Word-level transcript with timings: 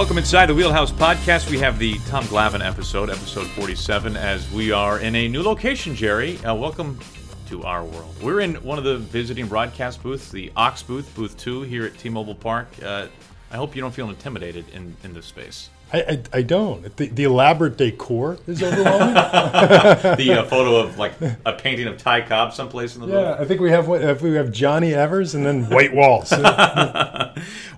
Welcome 0.00 0.16
inside 0.16 0.46
the 0.46 0.54
Wheelhouse 0.54 0.90
Podcast. 0.90 1.50
We 1.50 1.58
have 1.58 1.78
the 1.78 1.98
Tom 2.06 2.24
Glavine 2.24 2.66
episode, 2.66 3.10
episode 3.10 3.46
47, 3.48 4.16
as 4.16 4.50
we 4.50 4.72
are 4.72 4.98
in 4.98 5.14
a 5.14 5.28
new 5.28 5.42
location, 5.42 5.94
Jerry. 5.94 6.38
Uh, 6.38 6.54
welcome 6.54 6.98
to 7.48 7.62
our 7.64 7.84
world. 7.84 8.16
We're 8.22 8.40
in 8.40 8.54
one 8.64 8.78
of 8.78 8.84
the 8.84 8.96
visiting 8.96 9.46
broadcast 9.46 10.02
booths, 10.02 10.30
the 10.30 10.50
Ox 10.56 10.82
booth, 10.82 11.14
booth 11.14 11.36
2 11.36 11.64
here 11.64 11.84
at 11.84 11.98
T 11.98 12.08
Mobile 12.08 12.34
Park. 12.34 12.68
Uh, 12.82 13.08
I 13.50 13.56
hope 13.58 13.76
you 13.76 13.82
don't 13.82 13.92
feel 13.92 14.08
intimidated 14.08 14.64
in, 14.70 14.96
in 15.04 15.12
this 15.12 15.26
space. 15.26 15.68
I, 15.92 15.98
I, 16.00 16.22
I 16.34 16.42
don't. 16.42 16.96
The, 16.96 17.08
the 17.08 17.24
elaborate 17.24 17.76
decor 17.76 18.38
is 18.46 18.62
overwhelming. 18.62 19.14
the 19.14 20.36
uh, 20.38 20.44
photo 20.44 20.76
of 20.76 20.98
like 20.98 21.12
a 21.44 21.52
painting 21.52 21.88
of 21.88 21.98
Ty 21.98 22.22
Cobb 22.22 22.54
someplace 22.54 22.94
in 22.94 23.02
the 23.02 23.08
yeah, 23.08 23.36
I 23.38 23.44
think 23.44 23.60
we 23.60 23.70
have 23.70 23.88
what- 23.88 24.20
we 24.22 24.34
have 24.34 24.52
Johnny 24.52 24.94
Evers 24.94 25.34
and 25.34 25.44
then 25.44 25.68
white 25.70 25.94
walls. 25.94 26.32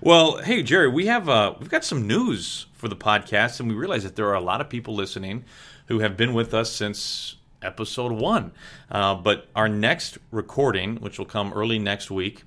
Well, 0.01 0.37
hey 0.39 0.63
Jerry, 0.63 0.89
we 0.89 1.05
have 1.05 1.29
uh, 1.29 1.53
we've 1.59 1.69
got 1.69 1.85
some 1.85 2.05
news 2.07 2.65
for 2.73 2.89
the 2.89 2.95
podcast, 2.95 3.61
and 3.61 3.69
we 3.69 3.75
realize 3.75 4.03
that 4.03 4.17
there 4.17 4.27
are 4.27 4.33
a 4.35 4.41
lot 4.41 4.59
of 4.59 4.67
people 4.69 4.93
listening 4.93 5.45
who 5.87 5.99
have 5.99 6.17
been 6.17 6.33
with 6.33 6.53
us 6.53 6.69
since 6.73 7.35
episode 7.61 8.11
one. 8.11 8.51
Uh, 8.91 9.15
but 9.15 9.47
our 9.55 9.69
next 9.69 10.17
recording, 10.29 10.97
which 10.97 11.17
will 11.17 11.25
come 11.25 11.53
early 11.53 11.79
next 11.79 12.11
week, 12.11 12.43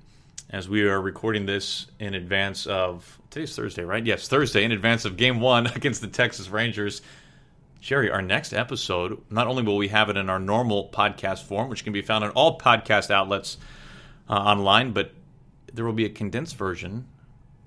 as 0.49 0.69
we 0.69 0.83
are 0.83 1.01
recording 1.01 1.45
this 1.45 1.87
in 1.99 2.13
advance 2.13 2.65
of 2.67 3.19
today's 3.29 3.55
Thursday, 3.55 3.83
right? 3.83 4.05
Yes, 4.05 4.27
Thursday 4.27 4.63
in 4.63 4.71
advance 4.71 5.03
of 5.05 5.17
Game 5.17 5.41
One 5.41 5.67
against 5.75 6.01
the 6.01 6.07
Texas 6.07 6.49
Rangers. 6.49 7.01
Jerry, 7.81 8.09
our 8.09 8.21
next 8.21 8.53
episode, 8.53 9.21
not 9.29 9.47
only 9.47 9.63
will 9.63 9.77
we 9.77 9.89
have 9.89 10.09
it 10.09 10.17
in 10.17 10.29
our 10.29 10.39
normal 10.39 10.89
podcast 10.89 11.43
form, 11.43 11.69
which 11.69 11.83
can 11.83 11.93
be 11.93 12.01
found 12.01 12.23
on 12.23 12.31
all 12.31 12.57
podcast 12.57 13.11
outlets 13.11 13.57
uh, 14.29 14.33
online, 14.33 14.93
but 14.93 15.11
there 15.73 15.85
will 15.85 15.93
be 15.93 16.05
a 16.05 16.09
condensed 16.09 16.55
version 16.55 17.07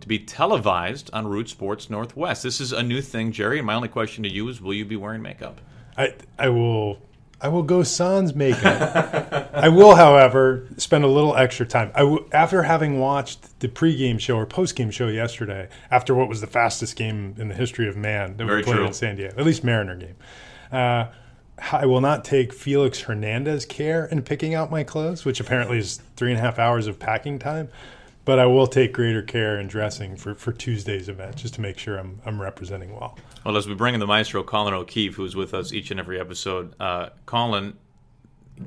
to 0.00 0.08
be 0.08 0.18
televised 0.18 1.10
on 1.12 1.26
Root 1.26 1.48
Sports 1.48 1.90
Northwest. 1.90 2.42
This 2.42 2.60
is 2.60 2.72
a 2.72 2.82
new 2.82 3.02
thing, 3.02 3.30
Jerry, 3.32 3.58
and 3.58 3.66
my 3.66 3.74
only 3.74 3.88
question 3.88 4.24
to 4.24 4.32
you 4.32 4.48
is 4.48 4.60
will 4.60 4.74
you 4.74 4.84
be 4.84 4.96
wearing 4.96 5.22
makeup? 5.22 5.60
I 5.96 6.14
I 6.38 6.48
will 6.48 6.98
I 7.42 7.48
will 7.48 7.62
go 7.62 7.82
sans 7.82 8.34
makeup. 8.34 9.50
I 9.54 9.68
will, 9.68 9.94
however, 9.96 10.66
spend 10.76 11.04
a 11.04 11.08
little 11.08 11.34
extra 11.36 11.64
time. 11.66 11.90
I 11.94 12.00
w- 12.00 12.28
after 12.32 12.62
having 12.64 12.98
watched 12.98 13.60
the 13.60 13.68
pregame 13.68 14.20
show 14.20 14.36
or 14.36 14.46
postgame 14.46 14.92
show 14.92 15.08
yesterday, 15.08 15.68
after 15.90 16.14
what 16.14 16.28
was 16.28 16.40
the 16.40 16.46
fastest 16.46 16.96
game 16.96 17.34
in 17.38 17.48
the 17.48 17.54
history 17.54 17.88
of 17.88 17.96
man 17.96 18.36
that 18.36 18.44
Very 18.44 18.58
we 18.58 18.64
played 18.64 18.76
true. 18.76 18.86
in 18.86 18.92
San 18.92 19.16
Diego, 19.16 19.34
at 19.38 19.46
least 19.46 19.64
Mariner 19.64 19.96
game. 19.96 20.16
Uh, 20.70 21.06
I 21.72 21.86
will 21.86 22.00
not 22.00 22.24
take 22.24 22.52
Felix 22.52 23.00
Hernandez 23.02 23.64
care 23.66 24.06
in 24.06 24.22
picking 24.22 24.54
out 24.54 24.70
my 24.70 24.82
clothes, 24.84 25.24
which 25.24 25.40
apparently 25.40 25.78
is 25.78 26.00
three 26.16 26.30
and 26.30 26.38
a 26.38 26.42
half 26.42 26.58
hours 26.58 26.86
of 26.86 26.98
packing 26.98 27.38
time. 27.38 27.68
But 28.24 28.38
I 28.38 28.46
will 28.46 28.66
take 28.66 28.92
greater 28.92 29.22
care 29.22 29.58
in 29.58 29.66
dressing 29.66 30.16
for, 30.16 30.34
for 30.34 30.52
Tuesday's 30.52 31.08
event 31.08 31.36
just 31.36 31.54
to 31.54 31.60
make 31.60 31.78
sure 31.78 31.98
I'm, 31.98 32.20
I'm 32.24 32.40
representing 32.40 32.92
well. 32.92 33.18
Well, 33.44 33.56
as 33.56 33.66
we 33.66 33.74
bring 33.74 33.94
in 33.94 34.00
the 34.00 34.06
maestro, 34.06 34.42
Colin 34.42 34.74
O'Keefe, 34.74 35.14
who's 35.14 35.34
with 35.34 35.54
us 35.54 35.72
each 35.72 35.90
and 35.90 35.98
every 35.98 36.20
episode, 36.20 36.74
uh, 36.78 37.08
Colin, 37.24 37.76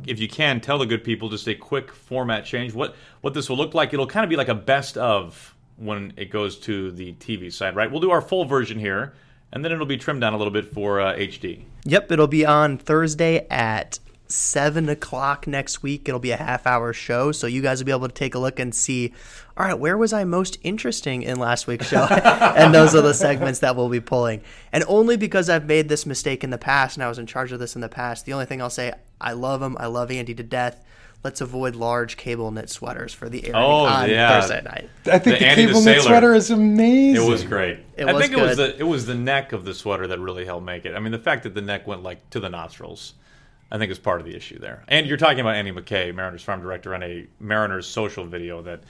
if 0.08 0.20
you 0.20 0.28
can, 0.28 0.60
tell 0.60 0.80
the 0.80 0.86
good 0.86 1.04
people 1.04 1.30
just 1.30 1.48
a 1.48 1.56
quick 1.56 1.92
format 1.92 2.46
change. 2.46 2.74
What 2.74 2.96
what 3.22 3.34
this 3.34 3.50
will 3.50 3.58
look 3.58 3.74
like? 3.74 3.94
It'll 3.94 4.08
kind 4.08 4.24
of 4.24 4.30
be 4.30 4.36
like 4.36 4.48
a 4.48 4.56
best 4.56 4.98
of 4.98 5.56
when 5.78 6.14
it 6.18 6.30
goes 6.32 6.58
to 6.60 6.92
the 6.92 7.14
TV 7.14 7.52
side, 7.52 7.76
right? 7.76 7.92
We'll 7.92 8.02
do 8.02 8.12
our 8.12 8.22
full 8.22 8.46
version 8.46 8.80
here, 8.80 9.14
and 9.52 9.64
then 9.64 9.72
it'll 9.72 9.86
be 9.86 9.98
trimmed 9.98 10.22
down 10.22 10.34
a 10.34 10.38
little 10.38 10.54
bit 10.54 10.66
for 10.66 11.00
uh, 11.00 11.14
HD. 11.14 11.64
Yep, 11.86 12.12
it'll 12.12 12.28
be 12.28 12.46
on 12.46 12.78
Thursday 12.78 13.46
at 13.50 14.00
seven 14.34 14.90
o'clock 14.90 15.48
next 15.48 15.84
week. 15.84 16.08
It'll 16.10 16.20
be 16.20 16.32
a 16.32 16.38
half 16.38 16.66
hour 16.66 16.92
show, 16.94 17.32
so 17.32 17.48
you 17.48 17.62
guys 17.62 17.80
will 17.80 17.86
be 17.86 17.92
able 17.92 18.08
to 18.08 18.14
take 18.14 18.36
a 18.36 18.40
look 18.40 18.60
and 18.60 18.74
see. 18.74 19.14
All 19.56 19.66
right, 19.66 19.78
where 19.78 19.98
was 19.98 20.12
I 20.14 20.24
most 20.24 20.58
interesting 20.64 21.22
in 21.22 21.38
last 21.38 21.68
week's 21.68 21.88
show? 21.88 22.04
and 22.10 22.74
those 22.74 22.96
are 22.96 23.02
the 23.02 23.14
segments 23.14 23.60
that 23.60 23.76
we'll 23.76 23.90
be 23.90 24.00
pulling. 24.00 24.42
And 24.72 24.84
only 24.88 25.16
because 25.16 25.50
I've 25.50 25.66
made 25.68 25.90
this 25.90 26.06
mistake 26.06 26.44
in 26.44 26.50
the 26.50 26.58
past 26.58 26.98
and 26.98 27.04
I 27.04 27.08
was 27.10 27.20
in 27.20 27.28
charge 27.28 27.52
of 27.52 27.60
this 27.60 27.76
in 27.76 27.82
the 27.82 27.90
past, 27.90 28.26
the 28.26 28.34
only 28.34 28.46
thing 28.46 28.62
I'll 28.62 28.70
say, 28.72 28.94
I 29.22 29.34
love 29.34 29.62
him. 29.62 29.78
I 29.80 29.86
love 29.86 30.10
Andy 30.10 30.34
to 30.34 30.44
death. 30.44 30.84
Let's 31.24 31.40
avoid 31.40 31.76
large 31.76 32.18
cable 32.18 32.52
knit 32.52 32.70
sweaters 32.70 33.14
for 33.14 33.30
the 33.30 33.44
airing 33.46 33.56
Oh, 33.56 33.86
on 33.86 34.10
yeah. 34.10 34.42
Thursday 34.42 34.62
night. 34.62 34.90
I 35.06 35.20
think 35.20 35.24
The 35.24 35.46
the, 35.46 35.46
Andy 35.46 35.62
the 35.62 35.68
cable 35.70 35.82
knit 35.84 36.02
sweater 36.02 36.34
is 36.34 36.52
amazing. 36.52 37.24
It 37.24 37.30
was 37.30 37.44
great. 37.46 37.80
It 37.96 38.08
I 38.08 38.14
was 38.14 38.22
think 38.24 38.38
it 38.38 38.42
was 38.42 38.58
the 38.58 38.78
it 38.78 38.84
was 38.84 39.06
the 39.06 39.16
neck 39.16 39.54
of 39.54 39.64
the 39.64 39.74
sweater 39.74 40.08
that 40.08 40.20
really 40.20 40.44
helped 40.44 40.66
make 40.66 40.84
it. 40.86 40.96
I 40.96 41.00
mean, 41.00 41.14
the 41.14 41.20
fact 41.20 41.44
that 41.44 41.54
the 41.54 41.62
neck 41.62 41.88
went 41.88 42.04
like 42.04 42.30
to 42.32 42.42
the 42.42 42.50
nostrils, 42.50 43.14
I 43.74 43.80
think 43.80 43.92
is 43.92 43.98
part 43.98 44.22
of 44.22 44.28
the 44.28 44.36
issue 44.36 44.60
there. 44.60 44.84
And 44.88 45.08
you're 45.08 45.18
talking 45.18 45.40
about 45.40 45.56
Andy 45.56 45.72
McKay, 45.72 46.14
Mariners 46.14 46.44
farm 46.44 46.62
director, 46.62 46.94
on 46.94 47.02
a 47.02 47.26
Mariners 47.40 47.88
social 47.88 48.24
video 48.24 48.62
that 48.62 48.82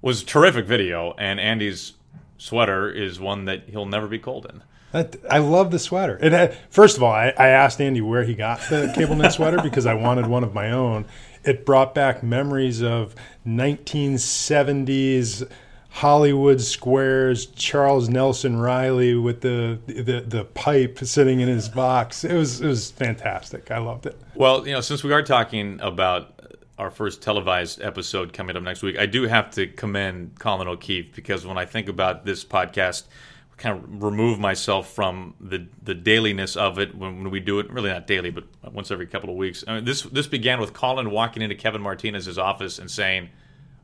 was 0.00 0.24
terrific 0.24 0.64
video. 0.64 1.14
And 1.18 1.38
Andy's 1.38 1.92
sweater 2.38 2.90
is 2.90 3.20
one 3.20 3.44
that 3.44 3.68
he'll 3.68 3.84
never 3.84 4.08
be 4.08 4.18
cold 4.18 4.46
in. 4.46 4.62
That, 4.92 5.16
I 5.30 5.38
love 5.38 5.70
the 5.70 5.78
sweater. 5.78 6.18
It 6.20 6.32
had, 6.32 6.52
uh, 6.52 6.54
first 6.70 6.96
of 6.96 7.02
all, 7.02 7.12
I, 7.12 7.34
I 7.38 7.48
asked 7.48 7.80
Andy 7.80 8.00
where 8.00 8.24
he 8.24 8.34
got 8.34 8.60
the 8.70 8.90
cable 8.96 9.16
knit 9.16 9.32
sweater 9.32 9.60
because 9.62 9.84
I 9.84 9.94
wanted 9.94 10.26
one 10.26 10.44
of 10.44 10.54
my 10.54 10.70
own. 10.70 11.04
It 11.44 11.66
brought 11.66 11.94
back 11.94 12.22
memories 12.22 12.82
of 12.82 13.14
1970s 13.46 15.46
Hollywood 15.92 16.60
squares, 16.60 17.46
Charles 17.46 18.08
Nelson 18.08 18.58
Reilly 18.58 19.14
with 19.14 19.42
the, 19.42 19.78
the 19.86 20.24
the 20.26 20.44
pipe 20.46 20.98
sitting 21.00 21.40
in 21.40 21.48
his 21.48 21.68
box. 21.68 22.24
It 22.24 22.34
was 22.34 22.62
it 22.62 22.66
was 22.66 22.90
fantastic. 22.90 23.70
I 23.70 23.78
loved 23.78 24.06
it. 24.06 24.18
Well, 24.34 24.66
you 24.66 24.72
know, 24.72 24.80
since 24.80 25.04
we 25.04 25.12
are 25.12 25.22
talking 25.22 25.78
about 25.80 26.40
our 26.78 26.90
first 26.90 27.20
televised 27.20 27.82
episode 27.82 28.32
coming 28.32 28.56
up 28.56 28.62
next 28.62 28.82
week, 28.82 28.98
I 28.98 29.04
do 29.04 29.24
have 29.24 29.50
to 29.52 29.66
commend 29.66 30.38
Colin 30.38 30.66
O'Keefe 30.66 31.14
because 31.14 31.46
when 31.46 31.58
I 31.58 31.66
think 31.66 31.90
about 31.90 32.24
this 32.24 32.42
podcast, 32.42 33.04
kind 33.58 33.76
of 33.78 34.02
remove 34.02 34.38
myself 34.38 34.90
from 34.92 35.34
the 35.40 35.68
the 35.82 35.94
dailiness 35.94 36.56
of 36.56 36.78
it 36.78 36.94
when, 36.94 37.22
when 37.22 37.30
we 37.30 37.38
do 37.38 37.58
it. 37.58 37.70
Really 37.70 37.90
not 37.90 38.06
daily, 38.06 38.30
but 38.30 38.44
once 38.72 38.90
every 38.90 39.06
couple 39.06 39.28
of 39.28 39.36
weeks. 39.36 39.62
I 39.68 39.74
mean, 39.74 39.84
this 39.84 40.02
this 40.02 40.26
began 40.26 40.58
with 40.58 40.72
Colin 40.72 41.10
walking 41.10 41.42
into 41.42 41.54
Kevin 41.54 41.82
Martinez's 41.82 42.38
office 42.38 42.78
and 42.78 42.90
saying, 42.90 43.28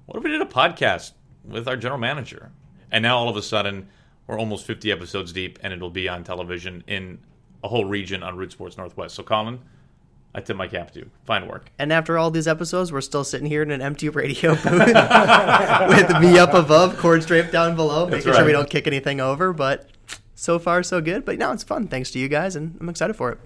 "What 0.06 0.16
if 0.16 0.25
we 0.25 0.30
did 0.30 0.40
a 0.40 0.46
podcast 0.46 1.12
with 1.48 1.69
our 1.69 1.76
general 1.76 2.00
manager?" 2.00 2.50
And 2.91 3.03
now 3.03 3.19
all 3.19 3.28
of 3.28 3.36
a 3.36 3.42
sudden, 3.42 3.88
we're 4.26 4.38
almost 4.38 4.66
50 4.66 4.92
episodes 4.92 5.32
deep, 5.32 5.59
and 5.62 5.72
it'll 5.72 5.91
be 5.91 6.09
on 6.09 6.25
television 6.25 6.84
in 6.86 7.19
a 7.64 7.69
whole 7.69 7.84
region 7.84 8.22
on 8.22 8.36
Root 8.36 8.53
Sports 8.53 8.76
Northwest. 8.76 9.14
So, 9.14 9.22
Colin, 9.22 9.58
I 10.34 10.41
tip 10.41 10.56
my 10.56 10.69
cap 10.69 10.91
to 10.92 11.00
you. 11.00 11.10
Fine 11.25 11.48
work. 11.48 11.70
And 11.78 11.92
after 11.92 12.19
all 12.19 12.31
these 12.31 12.47
episodes, 12.47 12.92
we're 12.92 13.00
still 13.00 13.25
sitting 13.25 13.47
here 13.47 13.62
in 13.62 13.70
an 13.70 13.81
empty 13.82 14.08
radio 14.08 14.54
booth 14.54 14.64
with 14.64 16.20
me 16.20 16.38
up 16.38 16.54
above, 16.54 16.98
cord 16.98 17.22
straight 17.22 17.50
down 17.50 17.75
below, 17.75 18.06
making 18.06 18.32
sure 18.32 18.44
we 18.44 18.53
don't 18.53 18.70
kick 18.70 18.87
anything 18.87 19.20
over. 19.20 19.53
But 19.53 19.88
so 20.34 20.58
far, 20.58 20.82
so 20.82 21.00
good. 21.00 21.25
But 21.25 21.38
now 21.38 21.53
it's 21.53 21.64
fun, 21.64 21.88
thanks 21.88 22.10
to 22.12 22.19
you 22.19 22.28
guys, 22.28 22.54
and 22.54 22.76
I'm 22.81 22.88
excited 22.88 23.16
for 23.16 23.32
it. 23.32 23.38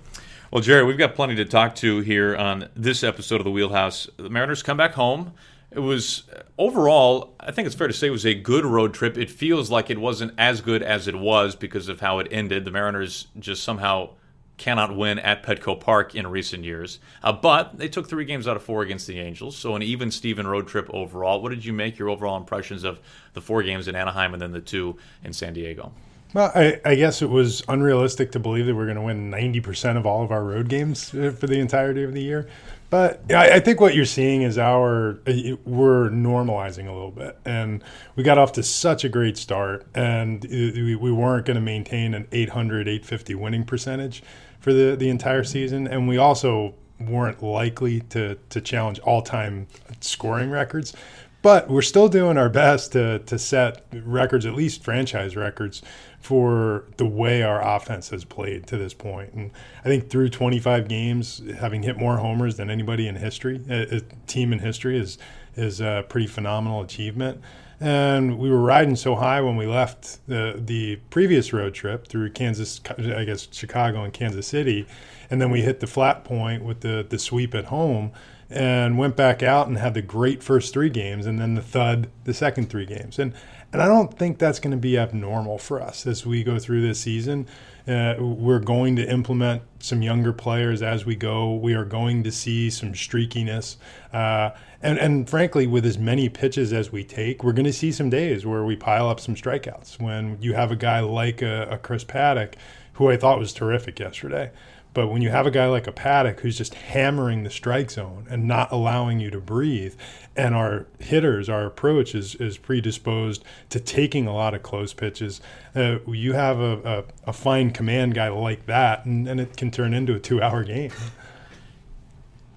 Well, 0.50 0.60
Jerry, 0.60 0.84
we've 0.84 0.98
got 0.98 1.14
plenty 1.14 1.34
to 1.36 1.46
talk 1.46 1.74
to 1.76 2.00
here 2.00 2.36
on 2.36 2.68
this 2.76 3.02
episode 3.02 3.36
of 3.36 3.44
the 3.44 3.50
Wheelhouse. 3.50 4.08
The 4.18 4.28
Mariners 4.28 4.62
come 4.62 4.76
back 4.76 4.92
home. 4.92 5.32
It 5.74 5.80
was 5.80 6.24
overall, 6.58 7.34
I 7.40 7.50
think 7.50 7.66
it's 7.66 7.74
fair 7.74 7.88
to 7.88 7.92
say, 7.92 8.08
it 8.08 8.10
was 8.10 8.26
a 8.26 8.34
good 8.34 8.64
road 8.64 8.94
trip. 8.94 9.16
It 9.16 9.30
feels 9.30 9.70
like 9.70 9.90
it 9.90 9.98
wasn't 9.98 10.32
as 10.38 10.60
good 10.60 10.82
as 10.82 11.08
it 11.08 11.16
was 11.16 11.56
because 11.56 11.88
of 11.88 12.00
how 12.00 12.18
it 12.18 12.28
ended. 12.30 12.64
The 12.64 12.70
Mariners 12.70 13.28
just 13.38 13.64
somehow 13.64 14.10
cannot 14.58 14.96
win 14.96 15.18
at 15.18 15.42
Petco 15.42 15.78
Park 15.80 16.14
in 16.14 16.26
recent 16.26 16.62
years. 16.62 17.00
Uh, 17.22 17.32
but 17.32 17.78
they 17.78 17.88
took 17.88 18.08
three 18.08 18.24
games 18.24 18.46
out 18.46 18.56
of 18.56 18.62
four 18.62 18.82
against 18.82 19.06
the 19.06 19.18
Angels, 19.18 19.56
so 19.56 19.74
an 19.74 19.82
even 19.82 20.10
Steven 20.10 20.46
road 20.46 20.68
trip 20.68 20.88
overall. 20.92 21.42
What 21.42 21.50
did 21.50 21.64
you 21.64 21.72
make 21.72 21.98
your 21.98 22.08
overall 22.08 22.36
impressions 22.36 22.84
of 22.84 23.00
the 23.32 23.40
four 23.40 23.62
games 23.62 23.88
in 23.88 23.96
Anaheim 23.96 24.34
and 24.34 24.40
then 24.40 24.52
the 24.52 24.60
two 24.60 24.96
in 25.24 25.32
San 25.32 25.54
Diego? 25.54 25.92
Well, 26.34 26.50
I, 26.54 26.80
I 26.84 26.94
guess 26.94 27.20
it 27.20 27.28
was 27.28 27.62
unrealistic 27.68 28.32
to 28.32 28.38
believe 28.38 28.66
that 28.66 28.74
we're 28.74 28.86
going 28.86 28.96
to 28.96 29.02
win 29.02 29.30
90% 29.30 29.96
of 29.96 30.06
all 30.06 30.22
of 30.22 30.30
our 30.30 30.44
road 30.44 30.68
games 30.68 31.12
uh, 31.14 31.30
for 31.30 31.46
the 31.46 31.58
entirety 31.58 32.04
of 32.04 32.14
the 32.14 32.22
year. 32.22 32.48
But 32.92 33.22
I, 33.32 33.54
I 33.54 33.60
think 33.60 33.80
what 33.80 33.94
you're 33.94 34.04
seeing 34.04 34.42
is 34.42 34.58
our 34.58 35.12
uh, 35.26 35.56
we're 35.64 36.10
normalizing 36.10 36.88
a 36.88 36.92
little 36.92 37.10
bit, 37.10 37.38
and 37.46 37.82
we 38.16 38.22
got 38.22 38.36
off 38.36 38.52
to 38.52 38.62
such 38.62 39.02
a 39.02 39.08
great 39.08 39.38
start, 39.38 39.86
and 39.94 40.44
uh, 40.44 40.48
we, 40.50 40.94
we 40.96 41.10
weren't 41.10 41.46
going 41.46 41.54
to 41.54 41.62
maintain 41.62 42.12
an 42.12 42.28
800, 42.30 42.88
850 42.88 43.34
winning 43.36 43.64
percentage 43.64 44.22
for 44.60 44.74
the 44.74 44.94
the 44.94 45.08
entire 45.08 45.42
season, 45.42 45.86
and 45.88 46.06
we 46.06 46.18
also 46.18 46.74
weren't 47.00 47.42
likely 47.42 48.00
to 48.10 48.34
to 48.50 48.60
challenge 48.60 48.98
all 48.98 49.22
time 49.22 49.68
scoring 50.02 50.50
records. 50.50 50.92
But 51.40 51.70
we're 51.70 51.80
still 51.80 52.08
doing 52.08 52.36
our 52.36 52.50
best 52.50 52.92
to 52.92 53.20
to 53.20 53.38
set 53.38 53.86
records, 54.04 54.44
at 54.44 54.52
least 54.52 54.84
franchise 54.84 55.34
records, 55.34 55.80
for 56.22 56.84
the 56.98 57.04
way 57.04 57.42
our 57.42 57.60
offense 57.60 58.10
has 58.10 58.24
played 58.24 58.66
to 58.68 58.78
this 58.78 58.94
point. 58.94 59.32
And 59.34 59.50
I 59.84 59.88
think 59.88 60.08
through 60.08 60.28
25 60.28 60.86
games, 60.86 61.42
having 61.58 61.82
hit 61.82 61.98
more 61.98 62.18
homers 62.18 62.56
than 62.56 62.70
anybody 62.70 63.08
in 63.08 63.16
history, 63.16 63.60
a, 63.68 63.96
a 63.96 64.00
team 64.26 64.52
in 64.52 64.60
history, 64.60 64.98
is 64.98 65.18
is 65.54 65.80
a 65.82 66.06
pretty 66.08 66.28
phenomenal 66.28 66.80
achievement. 66.80 67.40
And 67.78 68.38
we 68.38 68.48
were 68.48 68.60
riding 68.60 68.94
so 68.94 69.16
high 69.16 69.40
when 69.40 69.56
we 69.56 69.66
left 69.66 70.24
the 70.28 70.62
the 70.64 70.96
previous 71.10 71.52
road 71.52 71.74
trip 71.74 72.06
through 72.06 72.30
Kansas, 72.30 72.80
I 72.98 73.24
guess 73.24 73.48
Chicago 73.50 74.04
and 74.04 74.12
Kansas 74.12 74.46
City, 74.46 74.86
and 75.28 75.40
then 75.40 75.50
we 75.50 75.62
hit 75.62 75.80
the 75.80 75.88
flat 75.88 76.22
point 76.22 76.62
with 76.62 76.80
the 76.80 77.04
the 77.06 77.18
sweep 77.18 77.52
at 77.52 77.66
home 77.66 78.12
and 78.48 78.98
went 78.98 79.16
back 79.16 79.42
out 79.42 79.66
and 79.66 79.78
had 79.78 79.94
the 79.94 80.02
great 80.02 80.42
first 80.42 80.74
three 80.74 80.90
games 80.90 81.26
and 81.26 81.40
then 81.40 81.54
the 81.54 81.62
thud 81.62 82.08
the 82.24 82.34
second 82.34 82.70
three 82.70 82.86
games. 82.86 83.18
And 83.18 83.34
And 83.72 83.80
I 83.80 83.86
don't 83.86 84.16
think 84.18 84.38
that's 84.38 84.60
going 84.60 84.72
to 84.72 84.76
be 84.76 84.98
abnormal 84.98 85.56
for 85.56 85.80
us 85.80 86.06
as 86.06 86.26
we 86.26 86.44
go 86.44 86.58
through 86.58 86.82
this 86.82 87.00
season. 87.00 87.46
Uh, 87.88 88.14
we're 88.18 88.60
going 88.60 88.96
to 88.96 89.10
implement 89.10 89.62
some 89.80 90.02
younger 90.02 90.32
players 90.32 90.82
as 90.82 91.06
we 91.06 91.16
go. 91.16 91.54
We 91.54 91.72
are 91.74 91.84
going 91.84 92.22
to 92.24 92.30
see 92.30 92.68
some 92.68 92.92
streakiness. 92.92 93.76
Uh, 94.12 94.50
and, 94.82 94.98
and 94.98 95.28
frankly, 95.28 95.66
with 95.66 95.86
as 95.86 95.98
many 95.98 96.28
pitches 96.28 96.72
as 96.72 96.92
we 96.92 97.02
take, 97.02 97.42
we're 97.42 97.54
going 97.54 97.64
to 97.64 97.72
see 97.72 97.92
some 97.92 98.10
days 98.10 98.44
where 98.44 98.62
we 98.62 98.76
pile 98.76 99.08
up 99.08 99.20
some 99.20 99.34
strikeouts. 99.34 99.98
When 99.98 100.36
you 100.40 100.52
have 100.52 100.70
a 100.70 100.76
guy 100.76 101.00
like 101.00 101.40
a, 101.40 101.68
a 101.70 101.78
Chris 101.78 102.04
Paddack, 102.04 102.54
who 102.94 103.08
I 103.08 103.16
thought 103.16 103.38
was 103.38 103.54
terrific 103.54 103.98
yesterday, 103.98 104.50
but 104.94 105.08
when 105.08 105.22
you 105.22 105.30
have 105.30 105.46
a 105.46 105.50
guy 105.50 105.66
like 105.66 105.86
a 105.86 105.92
Paddack 105.92 106.40
who's 106.40 106.58
just 106.58 106.74
hammering 106.74 107.44
the 107.44 107.50
strike 107.50 107.90
zone 107.90 108.26
and 108.28 108.46
not 108.46 108.70
allowing 108.70 109.20
you 109.20 109.30
to 109.30 109.40
breathe, 109.40 109.94
and 110.36 110.54
our 110.54 110.86
hitters, 110.98 111.48
our 111.48 111.64
approach 111.64 112.14
is, 112.14 112.34
is 112.34 112.58
predisposed 112.58 113.42
to 113.70 113.80
taking 113.80 114.26
a 114.26 114.34
lot 114.34 114.54
of 114.54 114.62
close 114.62 114.92
pitches, 114.92 115.40
uh, 115.74 115.98
you 116.06 116.34
have 116.34 116.60
a, 116.60 117.04
a, 117.24 117.30
a, 117.30 117.32
fine 117.32 117.70
command 117.70 118.14
guy 118.14 118.28
like 118.28 118.66
that, 118.66 119.06
and, 119.06 119.26
and 119.28 119.40
it 119.40 119.56
can 119.56 119.70
turn 119.70 119.94
into 119.94 120.14
a 120.14 120.20
two 120.20 120.42
hour 120.42 120.62
game. 120.64 120.92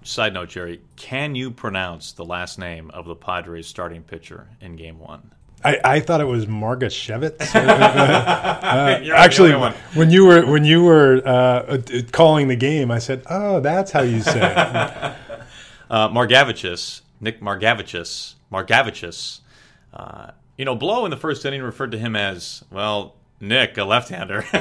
Side 0.03 0.33
note, 0.33 0.49
Jerry, 0.49 0.81
can 0.95 1.35
you 1.35 1.51
pronounce 1.51 2.11
the 2.11 2.25
last 2.25 2.59
name 2.59 2.91
of 2.91 3.05
the 3.05 3.15
Padres 3.15 3.67
starting 3.67 4.03
pitcher 4.03 4.47
in 4.61 4.75
game 4.75 4.99
one? 4.99 5.34
I, 5.65 5.79
I 5.83 5.99
thought 5.99 6.21
it 6.21 6.25
was 6.25 6.45
Margashevitz. 6.45 7.55
uh, 7.55 9.13
actually, 9.15 9.53
when 9.95 10.11
you 10.11 10.25
were 10.25 10.45
when 10.45 10.63
you 10.63 10.83
were 10.83 11.21
uh, 11.25 11.79
calling 12.11 12.47
the 12.47 12.55
game, 12.55 12.91
I 12.91 12.99
said, 12.99 13.23
"Oh, 13.29 13.59
that's 13.61 13.91
how 13.91 14.03
you 14.03 14.21
say 14.21 14.39
it." 14.39 14.57
uh, 15.89 16.09
Margevicius, 16.09 17.01
Nick 17.19 17.41
Margevicius, 17.41 18.35
Margevicius. 18.51 19.39
Uh, 19.91 20.31
you 20.55 20.65
know, 20.65 20.75
Blow 20.75 21.03
in 21.05 21.11
the 21.11 21.17
first 21.17 21.43
inning 21.45 21.63
referred 21.63 21.91
to 21.91 21.97
him 21.97 22.15
as 22.15 22.63
well. 22.69 23.15
Nick, 23.41 23.77
a 23.77 23.83
left-hander. 23.83 24.45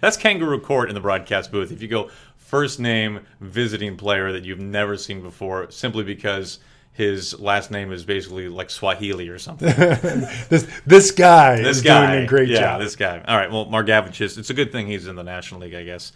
That's 0.00 0.16
kangaroo 0.16 0.60
court 0.60 0.88
in 0.88 0.94
the 0.94 1.00
broadcast 1.00 1.52
booth. 1.52 1.70
If 1.70 1.82
you 1.82 1.88
go 1.88 2.08
first 2.38 2.80
name 2.80 3.20
visiting 3.40 3.96
player 3.96 4.32
that 4.32 4.44
you've 4.44 4.60
never 4.60 4.96
seen 4.96 5.20
before, 5.22 5.70
simply 5.70 6.04
because 6.04 6.60
his 6.94 7.38
last 7.40 7.72
name 7.72 7.92
is 7.92 8.04
basically 8.04 8.48
like 8.48 8.70
Swahili 8.70 9.28
or 9.28 9.38
something. 9.38 9.68
this 10.48 10.66
this 10.86 11.10
guy 11.10 11.56
this 11.56 11.78
is 11.78 11.82
guy, 11.82 12.12
doing 12.12 12.24
a 12.24 12.26
great 12.26 12.48
yeah, 12.48 12.60
job. 12.60 12.80
this 12.80 12.94
guy. 12.94 13.22
All 13.26 13.36
right, 13.36 13.50
well, 13.50 13.66
Margevicius, 13.66 14.38
it's 14.38 14.50
a 14.50 14.54
good 14.54 14.70
thing 14.70 14.86
he's 14.86 15.08
in 15.08 15.16
the 15.16 15.24
National 15.24 15.60
League, 15.60 15.74
I 15.74 15.82
guess. 15.82 16.12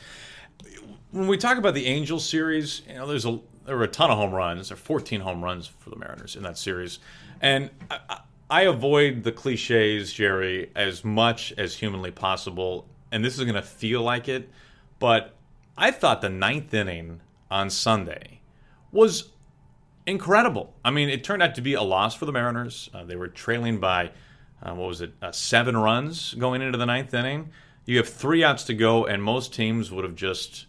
When 1.10 1.26
we 1.26 1.36
talk 1.36 1.58
about 1.58 1.75
the 1.75 1.86
Angels 1.86 2.25
series, 2.25 2.82
you 2.88 2.94
know, 2.94 3.08
there's 3.08 3.26
a 3.26 3.40
there 3.66 3.76
were 3.76 3.84
a 3.84 3.88
ton 3.88 4.10
of 4.12 4.19
home 4.19 4.32
runs. 4.32 4.69
There 4.69 4.76
are 4.76 4.78
14 4.78 5.20
home 5.20 5.42
runs 5.42 5.66
for 5.66 5.90
the 5.90 5.96
Mariners 5.96 6.36
in 6.36 6.44
that 6.44 6.56
series, 6.56 7.00
and 7.40 7.70
I, 7.90 8.20
I 8.48 8.62
avoid 8.62 9.24
the 9.24 9.32
cliches, 9.32 10.12
Jerry, 10.12 10.70
as 10.76 11.04
much 11.04 11.52
as 11.58 11.74
humanly 11.74 12.12
possible. 12.12 12.86
And 13.10 13.24
this 13.24 13.36
is 13.36 13.42
going 13.42 13.56
to 13.56 13.62
feel 13.62 14.02
like 14.02 14.28
it, 14.28 14.48
but 15.00 15.34
I 15.76 15.90
thought 15.90 16.20
the 16.20 16.28
ninth 16.28 16.72
inning 16.72 17.20
on 17.50 17.69
Sunday 17.69 18.40
was 18.92 19.31
incredible. 20.08 20.75
I 20.84 20.90
mean, 20.90 21.08
it 21.08 21.22
turned 21.22 21.43
out 21.43 21.55
to 21.56 21.60
be 21.60 21.75
a 21.75 21.82
loss 21.82 22.14
for 22.14 22.25
the 22.25 22.32
Mariners. 22.32 22.88
Uh, 22.93 23.05
they 23.05 23.16
were 23.16 23.28
trailing 23.28 23.78
by, 23.78 24.10
uh, 24.62 24.75
what 24.75 24.88
was 24.88 25.00
it, 25.00 25.12
uh, 25.20 25.32
seven 25.32 25.76
runs 25.76 26.34
going 26.34 26.62
into 26.62 26.78
the 26.78 26.87
ninth 26.87 27.12
inning. 27.14 27.50
You 27.84 27.99
have 27.99 28.08
three 28.08 28.43
outs 28.43 28.64
to 28.64 28.75
go, 28.75 29.06
and 29.06 29.22
most 29.22 29.55
teams 29.55 29.90
would 29.90 30.05
have 30.05 30.14
just, 30.14 30.66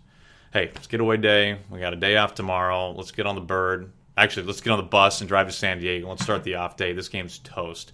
hey, 0.53 0.71
let's 0.73 0.87
get 0.87 0.99
away 0.99 1.17
day. 1.17 1.59
We 1.69 1.79
got 1.79 1.93
a 1.93 1.97
day 1.97 2.17
off 2.17 2.35
tomorrow. 2.35 2.91
Let's 2.91 3.11
get 3.11 3.25
on 3.25 3.35
the 3.35 3.41
bird. 3.41 3.91
Actually, 4.15 4.45
let's 4.45 4.61
get 4.61 4.71
on 4.71 4.77
the 4.77 4.83
bus 4.83 5.21
and 5.21 5.27
drive 5.27 5.47
to 5.47 5.53
San 5.53 5.79
Diego. 5.79 6.09
Let's 6.09 6.23
start 6.23 6.43
the 6.43 6.55
off 6.55 6.77
day. 6.77 6.93
This 6.93 7.09
game's 7.09 7.39
toast. 7.39 7.93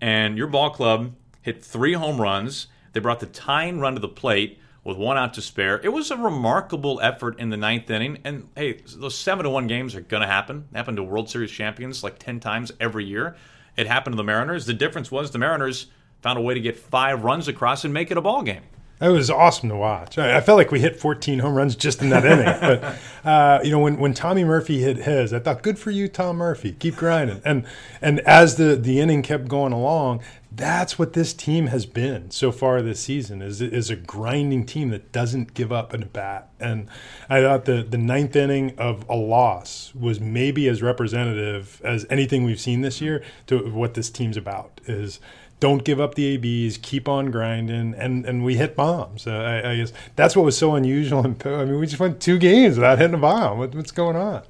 And 0.00 0.36
your 0.36 0.46
ball 0.46 0.70
club 0.70 1.14
hit 1.42 1.64
three 1.64 1.92
home 1.92 2.20
runs. 2.20 2.68
They 2.92 3.00
brought 3.00 3.20
the 3.20 3.26
tying 3.26 3.80
run 3.80 3.94
to 3.94 4.00
the 4.00 4.08
plate 4.08 4.58
with 4.86 4.96
one 4.96 5.18
out 5.18 5.34
to 5.34 5.42
spare. 5.42 5.80
It 5.82 5.88
was 5.88 6.12
a 6.12 6.16
remarkable 6.16 7.00
effort 7.02 7.40
in 7.40 7.50
the 7.50 7.56
ninth 7.56 7.90
inning. 7.90 8.18
And 8.22 8.48
hey, 8.54 8.80
those 8.96 9.18
seven 9.18 9.44
to 9.44 9.50
one 9.50 9.66
games 9.66 9.96
are 9.96 10.00
going 10.00 10.20
to 10.20 10.28
happen. 10.28 10.68
They 10.70 10.78
happen 10.78 10.94
to 10.96 11.02
World 11.02 11.28
Series 11.28 11.50
champions 11.50 12.04
like 12.04 12.20
10 12.20 12.38
times 12.38 12.72
every 12.78 13.04
year. 13.04 13.36
It 13.76 13.88
happened 13.88 14.14
to 14.14 14.16
the 14.16 14.24
Mariners. 14.24 14.64
The 14.64 14.74
difference 14.74 15.10
was 15.10 15.32
the 15.32 15.38
Mariners 15.38 15.88
found 16.22 16.38
a 16.38 16.42
way 16.42 16.54
to 16.54 16.60
get 16.60 16.78
five 16.78 17.24
runs 17.24 17.48
across 17.48 17.84
and 17.84 17.92
make 17.92 18.12
it 18.12 18.16
a 18.16 18.20
ball 18.20 18.42
game. 18.42 18.62
It 19.00 19.08
was 19.08 19.28
awesome 19.28 19.68
to 19.68 19.76
watch. 19.76 20.16
I, 20.16 20.40
felt 20.40 20.56
like 20.56 20.70
we 20.70 20.80
hit 20.80 20.98
14 20.98 21.40
home 21.40 21.54
runs 21.54 21.76
just 21.76 22.00
in 22.00 22.08
that 22.10 22.24
inning. 22.24 22.46
But 22.60 23.28
uh, 23.28 23.60
you 23.62 23.70
know, 23.70 23.80
when, 23.80 23.98
when 23.98 24.14
Tommy 24.14 24.42
Murphy 24.42 24.80
hit 24.80 24.98
his, 24.98 25.34
I 25.34 25.38
thought, 25.40 25.62
"Good 25.62 25.78
for 25.78 25.90
you, 25.90 26.08
Tom 26.08 26.36
Murphy. 26.36 26.72
Keep 26.72 26.96
grinding." 26.96 27.42
And 27.44 27.66
and 28.00 28.20
as 28.20 28.56
the 28.56 28.76
the 28.76 29.00
inning 29.00 29.22
kept 29.22 29.48
going 29.48 29.72
along, 29.74 30.22
that's 30.56 30.98
what 30.98 31.12
this 31.12 31.34
team 31.34 31.66
has 31.66 31.84
been 31.84 32.30
so 32.30 32.50
far 32.50 32.80
this 32.80 33.00
season 33.00 33.42
is 33.42 33.60
is 33.60 33.90
a 33.90 33.96
grinding 33.96 34.64
team 34.64 34.88
that 34.88 35.12
doesn't 35.12 35.52
give 35.52 35.70
up 35.70 35.92
a 35.92 35.98
bat. 35.98 36.48
And 36.58 36.88
I 37.28 37.42
thought 37.42 37.66
the 37.66 37.82
the 37.82 37.98
ninth 37.98 38.34
inning 38.34 38.74
of 38.78 39.06
a 39.08 39.16
loss 39.16 39.94
was 39.94 40.18
maybe 40.18 40.66
as 40.68 40.82
representative 40.82 41.80
as 41.84 42.06
anything 42.08 42.42
we've 42.44 42.60
seen 42.60 42.80
this 42.80 43.00
year 43.00 43.22
to 43.48 43.70
what 43.70 43.94
this 43.94 44.08
team's 44.08 44.36
about 44.36 44.80
is 44.86 45.20
don't 45.60 45.84
give 45.84 46.00
up 46.00 46.14
the 46.14 46.36
ABs, 46.36 46.78
keep 46.78 47.08
on 47.08 47.30
grinding, 47.30 47.94
and 47.94 48.24
and 48.24 48.44
we 48.44 48.56
hit 48.56 48.76
bombs. 48.76 49.26
Uh, 49.26 49.32
I, 49.32 49.72
I, 49.72 49.76
guess 49.76 49.92
that's 50.16 50.34
what 50.34 50.44
was 50.44 50.56
so 50.56 50.74
unusual. 50.74 51.20
I 51.44 51.64
mean, 51.64 51.78
we 51.78 51.86
just 51.86 52.00
went 52.00 52.20
two 52.20 52.38
games 52.38 52.76
without 52.76 52.98
hitting 52.98 53.14
a 53.14 53.18
bomb. 53.18 53.58
What, 53.58 53.74
what's 53.74 53.92
going 53.92 54.16
on? 54.16 54.42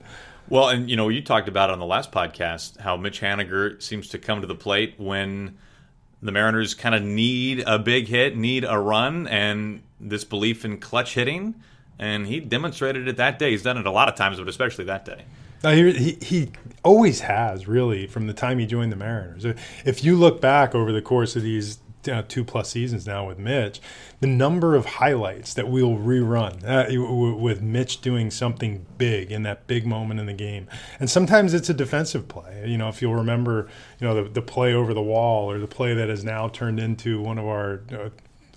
Well, 0.48 0.68
and 0.68 0.88
you 0.88 0.96
know, 0.96 1.08
you 1.08 1.22
talked 1.22 1.48
about 1.48 1.70
on 1.70 1.80
the 1.80 1.86
last 1.86 2.12
podcast 2.12 2.78
how 2.78 2.96
Mitch 2.96 3.20
Haniger 3.20 3.82
seems 3.82 4.08
to 4.10 4.18
come 4.18 4.40
to 4.40 4.46
the 4.46 4.54
plate 4.54 4.94
when 4.98 5.56
the 6.22 6.32
Mariners 6.32 6.74
kind 6.74 6.94
of 6.94 7.02
need 7.02 7.62
a 7.66 7.78
big 7.78 8.08
hit, 8.08 8.36
need 8.36 8.64
a 8.64 8.78
run, 8.78 9.26
and 9.26 9.82
this 10.00 10.24
belief 10.24 10.64
in 10.64 10.78
clutch 10.78 11.14
hitting. 11.14 11.54
And 11.98 12.26
he 12.26 12.40
demonstrated 12.40 13.08
it 13.08 13.16
that 13.16 13.38
day. 13.38 13.50
He's 13.52 13.62
done 13.62 13.78
it 13.78 13.86
a 13.86 13.90
lot 13.90 14.08
of 14.08 14.14
times, 14.14 14.38
but 14.38 14.48
especially 14.48 14.84
that 14.84 15.04
day. 15.04 15.24
Uh, 15.64 15.72
he, 15.72 16.18
he 16.20 16.50
always 16.82 17.20
has, 17.20 17.66
really, 17.66 18.06
from 18.06 18.26
the 18.26 18.34
time 18.34 18.58
he 18.58 18.66
joined 18.66 18.92
the 18.92 18.96
Mariners. 18.96 19.44
If 19.84 20.04
you 20.04 20.16
look 20.16 20.40
back 20.40 20.74
over 20.74 20.92
the 20.92 21.00
course 21.00 21.36
of 21.36 21.42
these 21.42 21.78
uh, 22.08 22.22
two 22.26 22.44
plus 22.44 22.70
seasons 22.70 23.06
now 23.06 23.26
with 23.26 23.38
Mitch, 23.38 23.80
the 24.20 24.26
number 24.26 24.74
of 24.74 24.86
highlights 24.86 25.54
that 25.54 25.68
we'll 25.68 25.96
rerun 25.96 26.64
uh, 26.64 27.36
with 27.38 27.60
Mitch 27.62 28.00
doing 28.00 28.30
something 28.30 28.86
big 28.98 29.30
in 29.30 29.42
that 29.42 29.66
big 29.66 29.86
moment 29.86 30.20
in 30.20 30.26
the 30.26 30.32
game. 30.32 30.68
And 30.98 31.10
sometimes 31.10 31.54
it's 31.54 31.68
a 31.68 31.74
defensive 31.74 32.28
play. 32.28 32.64
You 32.66 32.78
know, 32.78 32.88
if 32.88 33.02
you'll 33.02 33.14
remember, 33.14 33.68
you 34.00 34.06
know, 34.06 34.22
the, 34.22 34.28
the 34.28 34.42
play 34.42 34.74
over 34.74 34.94
the 34.94 35.02
wall 35.02 35.50
or 35.50 35.58
the 35.58 35.66
play 35.66 35.94
that 35.94 36.08
has 36.08 36.24
now 36.24 36.48
turned 36.48 36.80
into 36.80 37.20
one 37.20 37.38
of 37.38 37.46
our 37.46 37.80
uh, 37.92 38.10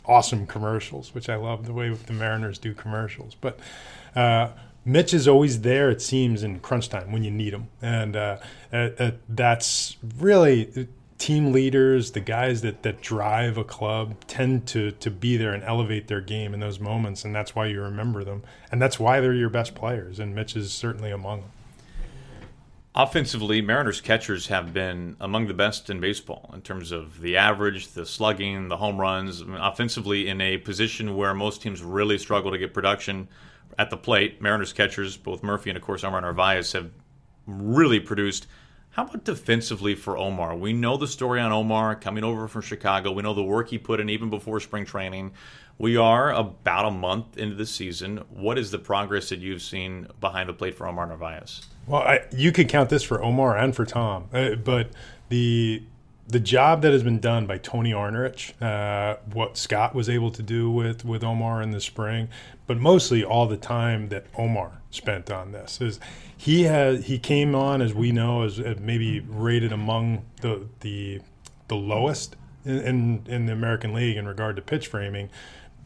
awesome 0.05 0.47
commercials, 0.47 1.13
which 1.13 1.29
I 1.29 1.35
love 1.35 1.65
the 1.65 1.73
way 1.73 1.89
the 1.89 2.13
Mariners 2.13 2.57
do 2.57 2.73
commercials. 2.73 3.35
But, 3.35 3.59
uh, 4.15 4.49
Mitch 4.85 5.13
is 5.13 5.27
always 5.27 5.61
there, 5.61 5.89
it 5.91 6.01
seems, 6.01 6.41
in 6.41 6.59
crunch 6.61 6.89
time 6.89 7.11
when 7.11 7.23
you 7.23 7.29
need 7.29 7.53
him. 7.53 7.67
And 7.81 8.15
uh, 8.15 8.37
uh, 8.71 8.89
uh, 8.97 9.11
that's 9.27 9.97
really 10.17 10.87
team 11.19 11.51
leaders, 11.51 12.11
the 12.11 12.19
guys 12.21 12.61
that, 12.61 12.81
that 12.81 13.01
drive 13.01 13.57
a 13.57 13.63
club, 13.63 14.15
tend 14.25 14.65
to, 14.67 14.91
to 14.91 15.11
be 15.11 15.37
there 15.37 15.53
and 15.53 15.63
elevate 15.63 16.07
their 16.07 16.21
game 16.21 16.53
in 16.53 16.61
those 16.61 16.79
moments. 16.79 17.23
And 17.23 17.35
that's 17.35 17.53
why 17.53 17.67
you 17.67 17.81
remember 17.81 18.23
them. 18.23 18.41
And 18.71 18.81
that's 18.81 18.99
why 18.99 19.19
they're 19.19 19.33
your 19.33 19.49
best 19.49 19.75
players. 19.75 20.17
And 20.17 20.33
Mitch 20.33 20.55
is 20.55 20.71
certainly 20.71 21.11
among 21.11 21.41
them. 21.41 21.51
Offensively, 22.95 23.61
Mariners 23.61 24.01
catchers 24.01 24.47
have 24.47 24.73
been 24.73 25.15
among 25.19 25.47
the 25.47 25.53
best 25.53 25.89
in 25.89 25.99
baseball 25.99 26.49
in 26.53 26.61
terms 26.61 26.91
of 26.91 27.21
the 27.21 27.37
average, 27.37 27.89
the 27.89 28.05
slugging, 28.05 28.67
the 28.67 28.77
home 28.77 28.99
runs. 28.99 29.41
I 29.41 29.45
mean, 29.45 29.57
offensively, 29.57 30.27
in 30.27 30.41
a 30.41 30.57
position 30.57 31.15
where 31.15 31.33
most 31.33 31.61
teams 31.61 31.83
really 31.83 32.17
struggle 32.17 32.51
to 32.51 32.57
get 32.57 32.73
production 32.73 33.27
at 33.77 33.89
the 33.89 33.97
plate, 33.97 34.41
Mariners 34.41 34.73
catchers, 34.73 35.17
both 35.17 35.43
Murphy 35.43 35.69
and 35.69 35.77
of 35.77 35.83
course 35.83 36.03
Omar 36.03 36.21
Narvaez, 36.21 36.71
have 36.71 36.89
really 37.45 37.99
produced. 37.99 38.47
How 38.91 39.03
about 39.05 39.23
defensively 39.23 39.95
for 39.95 40.17
Omar? 40.17 40.55
We 40.55 40.73
know 40.73 40.97
the 40.97 41.07
story 41.07 41.39
on 41.39 41.51
Omar 41.51 41.95
coming 41.95 42.23
over 42.23 42.47
from 42.47 42.61
Chicago. 42.61 43.11
We 43.11 43.21
know 43.21 43.33
the 43.33 43.43
work 43.43 43.69
he 43.69 43.77
put 43.77 43.99
in 43.99 44.09
even 44.09 44.29
before 44.29 44.59
spring 44.59 44.85
training. 44.85 45.31
We 45.77 45.95
are 45.95 46.33
about 46.33 46.85
a 46.85 46.91
month 46.91 47.37
into 47.37 47.55
the 47.55 47.65
season. 47.65 48.17
What 48.29 48.57
is 48.57 48.71
the 48.71 48.79
progress 48.79 49.29
that 49.29 49.39
you've 49.39 49.61
seen 49.61 50.07
behind 50.19 50.49
the 50.49 50.53
plate 50.53 50.75
for 50.75 50.87
Omar 50.87 51.05
Narvaez? 51.05 51.61
Well, 51.87 52.01
I, 52.01 52.21
you 52.31 52.51
could 52.51 52.67
count 52.67 52.89
this 52.89 53.03
for 53.03 53.23
Omar 53.23 53.55
and 53.57 53.75
for 53.75 53.85
Tom, 53.85 54.27
uh, 54.33 54.55
but 54.55 54.89
the 55.29 55.83
the 56.29 56.39
job 56.39 56.83
that 56.83 56.93
has 56.93 57.01
been 57.01 57.19
done 57.19 57.47
by 57.47 57.57
Tony 57.57 57.91
Arnerich, 57.91 58.53
uh, 58.61 59.17
what 59.33 59.57
Scott 59.57 59.95
was 59.95 60.07
able 60.07 60.29
to 60.29 60.43
do 60.43 60.69
with, 60.69 61.03
with 61.03 61.23
Omar 61.23 61.59
in 61.61 61.71
the 61.71 61.81
spring, 61.81 62.29
but 62.67 62.77
mostly 62.77 63.23
all 63.23 63.47
the 63.47 63.57
time 63.57 64.09
that 64.09 64.27
Omar 64.37 64.79
spent 64.91 65.31
on 65.31 65.51
this 65.51 65.81
is 65.81 65.99
he 66.37 66.63
has 66.63 67.05
he 67.05 67.19
came 67.19 67.55
on 67.55 67.81
as 67.81 67.93
we 67.93 68.11
know 68.11 68.43
as, 68.43 68.59
as 68.59 68.79
maybe 68.79 69.19
rated 69.19 69.71
among 69.71 70.23
the 70.41 70.67
the 70.79 71.19
the 71.67 71.75
lowest 71.75 72.35
in, 72.65 72.79
in, 72.79 73.23
in 73.27 73.45
the 73.45 73.53
American 73.53 73.93
League 73.93 74.17
in 74.17 74.27
regard 74.27 74.55
to 74.55 74.61
pitch 74.61 74.87
framing 74.87 75.29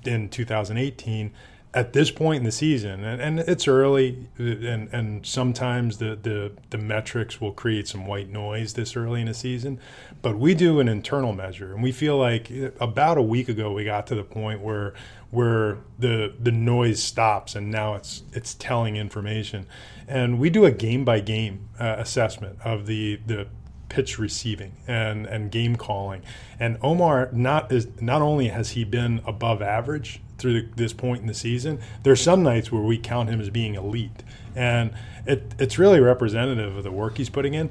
in 0.06 0.30
2018 0.30 1.32
at 1.74 1.94
this 1.94 2.12
point 2.12 2.38
in 2.38 2.44
the 2.44 2.52
season, 2.52 3.04
and, 3.04 3.20
and 3.20 3.40
it's 3.40 3.68
early, 3.68 4.28
and 4.38 4.88
and 4.94 5.26
sometimes 5.26 5.98
the, 5.98 6.16
the 6.16 6.52
the 6.70 6.78
metrics 6.78 7.42
will 7.42 7.52
create 7.52 7.88
some 7.88 8.06
white 8.06 8.30
noise 8.30 8.74
this 8.74 8.96
early 8.96 9.22
in 9.22 9.28
the 9.28 9.34
season, 9.34 9.80
but 10.22 10.38
we 10.38 10.54
do 10.54 10.80
an 10.80 10.88
internal 10.88 11.34
measure, 11.34 11.74
and 11.74 11.82
we 11.82 11.92
feel 11.92 12.18
like 12.18 12.52
eh, 12.52 12.70
about 12.80 13.18
a 13.18 13.22
week 13.22 13.50
ago 13.50 13.72
we 13.72 13.84
got 13.84 14.06
to 14.08 14.16
the 14.16 14.24
point 14.24 14.62
where 14.62 14.94
where 15.32 15.80
the 15.98 16.34
the 16.40 16.52
noise 16.52 17.02
stops, 17.02 17.56
and 17.56 17.72
now 17.72 17.96
it's 17.96 18.24
it's 18.34 18.54
telling 18.54 18.96
information, 18.96 19.66
and 20.08 20.40
we 20.40 20.52
do 20.52 20.66
a 20.66 20.72
game 20.72 21.04
by 21.04 21.20
game 21.20 21.70
assessment 21.80 22.60
of 22.64 22.86
the 22.86 23.20
the 23.26 23.48
pitch 23.94 24.18
receiving 24.18 24.74
and 24.88 25.28
and 25.28 25.52
game 25.52 25.76
calling, 25.76 26.24
and 26.60 26.80
Omar 26.82 27.30
not 27.32 27.72
is 27.72 27.88
not 28.02 28.24
only 28.24 28.48
has 28.48 28.72
he 28.72 28.84
been 28.84 29.22
above 29.28 29.62
average 29.62 30.20
through 30.40 30.70
this 30.76 30.94
point 30.94 31.22
in 31.22 31.28
the 31.28 31.34
season, 31.36 31.80
there's 32.02 32.20
some 32.20 32.42
nights 32.42 32.72
where 32.72 32.82
we 32.82 32.98
count 32.98 33.30
him 33.30 33.40
as 33.40 33.52
being 33.52 33.76
elite, 33.76 34.24
and 34.56 34.92
it, 35.28 35.54
it's 35.60 35.78
really 35.78 36.00
representative 36.00 36.76
of 36.76 36.84
the 36.84 36.92
work 36.92 37.18
he's 37.18 37.30
putting 37.30 37.54
in. 37.54 37.70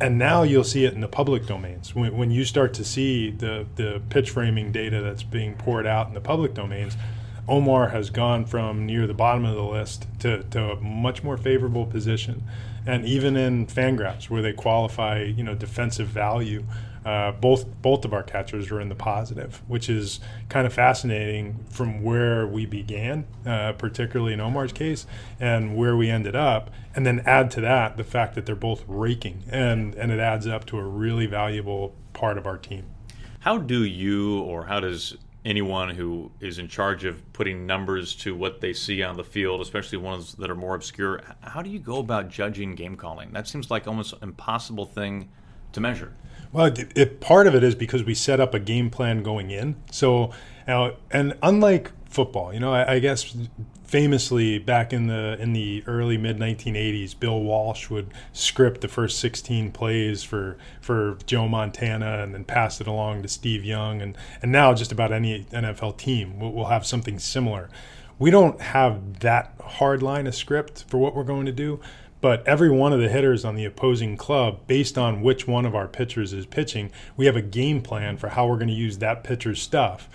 And 0.00 0.16
now 0.18 0.42
you'll 0.42 0.64
see 0.64 0.84
it 0.84 0.94
in 0.94 1.00
the 1.00 1.08
public 1.08 1.46
domains. 1.46 1.94
When, 1.94 2.16
when 2.16 2.30
you 2.30 2.44
start 2.44 2.74
to 2.74 2.84
see 2.84 3.30
the, 3.30 3.66
the 3.76 4.02
pitch 4.10 4.30
framing 4.30 4.72
data 4.72 5.00
that's 5.00 5.22
being 5.22 5.54
poured 5.54 5.86
out 5.86 6.08
in 6.08 6.14
the 6.14 6.20
public 6.20 6.52
domains, 6.54 6.96
Omar 7.48 7.88
has 7.88 8.10
gone 8.10 8.44
from 8.44 8.86
near 8.86 9.06
the 9.06 9.14
bottom 9.14 9.44
of 9.44 9.54
the 9.54 9.62
list 9.62 10.06
to, 10.20 10.42
to 10.44 10.72
a 10.72 10.80
much 10.80 11.22
more 11.22 11.36
favorable 11.36 11.86
position. 11.86 12.42
And 12.86 13.06
even 13.06 13.36
in 13.36 13.66
Fangraphs, 13.66 14.28
where 14.28 14.42
they 14.42 14.52
qualify, 14.52 15.22
you 15.22 15.42
know, 15.42 15.54
defensive 15.54 16.08
value, 16.08 16.64
uh, 17.04 17.32
both 17.32 17.66
both 17.82 18.04
of 18.04 18.14
our 18.14 18.22
catchers 18.22 18.70
are 18.70 18.80
in 18.80 18.88
the 18.88 18.94
positive, 18.94 19.62
which 19.66 19.90
is 19.90 20.20
kind 20.48 20.66
of 20.66 20.72
fascinating 20.72 21.64
from 21.68 22.02
where 22.02 22.46
we 22.46 22.64
began, 22.64 23.26
uh, 23.46 23.72
particularly 23.72 24.32
in 24.32 24.40
Omar's 24.40 24.72
case, 24.72 25.06
and 25.38 25.76
where 25.76 25.96
we 25.96 26.08
ended 26.08 26.34
up. 26.34 26.70
And 26.96 27.04
then 27.04 27.20
add 27.26 27.50
to 27.52 27.60
that 27.60 27.96
the 27.96 28.04
fact 28.04 28.34
that 28.36 28.46
they're 28.46 28.54
both 28.54 28.84
raking, 28.88 29.44
and 29.50 29.94
and 29.96 30.10
it 30.12 30.18
adds 30.18 30.46
up 30.46 30.64
to 30.66 30.78
a 30.78 30.84
really 30.84 31.26
valuable 31.26 31.94
part 32.14 32.38
of 32.38 32.46
our 32.46 32.56
team. 32.56 32.84
How 33.40 33.58
do 33.58 33.84
you, 33.84 34.40
or 34.40 34.66
how 34.66 34.80
does 34.80 35.18
anyone 35.44 35.90
who 35.90 36.30
is 36.40 36.58
in 36.58 36.68
charge 36.68 37.04
of 37.04 37.32
putting 37.32 37.66
numbers 37.66 38.14
to 38.14 38.34
what 38.34 38.60
they 38.60 38.72
see 38.72 39.02
on 39.02 39.16
the 39.16 39.24
field, 39.24 39.60
especially 39.60 39.98
ones 39.98 40.34
that 40.34 40.50
are 40.50 40.54
more 40.54 40.74
obscure, 40.74 41.20
how 41.42 41.62
do 41.62 41.70
you 41.70 41.78
go 41.78 41.98
about 41.98 42.28
judging 42.28 42.74
game 42.74 42.96
calling? 42.96 43.32
That 43.32 43.46
seems 43.46 43.70
like 43.70 43.86
almost 43.86 44.14
impossible 44.22 44.86
thing 44.86 45.28
to 45.72 45.80
measure. 45.80 46.12
Well, 46.52 46.66
it, 46.66 46.96
it, 46.96 47.20
part 47.20 47.46
of 47.46 47.54
it 47.54 47.64
is 47.64 47.74
because 47.74 48.04
we 48.04 48.14
set 48.14 48.40
up 48.40 48.54
a 48.54 48.60
game 48.60 48.88
plan 48.88 49.22
going 49.22 49.50
in. 49.50 49.76
So, 49.90 50.30
uh, 50.66 50.92
and 51.10 51.36
unlike 51.42 51.90
football, 52.14 52.54
you 52.54 52.60
know, 52.60 52.72
I, 52.72 52.94
I, 52.94 52.98
guess 53.00 53.36
famously 53.84 54.58
back 54.58 54.92
in 54.92 55.08
the 55.08 55.36
in 55.40 55.52
the 55.52 55.82
early 55.86 56.16
mid 56.16 56.38
1980s, 56.38 57.18
Bill 57.18 57.40
Walsh 57.40 57.90
would 57.90 58.12
script 58.32 58.80
the 58.80 58.88
first 58.88 59.18
16 59.18 59.72
plays 59.72 60.22
for 60.22 60.56
for 60.80 61.18
Joe 61.26 61.48
Montana 61.48 62.22
and 62.22 62.32
then 62.32 62.44
pass 62.44 62.80
it 62.80 62.86
along 62.86 63.22
to 63.22 63.28
Steve 63.28 63.64
Young, 63.64 64.00
and 64.00 64.16
and 64.40 64.52
now 64.52 64.72
just 64.74 64.92
about 64.92 65.12
any 65.12 65.44
NFL 65.44 65.98
team 65.98 66.38
will, 66.38 66.52
will 66.52 66.66
have 66.66 66.86
something 66.86 67.18
similar. 67.18 67.68
We 68.18 68.30
don't 68.30 68.60
have 68.60 69.20
that 69.20 69.54
hard 69.60 70.02
line 70.02 70.28
of 70.28 70.36
script 70.36 70.84
for 70.86 70.98
what 70.98 71.16
we're 71.16 71.24
going 71.24 71.46
to 71.46 71.52
do 71.52 71.80
but 72.24 72.42
every 72.48 72.70
one 72.70 72.90
of 72.90 73.00
the 73.00 73.10
hitters 73.10 73.44
on 73.44 73.54
the 73.54 73.66
opposing 73.66 74.16
club, 74.16 74.60
based 74.66 74.96
on 74.96 75.20
which 75.20 75.46
one 75.46 75.66
of 75.66 75.74
our 75.74 75.86
pitchers 75.86 76.32
is 76.32 76.46
pitching, 76.46 76.90
we 77.18 77.26
have 77.26 77.36
a 77.36 77.42
game 77.42 77.82
plan 77.82 78.16
for 78.16 78.28
how 78.30 78.46
we're 78.46 78.56
going 78.56 78.68
to 78.68 78.72
use 78.72 78.96
that 78.96 79.22
pitcher's 79.22 79.60
stuff. 79.60 80.08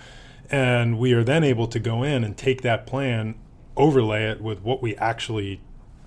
And 0.50 0.98
we 0.98 1.12
are 1.12 1.24
then 1.24 1.44
able 1.44 1.66
to 1.68 1.78
go 1.78 2.02
in 2.02 2.24
and 2.24 2.36
take 2.36 2.62
that 2.62 2.86
plan, 2.86 3.36
overlay 3.76 4.24
it 4.24 4.40
with 4.40 4.62
what 4.62 4.82
we 4.82 4.96
actually 4.96 5.60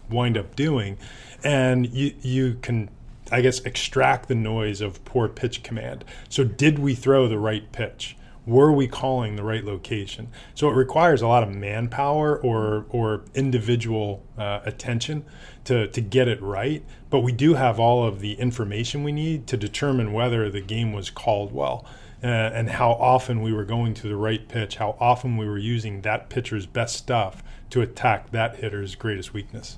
wind 0.10 0.38
up 0.38 0.56
doing. 0.56 0.98
And 1.44 1.88
you, 1.88 2.14
you 2.22 2.56
can, 2.62 2.90
I 3.32 3.42
guess, 3.42 3.60
extract 3.62 4.28
the 4.28 4.36
noise 4.36 4.82
of 4.82 5.04
poor 5.06 5.28
pitch 5.28 5.64
command. 5.64 6.04
So, 6.30 6.44
did 6.44 6.80
we 6.80 6.94
throw 6.94 7.28
the 7.28 7.40
right 7.40 7.72
pitch? 7.72 8.18
were 8.46 8.72
we 8.72 8.88
calling 8.88 9.36
the 9.36 9.44
right 9.44 9.64
location? 9.64 10.30
So 10.54 10.70
it 10.70 10.76
requires 10.76 11.22
a 11.22 11.28
lot 11.28 11.44
of 11.44 11.54
manpower 11.54 12.38
or 12.38 12.86
or 12.90 13.24
individual 13.34 14.24
uh, 14.38 14.60
attention 14.66 15.26
to 15.66 15.88
to 15.88 16.02
get 16.02 16.28
it 16.28 16.42
right. 16.42 16.84
But 17.10 17.20
we 17.20 17.32
do 17.32 17.54
have 17.54 17.80
all 17.80 18.06
of 18.06 18.20
the 18.20 18.34
information 18.34 19.04
we 19.04 19.12
need 19.12 19.48
to 19.48 19.58
determine 19.58 20.14
whether 20.14 20.50
the 20.50 20.62
game 20.62 20.94
was 20.94 21.10
called 21.10 21.54
well. 21.54 21.86
Uh, 22.24 22.28
and 22.28 22.70
how 22.70 22.92
often 22.92 23.42
we 23.42 23.52
were 23.52 23.66
going 23.66 23.94
to 23.94 24.08
the 24.08 24.16
right 24.16 24.48
pitch, 24.48 24.78
how 24.78 24.96
often 24.98 25.36
we 25.36 25.46
were 25.46 25.58
using 25.58 26.02
that 26.02 26.30
pitcher's 26.30 26.66
best 26.66 26.96
stuff 26.96 27.44
to 27.70 27.82
attack 27.82 28.32
that 28.32 28.56
hitter's 28.56 28.96
greatest 28.96 29.34
weakness. 29.34 29.78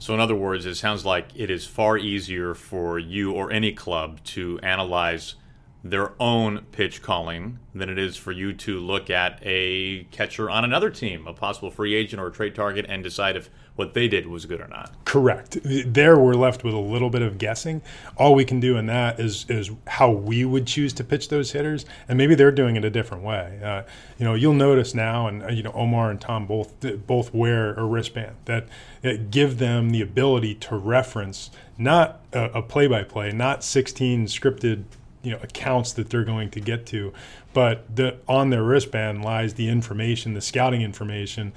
So, 0.00 0.12
in 0.12 0.18
other 0.18 0.34
words, 0.34 0.66
it 0.66 0.74
sounds 0.74 1.04
like 1.04 1.28
it 1.36 1.50
is 1.50 1.66
far 1.66 1.96
easier 1.96 2.52
for 2.54 2.98
you 2.98 3.30
or 3.32 3.52
any 3.52 3.72
club 3.72 4.22
to 4.24 4.58
analyze 4.60 5.36
their 5.84 6.12
own 6.20 6.62
pitch 6.72 7.02
calling 7.02 7.58
than 7.74 7.90
it 7.90 7.98
is 7.98 8.16
for 8.16 8.32
you 8.32 8.54
to 8.54 8.80
look 8.80 9.10
at 9.10 9.38
a 9.42 10.04
catcher 10.04 10.48
on 10.48 10.64
another 10.64 10.90
team, 10.90 11.26
a 11.26 11.32
possible 11.34 11.70
free 11.70 11.94
agent 11.94 12.20
or 12.20 12.28
a 12.28 12.32
trade 12.32 12.54
target, 12.54 12.86
and 12.88 13.04
decide 13.04 13.36
if 13.36 13.50
what 13.76 13.94
they 13.94 14.06
did 14.06 14.26
was 14.28 14.46
good 14.46 14.60
or 14.60 14.68
not. 14.68 14.92
Correct. 15.04 15.58
There 15.64 16.16
we're 16.18 16.34
left 16.34 16.62
with 16.62 16.74
a 16.74 16.78
little 16.78 17.10
bit 17.10 17.22
of 17.22 17.38
guessing. 17.38 17.82
All 18.16 18.34
we 18.34 18.44
can 18.44 18.60
do 18.60 18.76
in 18.76 18.86
that 18.86 19.18
is 19.18 19.46
is 19.48 19.70
how 19.86 20.10
we 20.10 20.44
would 20.44 20.66
choose 20.66 20.92
to 20.94 21.04
pitch 21.04 21.28
those 21.28 21.52
hitters, 21.52 21.84
and 22.08 22.16
maybe 22.16 22.34
they're 22.34 22.52
doing 22.52 22.76
it 22.76 22.84
a 22.84 22.90
different 22.90 23.24
way. 23.24 23.60
Uh, 23.62 23.82
you 24.18 24.24
know, 24.24 24.34
you'll 24.34 24.54
notice 24.54 24.94
now, 24.94 25.26
and 25.26 25.42
uh, 25.42 25.48
you 25.48 25.62
know, 25.62 25.72
Omar 25.72 26.10
and 26.10 26.20
Tom 26.20 26.46
both 26.46 26.72
both 27.06 27.34
wear 27.34 27.74
a 27.74 27.84
wristband 27.84 28.36
that, 28.44 28.68
that 29.02 29.30
give 29.30 29.58
them 29.58 29.90
the 29.90 30.00
ability 30.00 30.54
to 30.54 30.76
reference 30.76 31.50
not 31.76 32.20
a 32.32 32.62
play 32.62 32.86
by 32.86 33.02
play, 33.02 33.32
not 33.32 33.64
16 33.64 34.26
scripted 34.26 34.84
you 35.24 35.32
know 35.32 35.38
accounts 35.42 35.92
that 35.94 36.10
they're 36.10 36.24
going 36.24 36.50
to 36.50 36.60
get 36.60 36.86
to. 36.86 37.12
But 37.52 37.96
the, 37.96 38.18
on 38.28 38.50
their 38.50 38.62
wristband 38.62 39.24
lies 39.24 39.54
the 39.54 39.68
information 39.68 40.34
the 40.34 40.40
scouting 40.40 40.82
information 40.82 41.52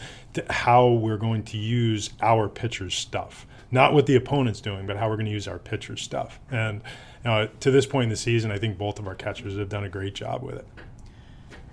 how 0.49 0.89
we're 0.89 1.17
going 1.17 1.43
to 1.43 1.57
use 1.57 2.11
our 2.21 2.47
pitcher's 2.47 2.95
stuff. 2.95 3.45
Not 3.69 3.93
what 3.93 4.05
the 4.05 4.15
opponent's 4.15 4.61
doing 4.61 4.87
but 4.87 4.97
how 4.97 5.09
we're 5.09 5.17
going 5.17 5.25
to 5.25 5.31
use 5.31 5.47
our 5.47 5.59
pitcher's 5.59 6.01
stuff. 6.01 6.39
And 6.49 6.81
uh, 7.25 7.47
to 7.59 7.71
this 7.71 7.85
point 7.85 8.03
in 8.03 8.09
the 8.09 8.15
season 8.15 8.51
i 8.51 8.57
think 8.57 8.77
both 8.77 8.99
of 8.99 9.07
our 9.07 9.15
catchers 9.15 9.57
have 9.57 9.67
done 9.67 9.83
a 9.83 9.89
great 9.89 10.15
job 10.15 10.41
with 10.41 10.55
it. 10.55 10.67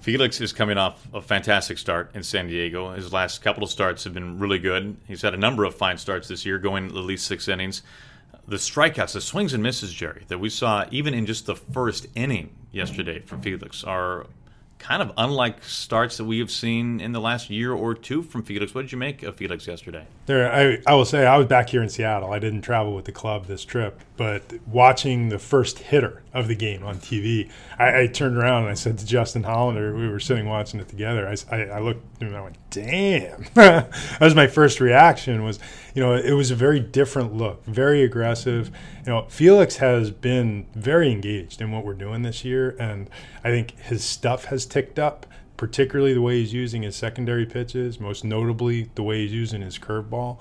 Felix 0.00 0.38
is 0.42 0.52
coming 0.52 0.76
off 0.76 1.08
a 1.14 1.22
fantastic 1.22 1.78
start 1.78 2.10
in 2.14 2.22
San 2.22 2.46
Diego. 2.46 2.92
His 2.92 3.10
last 3.10 3.40
couple 3.40 3.64
of 3.64 3.70
starts 3.70 4.04
have 4.04 4.12
been 4.12 4.38
really 4.38 4.58
good. 4.58 4.98
He's 5.06 5.22
had 5.22 5.32
a 5.32 5.38
number 5.38 5.64
of 5.64 5.74
fine 5.74 5.96
starts 5.96 6.28
this 6.28 6.44
year, 6.44 6.58
going 6.58 6.88
at 6.88 6.92
least 6.92 7.26
six 7.26 7.48
innings 7.48 7.80
the 8.46 8.56
strikeouts, 8.56 9.12
the 9.14 9.20
swings 9.20 9.54
and 9.54 9.62
misses, 9.62 9.92
Jerry, 9.92 10.24
that 10.28 10.38
we 10.38 10.50
saw 10.50 10.86
even 10.90 11.14
in 11.14 11.26
just 11.26 11.46
the 11.46 11.56
first 11.56 12.06
inning 12.14 12.50
yesterday 12.72 13.20
from 13.20 13.40
Felix 13.40 13.84
are 13.84 14.26
kind 14.78 15.00
of 15.00 15.12
unlike 15.16 15.64
starts 15.64 16.18
that 16.18 16.24
we 16.24 16.40
have 16.40 16.50
seen 16.50 17.00
in 17.00 17.12
the 17.12 17.20
last 17.20 17.48
year 17.48 17.72
or 17.72 17.94
two 17.94 18.22
from 18.22 18.42
Felix. 18.42 18.74
What 18.74 18.82
did 18.82 18.92
you 18.92 18.98
make 18.98 19.22
of 19.22 19.36
Felix 19.36 19.66
yesterday? 19.66 20.06
There, 20.26 20.50
I, 20.50 20.78
I 20.86 20.94
will 20.94 21.04
say 21.04 21.26
I 21.26 21.36
was 21.36 21.46
back 21.46 21.68
here 21.68 21.82
in 21.82 21.90
Seattle. 21.90 22.32
I 22.32 22.38
didn't 22.38 22.62
travel 22.62 22.94
with 22.94 23.04
the 23.04 23.12
club 23.12 23.46
this 23.46 23.62
trip, 23.62 24.00
but 24.16 24.42
watching 24.66 25.28
the 25.28 25.38
first 25.38 25.78
hitter 25.78 26.22
of 26.32 26.48
the 26.48 26.54
game 26.54 26.82
on 26.82 26.96
TV, 26.96 27.50
I, 27.78 28.02
I 28.02 28.06
turned 28.06 28.38
around 28.38 28.62
and 28.62 28.70
I 28.70 28.74
said 28.74 28.98
to 28.98 29.06
Justin 29.06 29.42
Hollander, 29.42 29.94
we 29.94 30.08
were 30.08 30.20
sitting 30.20 30.48
watching 30.48 30.80
it 30.80 30.88
together. 30.88 31.28
I, 31.28 31.54
I, 31.54 31.62
I 31.64 31.78
looked 31.80 32.22
and 32.22 32.34
I 32.34 32.40
went, 32.40 32.56
"Damn!" 32.70 33.44
that 33.54 33.90
was 34.18 34.34
my 34.34 34.46
first 34.46 34.80
reaction. 34.80 35.44
Was 35.44 35.58
you 35.94 36.02
know, 36.02 36.14
it 36.14 36.32
was 36.32 36.50
a 36.50 36.56
very 36.56 36.80
different 36.80 37.34
look, 37.34 37.64
very 37.66 38.02
aggressive. 38.02 38.70
You 39.04 39.12
know, 39.12 39.26
Felix 39.28 39.76
has 39.76 40.10
been 40.10 40.66
very 40.74 41.10
engaged 41.12 41.60
in 41.60 41.70
what 41.70 41.84
we're 41.84 41.94
doing 41.94 42.22
this 42.22 42.44
year, 42.44 42.76
and 42.80 43.10
I 43.44 43.50
think 43.50 43.78
his 43.78 44.02
stuff 44.02 44.46
has 44.46 44.64
ticked 44.64 44.98
up, 44.98 45.26
particularly 45.56 46.14
the 46.14 46.20
way 46.20 46.40
he's 46.40 46.52
using 46.52 46.82
his 46.82 46.96
secondary 46.96 47.46
pitches, 47.46 48.00
most 48.00 48.24
notably 48.24 48.90
the 48.94 49.02
way 49.02 49.22
he's 49.22 49.32
using 49.32 49.62
his 49.62 49.78
curveball. 49.78 50.38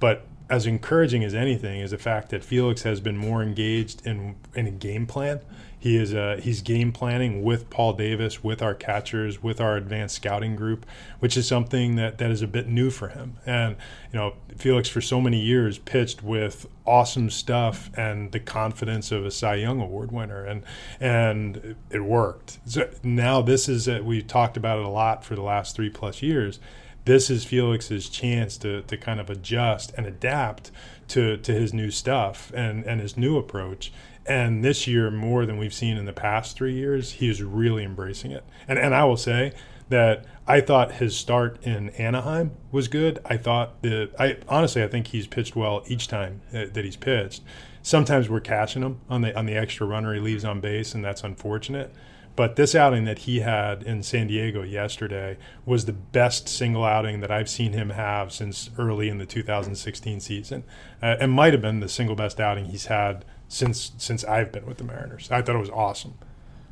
But 0.00 0.26
as 0.50 0.66
encouraging 0.66 1.24
as 1.24 1.34
anything 1.34 1.80
is 1.80 1.92
the 1.92 1.98
fact 1.98 2.28
that 2.30 2.44
Felix 2.44 2.82
has 2.82 3.00
been 3.00 3.16
more 3.16 3.42
engaged 3.42 4.06
in 4.06 4.36
in 4.54 4.66
a 4.66 4.70
game 4.70 5.06
plan 5.06 5.40
he 5.84 5.98
is 5.98 6.14
uh, 6.14 6.40
he's 6.42 6.62
game 6.62 6.92
planning 6.92 7.42
with 7.42 7.68
Paul 7.68 7.92
Davis, 7.92 8.42
with 8.42 8.62
our 8.62 8.74
catchers, 8.74 9.42
with 9.42 9.60
our 9.60 9.76
advanced 9.76 10.14
scouting 10.14 10.56
group, 10.56 10.86
which 11.18 11.36
is 11.36 11.46
something 11.46 11.96
that, 11.96 12.16
that 12.16 12.30
is 12.30 12.40
a 12.40 12.46
bit 12.46 12.66
new 12.66 12.88
for 12.88 13.08
him. 13.08 13.36
And 13.44 13.76
you 14.10 14.18
know, 14.18 14.32
Felix 14.56 14.88
for 14.88 15.02
so 15.02 15.20
many 15.20 15.38
years 15.38 15.76
pitched 15.76 16.22
with 16.22 16.66
awesome 16.86 17.28
stuff 17.28 17.90
and 17.98 18.32
the 18.32 18.40
confidence 18.40 19.12
of 19.12 19.26
a 19.26 19.30
Cy 19.30 19.56
Young 19.56 19.78
Award 19.78 20.10
winner, 20.10 20.42
and 20.42 20.62
and 21.00 21.76
it 21.90 22.00
worked. 22.00 22.60
So 22.64 22.88
now 23.02 23.42
this 23.42 23.68
is 23.68 23.86
a, 23.86 24.00
we 24.00 24.22
talked 24.22 24.56
about 24.56 24.78
it 24.78 24.86
a 24.86 24.88
lot 24.88 25.22
for 25.22 25.34
the 25.34 25.42
last 25.42 25.76
three 25.76 25.90
plus 25.90 26.22
years. 26.22 26.60
This 27.04 27.28
is 27.28 27.44
Felix's 27.44 28.08
chance 28.08 28.56
to 28.56 28.80
to 28.80 28.96
kind 28.96 29.20
of 29.20 29.28
adjust 29.28 29.92
and 29.98 30.06
adapt 30.06 30.70
to 31.08 31.36
to 31.36 31.52
his 31.52 31.74
new 31.74 31.90
stuff 31.90 32.50
and 32.54 32.84
and 32.84 33.02
his 33.02 33.18
new 33.18 33.36
approach 33.36 33.92
and 34.26 34.64
this 34.64 34.86
year, 34.86 35.10
more 35.10 35.46
than 35.46 35.58
we've 35.58 35.74
seen 35.74 35.96
in 35.96 36.04
the 36.04 36.12
past 36.12 36.56
three 36.56 36.74
years, 36.74 37.12
he 37.12 37.28
is 37.28 37.42
really 37.42 37.84
embracing 37.84 38.30
it. 38.30 38.44
And 38.66 38.78
and 38.78 38.94
I 38.94 39.04
will 39.04 39.16
say, 39.16 39.52
that 39.88 40.24
I 40.46 40.60
thought 40.60 40.92
his 40.92 41.16
start 41.16 41.58
in 41.62 41.90
Anaheim 41.90 42.52
was 42.72 42.88
good. 42.88 43.18
I 43.24 43.36
thought 43.36 43.82
that 43.82 44.10
I 44.18 44.38
honestly 44.48 44.82
I 44.82 44.88
think 44.88 45.08
he's 45.08 45.26
pitched 45.26 45.56
well 45.56 45.82
each 45.86 46.08
time 46.08 46.40
that 46.52 46.84
he's 46.84 46.96
pitched. 46.96 47.42
Sometimes 47.82 48.28
we're 48.30 48.40
catching 48.40 48.82
him 48.82 49.00
on 49.08 49.20
the 49.20 49.36
on 49.36 49.46
the 49.46 49.54
extra 49.54 49.86
runner 49.86 50.14
he 50.14 50.20
leaves 50.20 50.44
on 50.44 50.60
base, 50.60 50.94
and 50.94 51.04
that's 51.04 51.22
unfortunate. 51.22 51.92
But 52.36 52.56
this 52.56 52.74
outing 52.74 53.04
that 53.04 53.20
he 53.20 53.40
had 53.40 53.84
in 53.84 54.02
San 54.02 54.26
Diego 54.26 54.62
yesterday 54.62 55.38
was 55.64 55.84
the 55.84 55.92
best 55.92 56.48
single 56.48 56.82
outing 56.82 57.20
that 57.20 57.30
I've 57.30 57.48
seen 57.48 57.74
him 57.74 57.90
have 57.90 58.32
since 58.32 58.70
early 58.76 59.08
in 59.08 59.18
the 59.18 59.26
2016 59.26 60.18
season. 60.18 60.64
Uh, 61.00 61.14
it 61.20 61.28
might 61.28 61.52
have 61.52 61.62
been 61.62 61.78
the 61.78 61.88
single 61.88 62.16
best 62.16 62.40
outing 62.40 62.64
he's 62.64 62.86
had 62.86 63.24
since 63.54 63.92
since 63.98 64.24
I've 64.24 64.50
been 64.50 64.66
with 64.66 64.78
the 64.78 64.84
Mariners. 64.84 65.30
I 65.30 65.40
thought 65.40 65.54
it 65.54 65.60
was 65.60 65.70
awesome. 65.70 66.14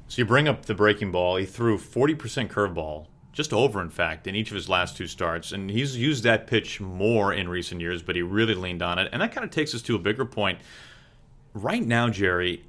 So 0.09 0.21
you 0.21 0.27
bring 0.27 0.49
up 0.49 0.67
the 0.67 0.75
breaking 0.75 1.13
ball. 1.13 1.37
He 1.37 1.47
threw 1.47 1.79
40% 1.79 2.49
curveball, 2.49 3.07
just 3.33 3.53
over, 3.53 3.81
in 3.81 3.89
fact, 3.89 4.27
in 4.27 4.35
each 4.35 4.51
of 4.51 4.57
his 4.57 4.69
last 4.69 4.97
two 4.97 5.07
starts. 5.07 5.53
And 5.53 5.71
he's 5.71 5.97
used 5.97 6.25
that 6.25 6.47
pitch 6.47 6.81
more 6.81 7.33
in 7.33 7.49
recent 7.49 7.81
years, 7.81 8.03
but 8.03 8.15
he 8.15 8.21
really 8.21 8.55
leaned 8.55 8.83
on 8.83 8.99
it. 8.99 9.09
And 9.11 9.23
that 9.23 9.33
kind 9.33 9.45
of 9.45 9.51
takes 9.51 9.75
us 9.75 9.81
to 9.83 9.95
a 9.95 9.99
bigger 9.99 10.27
point. 10.27 10.59
Right 11.55 11.83
now, 11.83 12.11
Jerry, 12.11 12.65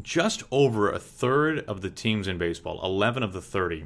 just 0.00 0.44
over 0.50 0.90
a 0.90 0.98
third 0.98 1.58
of 1.60 1.82
the 1.82 1.90
teams 1.90 2.26
in 2.26 2.38
baseball, 2.38 2.80
11 2.82 3.22
of 3.22 3.34
the 3.34 3.42
30, 3.42 3.84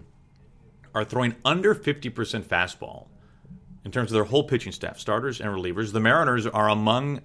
are 0.94 1.04
throwing 1.04 1.34
under 1.44 1.74
50% 1.74 2.44
fastball 2.44 3.06
in 3.84 3.90
terms 3.90 4.12
of 4.12 4.14
their 4.14 4.24
whole 4.24 4.44
pitching 4.44 4.72
staff, 4.72 4.98
starters 4.98 5.40
and 5.40 5.50
relievers. 5.50 5.92
The 5.92 6.00
Mariners 6.00 6.46
are 6.46 6.68
among 6.68 7.22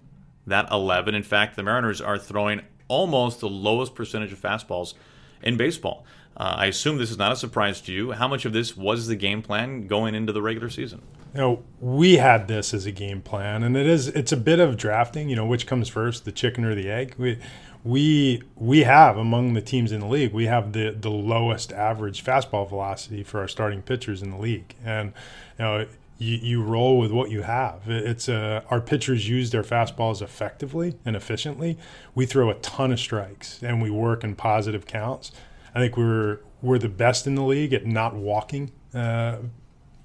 that 0.48 0.70
11. 0.72 1.16
In 1.16 1.24
fact, 1.24 1.56
the 1.56 1.64
Mariners 1.64 2.02
are 2.02 2.18
throwing 2.18 2.62
almost 2.88 3.40
the 3.40 3.50
lowest 3.50 3.96
percentage 3.96 4.32
of 4.34 4.42
fastballs 4.42 4.94
in 5.42 5.58
baseball. 5.58 6.06
Uh, 6.36 6.56
I 6.58 6.66
assume 6.68 6.98
this 6.98 7.12
is 7.12 7.18
not 7.18 7.32
a 7.32 7.36
surprise 7.36 7.82
to 7.82 7.92
you. 7.92 8.12
How 8.14 8.28
much 8.28 8.46
of 8.46 8.54
this 8.54 8.76
was 8.78 9.08
the 9.08 9.16
game 9.16 9.42
plan 9.42 9.88
going 9.88 10.16
into 10.16 10.32
the 10.32 10.42
regular 10.42 10.70
season? 10.70 11.02
You 11.34 11.40
know, 11.40 11.64
we 11.80 12.18
had 12.18 12.48
this 12.48 12.74
as 12.74 12.86
a 12.86 12.92
game 12.92 13.22
plan, 13.22 13.64
and 13.64 13.78
it 13.78 13.86
is 13.86 14.08
it's 14.10 14.32
a 14.32 14.38
bit 14.38 14.60
of 14.60 14.78
drafting. 14.78 15.30
You 15.30 15.36
know, 15.36 15.46
which 15.46 15.68
comes 15.68 15.88
first, 15.88 16.26
the 16.26 16.32
chicken 16.32 16.66
or 16.66 16.76
the 16.76 16.90
egg? 16.90 17.16
We 17.18 17.38
we 17.84 18.44
we 18.56 18.84
have 18.84 19.18
among 19.18 19.54
the 19.54 19.62
teams 19.62 19.92
in 19.92 20.02
the 20.02 20.08
league, 20.08 20.34
we 20.34 20.46
have 20.46 20.74
the 20.74 20.92
the 20.92 21.10
lowest 21.10 21.72
average 21.74 22.24
fastball 22.24 22.68
velocity 22.68 23.24
for 23.24 23.40
our 23.40 23.48
starting 23.48 23.82
pitchers 23.82 24.22
in 24.22 24.32
the 24.32 24.38
league, 24.38 24.76
and 24.84 25.14
you 25.58 25.66
know. 25.66 25.88
You, 26.22 26.38
you 26.38 26.63
roll 26.63 27.00
with 27.00 27.12
what 27.12 27.32
you 27.32 27.42
have. 27.42 27.82
It's 27.88 28.30
uh, 28.30 28.62
our 28.70 28.80
pitchers 28.80 29.28
use 29.28 29.50
their 29.50 29.63
fastballs 29.63 30.22
effectively 30.22 30.96
and 31.04 31.16
efficiently. 31.16 31.80
We 32.13 32.28
throw 32.28 32.51
a 32.51 32.54
ton 32.56 32.92
of 32.92 33.00
strikes 33.00 33.62
and 33.63 33.82
we 33.82 33.90
work 33.90 34.24
in 34.24 34.36
positive 34.36 34.86
counts. 34.86 35.32
I 35.74 35.80
think 35.80 35.98
we're 35.98 36.40
we're 36.62 36.78
the 36.78 36.90
best 36.90 37.25
in 37.25 37.34
the 37.34 37.42
league 37.42 37.74
at 37.74 37.88
not 37.88 38.13
walking 38.13 38.72
uh, 38.94 39.38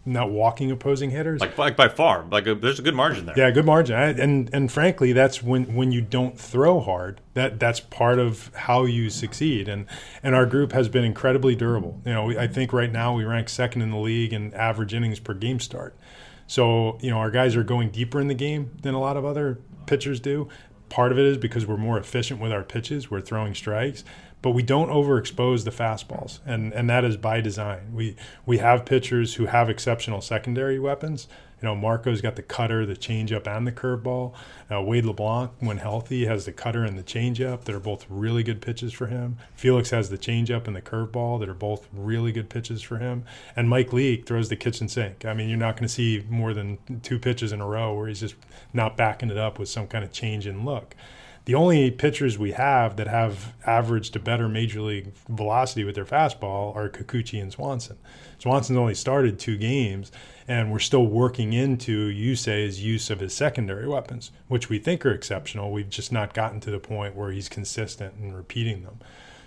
not 0.06 0.30
walking 0.30 0.70
opposing 0.70 1.10
hitters. 1.10 1.40
Like, 1.40 1.58
like 1.58 1.76
by 1.76 1.88
far, 1.88 2.24
like 2.30 2.46
a, 2.46 2.54
there's 2.54 2.78
a 2.78 2.82
good 2.82 2.94
margin 2.94 3.26
there. 3.26 3.36
Yeah, 3.36 3.50
good 3.50 3.66
margin. 3.66 3.96
I, 3.96 4.10
and 4.10 4.48
and 4.52 4.70
frankly, 4.70 5.12
that's 5.12 5.42
when 5.42 5.74
when 5.74 5.90
you 5.90 6.00
don't 6.00 6.38
throw 6.38 6.80
hard. 6.80 7.20
That 7.34 7.58
that's 7.58 7.80
part 7.80 8.18
of 8.18 8.52
how 8.54 8.84
you 8.84 9.10
succeed. 9.10 9.68
And 9.68 9.86
and 10.22 10.34
our 10.34 10.46
group 10.46 10.72
has 10.72 10.88
been 10.88 11.04
incredibly 11.04 11.56
durable. 11.56 12.00
You 12.06 12.12
know, 12.12 12.38
I 12.38 12.46
think 12.46 12.72
right 12.72 12.90
now 12.90 13.14
we 13.14 13.24
rank 13.24 13.48
second 13.48 13.82
in 13.82 13.90
the 13.90 13.98
league 13.98 14.32
in 14.32 14.54
average 14.54 14.94
innings 14.94 15.18
per 15.18 15.34
game 15.34 15.60
start. 15.60 15.96
So 16.46 16.98
you 17.00 17.10
know, 17.10 17.18
our 17.18 17.30
guys 17.30 17.56
are 17.56 17.64
going 17.64 17.90
deeper 17.90 18.20
in 18.20 18.28
the 18.28 18.34
game 18.34 18.70
than 18.82 18.94
a 18.94 19.00
lot 19.00 19.16
of 19.16 19.24
other 19.24 19.58
pitchers 19.86 20.20
do. 20.20 20.48
Part 20.88 21.10
of 21.10 21.18
it 21.18 21.24
is 21.24 21.36
because 21.36 21.66
we're 21.66 21.76
more 21.76 21.98
efficient 21.98 22.40
with 22.40 22.52
our 22.52 22.62
pitches. 22.62 23.10
We're 23.10 23.20
throwing 23.20 23.54
strikes 23.54 24.04
but 24.46 24.52
we 24.52 24.62
don't 24.62 24.90
overexpose 24.90 25.64
the 25.64 25.72
fastballs, 25.72 26.38
and 26.46 26.72
and 26.72 26.88
that 26.88 27.04
is 27.04 27.16
by 27.16 27.40
design. 27.40 27.92
We 27.92 28.14
we 28.44 28.58
have 28.58 28.84
pitchers 28.84 29.34
who 29.34 29.46
have 29.46 29.68
exceptional 29.68 30.20
secondary 30.20 30.78
weapons. 30.78 31.26
You 31.60 31.66
know, 31.66 31.74
Marco's 31.74 32.20
got 32.20 32.36
the 32.36 32.44
cutter, 32.44 32.86
the 32.86 32.94
changeup, 32.94 33.48
and 33.48 33.66
the 33.66 33.72
curveball. 33.72 34.34
Uh, 34.70 34.82
Wade 34.82 35.04
LeBlanc, 35.04 35.50
when 35.58 35.78
healthy, 35.78 36.26
has 36.26 36.44
the 36.44 36.52
cutter 36.52 36.84
and 36.84 36.96
the 36.96 37.02
changeup 37.02 37.64
that 37.64 37.74
are 37.74 37.80
both 37.80 38.06
really 38.08 38.44
good 38.44 38.62
pitches 38.62 38.92
for 38.92 39.08
him. 39.08 39.36
Felix 39.56 39.90
has 39.90 40.10
the 40.10 40.18
changeup 40.18 40.68
and 40.68 40.76
the 40.76 40.80
curveball 40.80 41.40
that 41.40 41.48
are 41.48 41.54
both 41.54 41.88
really 41.92 42.30
good 42.30 42.48
pitches 42.48 42.82
for 42.82 42.98
him. 42.98 43.24
And 43.56 43.68
Mike 43.68 43.92
Leake 43.92 44.26
throws 44.26 44.48
the 44.48 44.54
kitchen 44.54 44.86
sink. 44.88 45.24
I 45.24 45.34
mean, 45.34 45.48
you're 45.48 45.58
not 45.58 45.74
going 45.74 45.88
to 45.88 45.92
see 45.92 46.24
more 46.28 46.54
than 46.54 46.78
two 47.02 47.18
pitches 47.18 47.50
in 47.50 47.60
a 47.60 47.66
row 47.66 47.96
where 47.96 48.06
he's 48.06 48.20
just 48.20 48.36
not 48.72 48.96
backing 48.96 49.30
it 49.30 49.38
up 49.38 49.58
with 49.58 49.68
some 49.68 49.88
kind 49.88 50.04
of 50.04 50.12
change 50.12 50.46
in 50.46 50.64
look 50.64 50.94
the 51.46 51.54
only 51.54 51.92
pitchers 51.92 52.36
we 52.36 52.52
have 52.52 52.96
that 52.96 53.06
have 53.06 53.54
averaged 53.64 54.16
a 54.16 54.18
better 54.18 54.48
major 54.48 54.80
league 54.80 55.12
velocity 55.28 55.84
with 55.84 55.94
their 55.94 56.04
fastball 56.04 56.74
are 56.74 56.88
Kikuchi 56.88 57.40
and 57.40 57.52
Swanson. 57.52 57.96
Swanson's 58.38 58.76
only 58.76 58.96
started 58.96 59.38
two 59.38 59.56
games, 59.56 60.10
and 60.48 60.72
we're 60.72 60.80
still 60.80 61.06
working 61.06 61.52
into 61.52 62.08
Yusei's 62.10 62.82
use 62.82 63.10
of 63.10 63.20
his 63.20 63.32
secondary 63.32 63.86
weapons, 63.86 64.32
which 64.48 64.68
we 64.68 64.80
think 64.80 65.06
are 65.06 65.12
exceptional. 65.12 65.70
We've 65.70 65.88
just 65.88 66.10
not 66.10 66.34
gotten 66.34 66.58
to 66.60 66.70
the 66.72 66.80
point 66.80 67.14
where 67.14 67.30
he's 67.30 67.48
consistent 67.48 68.14
in 68.20 68.34
repeating 68.34 68.82
them. 68.82 68.98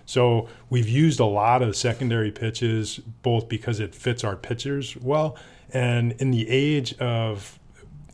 So 0.06 0.48
we've 0.70 0.90
used 0.90 1.20
a 1.20 1.26
lot 1.26 1.62
of 1.62 1.76
secondary 1.76 2.32
pitches, 2.32 2.98
both 2.98 3.50
because 3.50 3.82
it 3.82 3.94
fits 3.94 4.24
our 4.24 4.38
pitchers 4.38 4.96
well, 4.96 5.38
and 5.72 6.14
in 6.14 6.32
the 6.32 6.50
age 6.50 6.98
of 6.98 7.59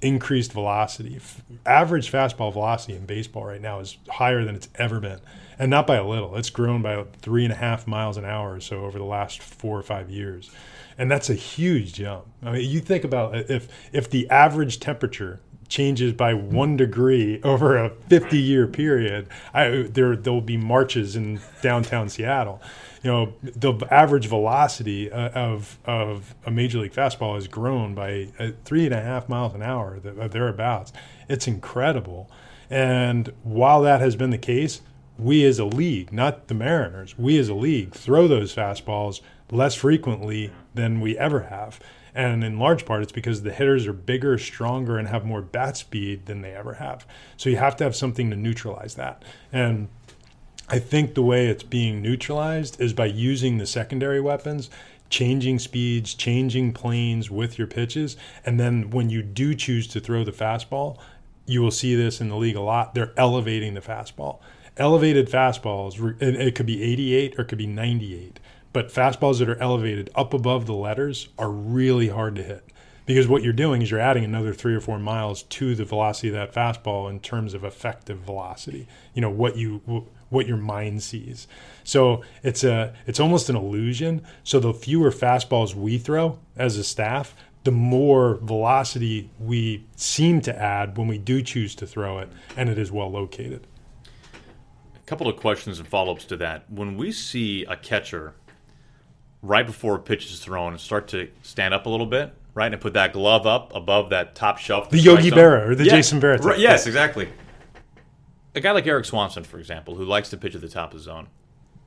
increased 0.02 0.54
velocity. 0.54 1.20
Average 1.66 2.12
fastball 2.12 2.52
velocity 2.52 2.96
in 2.96 3.06
baseball 3.06 3.46
right 3.46 3.62
now 3.62 3.80
is 3.80 3.98
higher 4.10 4.44
than 4.44 4.56
it's 4.56 4.70
ever 4.76 5.00
been, 5.00 5.20
and 5.58 5.70
not 5.70 5.88
by 5.88 5.96
a 5.96 6.06
little. 6.06 6.36
It's 6.36 6.50
grown 6.50 6.82
by 6.82 7.04
three 7.22 7.44
and 7.44 7.54
a 7.54 7.58
half 7.58 7.88
miles 7.88 8.18
an 8.18 8.26
hour 8.26 8.56
or 8.56 8.60
so 8.60 8.86
over 8.86 8.98
the 8.98 9.06
last 9.06 9.42
four 9.42 9.78
or 9.78 9.84
five 9.84 10.10
years, 10.10 10.52
and 10.98 11.10
that's 11.10 11.30
a 11.30 11.36
huge 11.36 11.94
jump. 11.94 12.26
I 12.44 12.52
mean, 12.52 12.70
you 12.70 12.80
think 12.80 13.04
about 13.04 13.36
uh, 13.36 13.44
if 13.50 13.68
if 13.94 14.10
the 14.10 14.30
average 14.30 14.80
temperature 14.80 15.40
changes 15.68 16.14
by 16.14 16.34
one 16.34 16.78
degree 16.78 17.42
over 17.44 17.78
a 17.78 17.90
50 17.90 18.38
year 18.38 18.68
period, 18.68 19.28
I, 19.54 19.88
there 19.90 20.16
there 20.16 20.34
will 20.34 20.42
be 20.42 20.58
marches 20.58 21.16
in 21.16 21.42
downtown 21.62 22.10
Seattle 22.10 22.62
you 23.06 23.12
know 23.12 23.34
the 23.42 23.88
average 23.92 24.26
velocity 24.26 25.12
uh, 25.12 25.30
of 25.30 25.78
of 25.86 26.34
a 26.44 26.50
major 26.50 26.80
league 26.80 26.92
fastball 26.92 27.36
has 27.36 27.48
grown 27.48 27.94
by 27.94 28.30
uh, 28.40 28.50
three 28.66 28.86
and 28.86 28.96
a 28.96 29.02
half 29.02 29.30
miles 29.30 29.54
an 29.54 29.62
hour 29.62 30.02
uh, 30.20 30.28
thereabouts. 30.28 30.92
It's 31.30 31.48
incredible, 31.48 32.32
and 32.68 33.32
while 33.44 33.84
that 33.84 34.02
has 34.02 34.16
been 34.16 34.32
the 34.32 34.40
case, 34.40 34.82
we 35.20 35.46
as 35.46 35.60
a 35.60 35.66
league, 35.66 36.12
not 36.12 36.48
the 36.48 36.56
Mariners, 36.56 37.16
we 37.16 37.38
as 37.38 37.48
a 37.48 37.54
league 37.54 37.94
throw 37.94 38.28
those 38.28 38.56
fastballs 38.56 39.22
less 39.52 39.76
frequently 39.76 40.52
than 40.74 41.00
we 41.00 41.16
ever 41.16 41.42
have. 41.42 41.80
And 42.16 42.44
in 42.44 42.58
large 42.58 42.86
part, 42.86 43.04
it's 43.04 43.12
because 43.12 43.44
the 43.44 43.52
hitters 43.52 43.86
are 43.86 43.94
bigger, 43.94 44.38
stronger, 44.40 44.98
and 44.98 45.10
have 45.10 45.26
more 45.26 45.42
bat 45.42 45.78
speed 45.78 46.26
than 46.26 46.42
they 46.42 46.54
ever 46.54 46.76
have. 46.76 47.06
So 47.38 47.50
you 47.50 47.58
have 47.58 47.76
to 47.76 47.84
have 47.84 47.96
something 47.96 48.30
to 48.32 48.36
neutralize 48.38 48.96
that. 48.96 49.24
And 49.52 49.90
I 50.68 50.80
think 50.80 51.14
the 51.14 51.22
way 51.22 51.48
it's 51.48 51.64
being 51.64 52.02
neutralized 52.02 52.82
is 52.82 52.94
by 52.94 53.06
using 53.06 53.58
the 53.58 53.68
secondary 53.68 54.20
weapons, 54.20 54.72
changing 55.10 55.60
speeds, 55.60 56.16
changing 56.16 56.74
planes 56.74 57.30
with 57.30 57.60
your 57.60 57.68
pitches. 57.68 58.18
And 58.46 58.60
then 58.60 58.90
when 58.90 59.10
you 59.10 59.22
do 59.22 59.54
choose 59.54 59.88
to 59.90 60.00
throw 60.00 60.24
the 60.24 60.32
fastball, 60.32 60.98
you 61.46 61.62
will 61.62 61.72
see 61.72 61.96
this 61.96 62.20
in 62.20 62.30
the 62.30 62.36
league 62.36 62.56
a 62.56 62.62
lot. 62.62 62.96
They're 62.96 63.14
elevating 63.16 63.76
the 63.76 63.82
fastball. 63.82 64.40
Elevated 64.78 65.30
fastballs, 65.30 66.20
it 66.22 66.56
could 66.56 66.66
be 66.66 66.82
88 66.82 67.38
or 67.38 67.44
it 67.44 67.48
could 67.48 67.58
be 67.58 67.68
98, 67.68 68.40
but 68.74 68.92
fastballs 68.92 69.40
that 69.40 69.48
are 69.48 69.62
elevated 69.62 70.10
up 70.16 70.34
above 70.34 70.66
the 70.66 70.74
letters 70.74 71.30
are 71.38 71.52
really 71.52 72.10
hard 72.10 72.36
to 72.36 72.44
hit 72.44 72.72
because 73.06 73.28
what 73.28 73.44
you're 73.44 73.54
doing 73.54 73.82
is 73.82 73.92
you're 73.92 74.00
adding 74.00 74.24
another 74.24 74.54
three 74.54 74.76
or 74.76 74.82
four 74.82 75.00
miles 75.00 75.44
to 75.44 75.76
the 75.76 75.86
velocity 75.86 76.30
of 76.30 76.34
that 76.34 76.54
fastball 76.54 77.10
in 77.10 77.20
terms 77.20 77.54
of 77.54 77.64
effective 77.64 78.18
velocity. 78.20 78.88
You 79.14 79.22
know 79.22 79.30
what 79.30 79.58
you 79.58 80.08
what 80.36 80.48
your 80.48 80.58
mind 80.58 81.02
sees. 81.02 81.48
So 81.84 82.22
it's 82.44 82.64
a 82.64 82.94
it's 83.08 83.20
almost 83.20 83.50
an 83.50 83.56
illusion. 83.56 84.22
So 84.44 84.60
the 84.60 84.74
fewer 84.74 85.10
fastballs 85.10 85.74
we 85.74 85.98
throw 85.98 86.38
as 86.56 86.78
a 86.78 86.84
staff, 86.84 87.34
the 87.64 87.72
more 87.72 88.36
velocity 88.42 89.30
we 89.40 89.86
seem 89.96 90.42
to 90.42 90.56
add 90.56 90.98
when 90.98 91.08
we 91.08 91.18
do 91.18 91.42
choose 91.42 91.74
to 91.76 91.88
throw 91.88 92.20
it, 92.20 92.30
and 92.56 92.70
it 92.70 92.78
is 92.78 92.92
well 92.92 93.10
located. 93.10 93.66
A 94.96 95.06
couple 95.08 95.28
of 95.28 95.38
questions 95.38 95.80
and 95.80 95.88
follow 95.88 96.12
ups 96.12 96.26
to 96.26 96.38
that. 96.38 96.70
When 96.70 96.98
we 96.98 97.12
see 97.12 97.64
a 97.66 97.78
catcher 97.78 98.34
right 99.42 99.66
before 99.66 99.96
a 99.96 100.00
pitch 100.00 100.26
is 100.32 100.40
thrown 100.40 100.78
start 100.78 101.08
to 101.10 101.30
stand 101.44 101.74
up 101.74 101.86
a 101.86 101.90
little 101.90 102.08
bit, 102.08 102.34
right, 102.54 102.72
and 102.72 102.82
put 102.82 102.94
that 102.94 103.14
glove 103.14 103.48
up 103.48 103.74
above 103.74 104.10
that 104.10 104.36
top 104.36 104.58
shelf, 104.58 104.90
the 104.90 105.00
Yogi 105.00 105.32
Berra 105.32 105.70
or 105.70 105.76
the 105.76 105.86
yeah, 105.86 105.96
Jason 105.96 106.20
Berra. 106.20 106.44
Right, 106.44 106.60
yes, 106.60 106.88
exactly 106.88 107.30
a 108.56 108.62
guy 108.62 108.72
like 108.72 108.88
Erik 108.88 109.06
Swanson, 109.06 109.44
for 109.44 109.60
example, 109.60 109.96
who 109.96 110.06
likes 110.06 110.30
to 110.30 110.38
pitch 110.38 110.56
at 110.56 110.62
the 110.62 110.70
top 110.70 110.94
of 110.94 111.00
the 111.00 111.04
zone, 111.04 111.28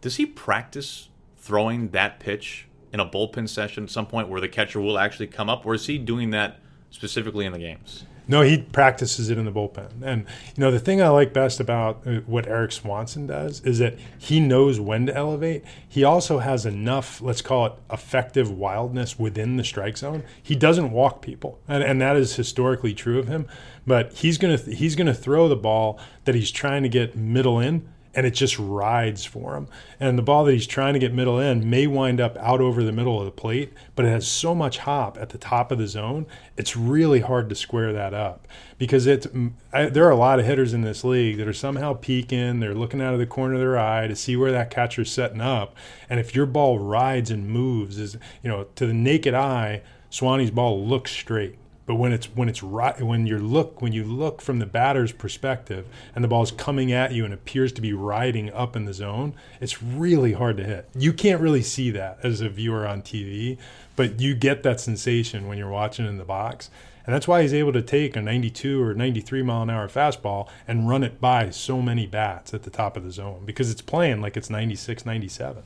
does 0.03 0.17
he 0.17 0.27
practice 0.27 1.09
throwing 1.39 1.89
that 1.89 2.21
pitch 2.21 2.69
in 2.93 3.01
a 3.01 3.07
bullpen 3.07 3.49
session 3.49 3.85
at 3.85 3.91
some 3.91 4.07
point 4.07 4.29
where 4.29 4.41
the 4.41 4.49
catcher 4.49 4.81
will 4.81 4.99
actually 4.99 5.27
come 5.27 5.49
up, 5.49 5.65
or 5.65 5.75
is 5.75 5.87
he 5.87 5.99
doing 5.99 6.31
that 6.31 6.61
specifically 6.91 7.47
in 7.47 7.53
the 7.53 7.59
games? 7.59 8.05
No, 8.31 8.43
he 8.43 8.59
practices 8.59 9.31
it 9.31 9.39
in 9.39 9.47
the 9.47 9.51
bullpen. 9.51 10.03
And, 10.03 10.27
you 10.55 10.61
know, 10.61 10.71
the 10.71 10.79
thing 10.79 11.01
I 11.01 11.09
like 11.09 11.33
best 11.33 11.61
about 11.61 12.07
uh, 12.07 12.21
what 12.27 12.47
Erik 12.47 12.73
Swanson 12.73 13.27
does 13.27 13.63
is 13.63 13.79
that 13.79 13.99
he 14.19 14.39
knows 14.39 14.79
when 14.79 15.07
to 15.07 15.17
elevate. 15.17 15.65
He 15.89 16.05
also 16.05 16.39
has 16.39 16.67
enough, 16.67 17.23
let's 17.23 17.41
call 17.41 17.67
it 17.67 17.73
effective 17.91 18.51
wildness 18.51 19.19
within 19.19 19.57
the 19.57 19.65
strike 19.65 19.97
zone. 19.97 20.25
He 20.43 20.55
doesn't 20.55 20.93
walk 20.93 21.23
people. 21.23 21.59
And, 21.67 21.83
and 21.83 22.01
that 22.03 22.17
is 22.17 22.37
historically 22.37 22.93
true 22.93 23.19
of 23.19 23.29
him. 23.29 23.47
But 23.87 24.13
he's 24.13 24.37
going 24.37 24.59
to 24.59 24.75
he's 24.75 24.95
going 24.95 25.07
to 25.07 25.15
throw 25.15 25.49
the 25.49 25.57
ball 25.57 25.99
that 26.27 26.35
he's 26.35 26.51
trying 26.51 26.83
to 26.83 26.91
get 26.91 27.17
middle 27.17 27.59
in 27.59 27.89
and 28.15 28.27
it 28.27 28.33
just 28.33 28.59
rides 28.59 29.25
for 29.25 29.57
him. 29.57 29.69
And 30.01 30.19
the 30.19 30.23
ball 30.23 30.45
that 30.45 30.53
he's 30.53 30.67
trying 30.67 30.95
to 30.95 30.99
get 30.99 31.13
middle 31.15 31.39
in 31.39 31.69
may 31.69 31.87
wind 31.87 32.21
up 32.21 32.37
out 32.39 32.61
over 32.61 32.83
the 32.83 32.93
middle 32.93 33.19
of 33.19 33.25
the 33.25 33.31
plate, 33.31 33.73
but 33.95 34.05
it 34.05 34.09
has 34.09 34.27
so 34.27 34.55
much 34.55 34.79
hop 34.79 35.19
at 35.19 35.31
the 35.31 35.39
top 35.39 35.71
of 35.71 35.79
the 35.79 35.87
zone, 35.87 36.27
it's 36.57 36.77
really 36.77 37.21
hard 37.21 37.49
to 37.49 37.55
square 37.55 37.93
that 37.93 38.15
up 38.15 38.47
because 38.79 39.07
it's 39.07 39.27
I, 39.73 39.87
there 39.87 40.07
are 40.07 40.11
a 40.11 40.17
lot 40.17 40.39
of 40.39 40.47
hitters 40.47 40.73
in 40.73 40.83
this 40.83 41.05
league 41.05 41.37
that 41.39 41.49
are 41.49 41.53
somehow 41.53 41.95
peeking, 41.95 42.61
they're 42.61 42.75
looking 42.75 43.03
out 43.03 43.13
of 43.13 43.19
the 43.19 43.27
corner 43.27 43.55
of 43.55 43.61
their 43.61 43.79
eye 43.79 44.07
to 44.07 44.17
see 44.17 44.37
where 44.37 44.53
that 44.53 44.71
catcher's 44.71 45.11
setting 45.11 45.41
up, 45.41 45.77
and 46.09 46.21
if 46.21 46.35
your 46.35 46.47
ball 46.47 46.79
rides 46.79 47.31
and 47.31 47.49
moves, 47.49 47.99
is 47.99 48.17
you 48.43 48.49
know 48.49 48.65
to 48.77 48.87
the 48.87 48.95
naked 48.95 49.35
eye, 49.35 49.83
Swanee's 50.11 50.51
ball 50.51 50.85
looks 50.85 51.11
straight 51.11 51.59
but 51.89 51.95
when 51.95 52.13
it's 52.13 52.27
when 52.27 52.51
it's 52.51 52.63
right 52.63 53.01
when 53.03 53.27
you 53.27 53.39
look 53.39 53.81
when 53.81 53.95
you 53.95 54.05
look 54.05 54.43
from 54.43 54.59
the 54.59 54.67
batter's 54.67 55.11
perspective 55.11 55.87
and 56.15 56.23
the 56.23 56.29
ball 56.29 56.43
is 56.43 56.51
coming 56.51 56.93
at 56.93 57.13
you 57.13 57.25
and 57.25 57.33
appears 57.33 57.73
to 57.73 57.81
be 57.81 57.95
riding 57.95 58.53
up 58.53 58.77
in 58.77 58.85
the 58.85 58.93
zone, 58.93 59.33
it's 59.59 59.83
really 59.83 60.35
hard 60.35 60.59
to 60.59 60.65
hit. 60.65 60.87
You 60.95 61.15
can't 61.15 61.41
really 61.41 61.63
see 61.63 61.91
that 61.93 62.19
as 62.23 62.43
a 62.43 62.51
viewer 62.51 62.87
on 62.87 63.01
TV, 63.01 63.57
but 63.97 64.21
you 64.21 64.35
get 64.35 64.63
that 64.65 64.81
sensation 64.81 65.49
when 65.49 65.57
you're 65.57 65.71
watching 65.71 66.07
in 66.07 66.19
the 66.19 66.27
box. 66.27 66.69
And 67.07 67.15
that's 67.15 67.27
why 67.27 67.41
he's 67.41 67.55
able 67.55 67.73
to 67.73 67.81
take 67.81 68.17
a 68.17 68.21
92 68.21 68.83
or 68.83 68.93
93 68.93 69.43
mile 69.43 69.63
an 69.63 69.71
hour 69.71 69.89
fastball 69.89 70.47
and 70.69 70.91
run 70.91 71.03
it 71.03 71.23
by 71.23 71.49
so 71.49 71.81
many 71.81 72.07
bats 72.07 72.53
at 72.53 72.65
the 72.65 72.71
top 72.71 72.99
of 72.99 73.05
the 73.05 73.11
zone 73.11 73.45
because 73.47 73.71
it's 73.71 73.81
playing 73.81 74.21
like 74.21 74.37
it's 74.37 74.51
96, 74.51 75.07
97. 75.07 75.63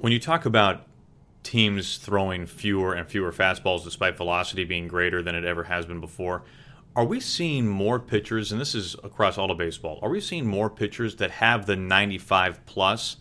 When 0.00 0.12
you 0.12 0.18
talk 0.18 0.44
about 0.44 0.84
teams 1.44 1.98
throwing 1.98 2.46
fewer 2.46 2.94
and 2.94 3.06
fewer 3.06 3.30
fastballs 3.30 3.84
despite 3.84 4.16
velocity 4.16 4.64
being 4.64 4.88
greater 4.88 5.22
than 5.22 5.36
it 5.36 5.44
ever 5.44 5.64
has 5.64 5.86
been 5.86 6.00
before. 6.00 6.42
Are 6.96 7.04
we 7.04 7.20
seeing 7.20 7.68
more 7.68 8.00
pitchers, 8.00 8.50
and 8.50 8.60
this 8.60 8.74
is 8.74 8.94
across 9.04 9.38
all 9.38 9.50
of 9.50 9.58
baseball, 9.58 9.98
are 10.02 10.08
we 10.08 10.20
seeing 10.20 10.46
more 10.46 10.70
pitchers 10.70 11.16
that 11.16 11.30
have 11.30 11.66
the 11.66 11.76
95 11.76 12.64
plus 12.66 13.16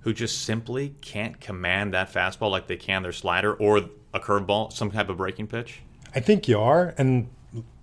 who 0.00 0.12
just 0.12 0.42
simply 0.42 0.94
can't 1.00 1.40
command 1.40 1.92
that 1.92 2.12
fastball 2.12 2.50
like 2.50 2.66
they 2.66 2.76
can 2.76 3.02
their 3.02 3.12
slider 3.12 3.52
or 3.54 3.78
a 4.14 4.20
curveball, 4.20 4.72
some 4.72 4.90
type 4.90 5.08
of 5.08 5.16
breaking 5.16 5.48
pitch? 5.48 5.80
I 6.14 6.20
think 6.20 6.48
you 6.48 6.58
are. 6.58 6.94
And 6.96 7.28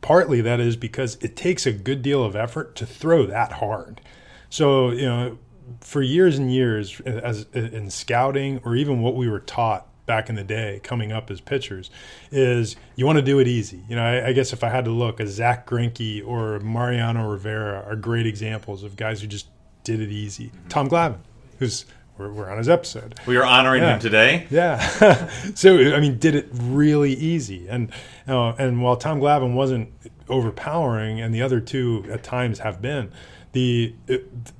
partly 0.01 0.41
that 0.41 0.59
is 0.59 0.75
because 0.75 1.17
it 1.21 1.35
takes 1.35 1.65
a 1.65 1.71
good 1.71 2.01
deal 2.01 2.23
of 2.23 2.35
effort 2.35 2.75
to 2.75 2.85
throw 2.85 3.25
that 3.25 3.53
hard. 3.53 4.01
So, 4.49 4.91
you 4.91 5.05
know, 5.05 5.37
for 5.81 6.01
years 6.01 6.37
and 6.37 6.53
years 6.53 6.99
as 7.01 7.45
in 7.53 7.89
scouting 7.89 8.61
or 8.65 8.75
even 8.75 9.01
what 9.01 9.15
we 9.15 9.29
were 9.29 9.39
taught 9.39 9.87
back 10.05 10.29
in 10.29 10.35
the 10.35 10.43
day 10.43 10.81
coming 10.83 11.11
up 11.11 11.31
as 11.31 11.39
pitchers 11.39 11.89
is 12.31 12.75
you 12.95 13.05
want 13.05 13.17
to 13.17 13.21
do 13.21 13.39
it 13.39 13.47
easy. 13.47 13.83
You 13.87 13.95
know, 13.95 14.03
I, 14.03 14.27
I, 14.27 14.33
guess 14.33 14.51
if 14.51 14.63
I 14.63 14.69
had 14.69 14.85
to 14.85 14.91
look, 14.91 15.19
a 15.19 15.27
Zack 15.27 15.65
Greinke 15.65 16.25
or 16.25 16.59
Mariano 16.59 17.29
Rivera 17.29 17.83
are 17.87 17.95
great 17.95 18.25
examples 18.25 18.83
of 18.83 18.95
guys 18.95 19.21
who 19.21 19.27
just 19.27 19.47
did 19.83 20.01
it 20.01 20.09
easy. 20.09 20.47
Mm-hmm. 20.47 20.67
Tom 20.67 20.89
Glavine, 20.89 21.19
who's 21.59 21.85
we're, 22.17 22.31
we're, 22.31 22.49
on 22.49 22.57
his 22.57 22.69
episode. 22.69 23.15
We 23.25 23.37
are 23.37 23.43
honoring 23.43 23.81
yeah. 23.81 23.93
him 23.93 23.99
today. 23.99 24.47
Yeah. 24.51 25.27
so 25.55 25.93
I 25.93 25.99
mean, 25.99 26.19
did 26.19 26.35
it 26.35 26.47
really 26.51 27.13
easy, 27.13 27.67
and 27.67 27.91
uh, 28.27 28.53
and 28.59 28.83
while 28.83 28.97
Tom 28.97 29.19
Glavine 29.19 29.55
wasn't 29.55 29.91
overpowering, 30.29 31.19
and 31.19 31.33
the 31.33 31.41
other 31.41 31.59
two 31.59 32.05
at 32.11 32.23
times 32.23 32.59
have 32.59 32.81
been 32.81 33.11
the 33.53 33.95
uh, 34.09 34.17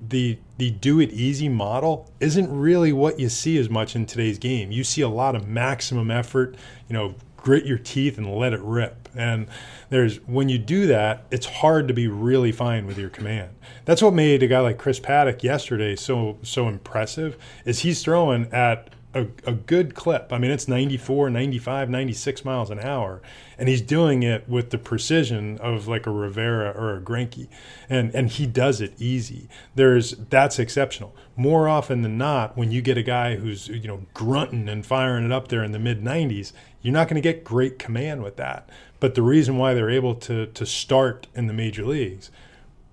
the 0.08 0.38
the 0.58 0.72
do 0.72 1.00
it 1.00 1.12
easy 1.12 1.50
model 1.50 2.10
isn't 2.20 2.50
really 2.52 2.94
what 2.94 3.20
you 3.20 3.28
see 3.28 3.58
as 3.58 3.70
much 3.70 3.96
in 3.96 4.06
today's 4.06 4.40
game. 4.40 4.72
You 4.72 4.84
see 4.84 5.02
a 5.02 5.10
lot 5.10 5.36
of 5.36 5.48
maximum 5.48 6.10
effort, 6.10 6.56
you 6.88 6.94
know, 6.94 7.16
grit 7.36 7.66
your 7.66 7.78
teeth 7.78 8.18
and 8.18 8.34
let 8.36 8.54
it 8.54 8.62
rip. 8.62 9.10
And 9.16 9.48
there's 9.90 10.18
when 10.28 10.48
you 10.48 10.58
do 10.58 10.88
that, 10.88 11.26
it's 11.32 11.46
hard 11.46 11.88
to 11.88 11.94
be 11.94 12.08
really 12.08 12.52
fine 12.52 12.86
with 12.86 12.98
your 12.98 13.10
command. 13.10 13.50
That's 13.86 14.02
what 14.02 14.14
made 14.14 14.42
a 14.42 14.48
guy 14.48 14.60
like 14.60 14.78
Chris 14.78 15.00
Paddack 15.00 15.44
yesterday 15.44 15.96
so 15.96 16.38
so 16.44 16.68
impressive. 16.68 17.38
Is 17.66 17.80
he's 17.80 18.02
throwing 18.04 18.46
at 18.54 18.93
a, 19.14 19.28
a 19.46 19.54
good 19.54 19.96
clip. 19.96 20.34
I 20.34 20.38
mean, 20.38 20.52
it's 20.52 20.68
94, 20.68 21.30
95, 21.30 21.90
96 21.90 22.46
miles 22.46 22.70
an 22.70 22.80
hour. 22.80 23.22
And 23.58 23.70
he's 23.70 23.82
doing 23.82 24.24
it 24.24 24.48
with 24.50 24.72
the 24.72 24.78
precision 24.78 25.58
of 25.60 25.88
like 25.88 26.08
a 26.08 26.12
Rivera 26.12 26.72
or 26.72 26.96
a 26.96 27.02
Greinke. 27.02 27.48
And, 27.90 28.14
and 28.16 28.30
he 28.30 28.46
does 28.46 28.82
it 28.82 28.94
easy. 29.00 29.48
There's 29.76 30.12
That's 30.12 30.60
exceptional. 30.60 31.16
More 31.36 31.68
often 31.68 32.02
than 32.02 32.18
not, 32.18 32.58
when 32.58 32.72
you 32.72 32.82
get 32.82 32.98
a 32.98 33.04
guy 33.04 33.36
who's, 33.36 33.68
you 33.68 33.88
know, 33.88 34.06
grunting 34.14 34.68
and 34.68 34.86
firing 34.86 35.26
it 35.26 35.32
up 35.32 35.50
there 35.50 35.64
in 35.64 35.72
the 35.72 35.80
mid 35.80 36.04
90s, 36.04 36.52
you're 36.82 36.94
not 36.94 37.08
going 37.08 37.22
to 37.22 37.22
get 37.22 37.44
great 37.44 37.80
command 37.80 38.24
with 38.24 38.36
that. 38.38 38.70
But 39.00 39.16
the 39.16 39.22
reason 39.22 39.58
why 39.58 39.74
they're 39.74 39.90
able 39.90 40.16
to, 40.16 40.48
to 40.48 40.66
start 40.66 41.28
in 41.36 41.48
the 41.48 41.54
major 41.54 41.86
leagues, 41.86 42.32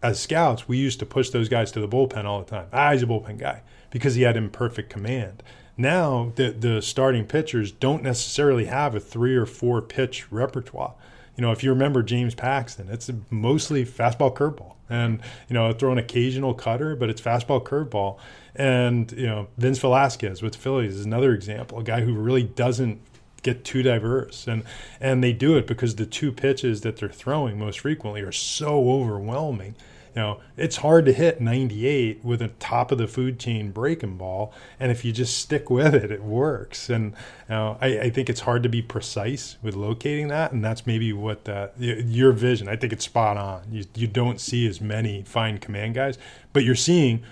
as 0.03 0.19
scouts, 0.21 0.69
we 0.69 0.79
used 0.79 0.99
to 1.01 1.07
push 1.07 1.31
those 1.31 1.49
guys 1.49 1.71
to 1.73 1.81
the 1.81 1.89
bullpen 1.89 2.25
all 2.25 2.41
the 2.41 2.51
time. 2.51 2.67
Ah, 2.73 2.93
he's 2.93 3.03
a 3.03 3.07
bullpen 3.07 3.39
guy 3.39 3.63
because 3.91 4.15
he 4.15 4.23
had 4.23 4.37
imperfect 4.37 4.91
command. 4.91 5.43
Now 5.81 6.33
the 6.35 6.51
the 6.51 6.83
starting 6.83 7.25
pitchers 7.25 7.73
don't 7.73 8.03
necessarily 8.03 8.67
have 8.67 8.95
a 8.95 9.01
three 9.01 9.35
or 9.35 9.47
four 9.47 9.81
pitch 9.81 10.31
repertoire. 10.31 10.95
You 11.37 11.43
know, 11.43 11.53
if 11.53 11.65
you 11.65 11.71
remember 11.71 12.03
James 12.03 12.35
Paxton, 12.35 12.91
it's 12.91 13.11
mostly 13.31 13.87
fastball 13.87 14.37
curveball, 14.37 14.75
and 14.91 15.23
you 15.49 15.55
know 15.55 15.73
throw 15.73 15.91
an 15.91 15.97
occasional 15.97 16.53
cutter, 16.53 16.95
but 16.95 17.09
it's 17.09 17.23
fastball 17.23 17.65
curveball. 17.65 18.19
And 18.55 19.11
you 19.13 19.27
know 19.27 19.49
Vince 19.57 19.79
Velasquez 19.79 20.43
with 20.43 20.53
the 20.53 20.59
Phillies 20.59 20.97
is 20.97 21.07
another 21.07 21.33
example, 21.33 21.79
a 21.79 21.83
guy 21.83 22.03
who 22.03 22.13
really 22.13 22.43
doesn't 22.43 23.01
get 23.43 23.65
too 23.65 23.83
diverse 23.83 24.47
and 24.47 24.63
and 25.01 25.25
they 25.25 25.33
do 25.33 25.57
it 25.57 25.67
because 25.67 25.97
the 25.97 26.05
two 26.05 26.31
pitches 26.31 26.83
that 26.83 26.99
they're 26.99 27.09
throwing 27.09 27.59
most 27.59 27.81
frequently 27.81 28.21
are 28.21 28.31
so 28.31 28.91
overwhelming 28.91 29.75
you 30.15 30.23
know, 30.23 30.41
it's 30.57 30.77
hard 30.77 31.07
to 31.07 31.13
hit 31.13 31.41
98 31.41 32.25
with 32.25 32.43
a 32.43 32.49
top 32.49 32.91
of 32.91 32.99
the 32.99 33.07
food 33.07 33.39
chain 33.39 33.71
breaking 33.71 34.17
ball, 34.17 34.53
and 34.79 34.91
if 34.91 35.05
you 35.05 35.13
just 35.13 35.39
stick 35.39 35.71
with 35.71 35.95
it, 35.95 36.11
it 36.11 36.23
works. 36.23 36.91
And 36.91 37.13
you 37.49 37.55
know, 37.55 37.79
I, 37.81 37.99
I, 37.99 38.11
think 38.11 38.29
it's 38.29 38.41
hard 38.41 38.63
to 38.65 38.69
be 38.69 38.83
precise 38.83 39.57
with 39.63 39.75
locating 39.75 40.29
that, 40.29 40.53
and 40.53 40.65
that's 40.65 40.87
maybe 40.87 41.13
what 41.13 41.45
that 41.45 41.75
your 41.79 42.33
vision. 42.33 42.69
I 42.69 42.77
think 42.77 42.93
it's 42.93 43.05
spot 43.05 43.37
on. 43.37 43.63
You 43.71 43.85
you 43.95 44.07
don't 44.07 44.41
see 44.41 44.67
as 44.67 44.81
many 44.81 45.23
fine 45.23 45.59
command 45.59 45.95
guys, 45.95 46.19
but 46.53 46.65
you're 46.65 46.75
seeing 46.75 47.23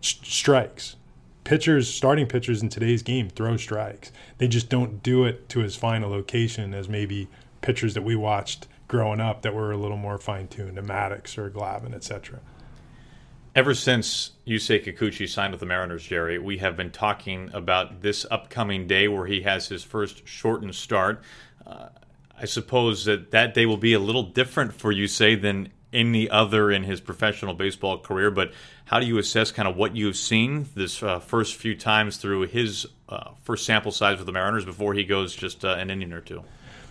strikes. 0.00 0.96
Pitchers, 1.42 1.92
starting 1.92 2.26
pitchers 2.26 2.62
in 2.62 2.68
today's 2.68 3.02
game 3.02 3.28
throw 3.28 3.56
strikes. 3.56 4.12
They 4.38 4.46
just 4.46 4.68
don't 4.68 5.02
do 5.02 5.24
it 5.24 5.48
to 5.48 5.62
as 5.62 5.74
fine 5.74 6.02
a 6.02 6.08
location 6.08 6.74
as 6.74 6.88
maybe 6.88 7.28
pitchers 7.60 7.94
that 7.94 8.02
we 8.02 8.14
watched 8.14 8.68
growing 8.90 9.20
up 9.20 9.42
that 9.42 9.54
were 9.54 9.70
a 9.70 9.76
little 9.76 9.96
more 9.96 10.18
fine 10.18 10.48
tuned, 10.48 10.76
a 10.76 10.82
Maddux 10.82 11.38
or 11.38 11.46
a 11.46 11.50
Glavine, 11.50 11.94
etc. 11.94 12.40
Ever 13.54 13.72
since 13.72 14.32
Yusei 14.44 14.84
Kikuchi 14.84 15.28
signed 15.28 15.52
with 15.52 15.60
the 15.60 15.66
Mariners, 15.66 16.02
Jerry, 16.02 16.40
we 16.40 16.58
have 16.58 16.76
been 16.76 16.90
talking 16.90 17.50
about 17.52 18.02
this 18.02 18.26
upcoming 18.32 18.88
day 18.88 19.06
where 19.06 19.26
he 19.26 19.42
has 19.42 19.68
his 19.68 19.84
first 19.84 20.26
shortened 20.26 20.74
start. 20.74 21.22
Uh, 21.64 21.90
I 22.36 22.46
suppose 22.46 23.04
that 23.04 23.30
that 23.30 23.54
day 23.54 23.64
will 23.64 23.76
be 23.76 23.92
a 23.92 24.00
little 24.00 24.24
different 24.24 24.74
for 24.74 24.92
Yusei 24.92 25.40
than 25.40 25.68
any 25.92 26.28
other 26.28 26.72
in 26.72 26.82
his 26.82 27.00
professional 27.00 27.54
baseball 27.54 27.98
career. 27.98 28.32
But 28.32 28.52
how 28.86 28.98
do 28.98 29.06
you 29.06 29.18
assess 29.18 29.52
kind 29.52 29.68
of 29.68 29.76
what 29.76 29.94
you've 29.94 30.16
seen 30.16 30.66
this 30.74 31.00
uh, 31.00 31.20
first 31.20 31.54
few 31.54 31.76
times 31.76 32.16
through 32.16 32.48
his 32.48 32.88
uh, 33.08 33.30
first 33.44 33.64
sample 33.66 33.92
size 33.92 34.18
with 34.18 34.26
the 34.26 34.32
Mariners 34.32 34.64
before 34.64 34.94
he 34.94 35.04
goes 35.04 35.36
just 35.36 35.64
uh, 35.64 35.76
an 35.78 35.90
inning 35.90 36.12
or 36.12 36.20
two? 36.20 36.42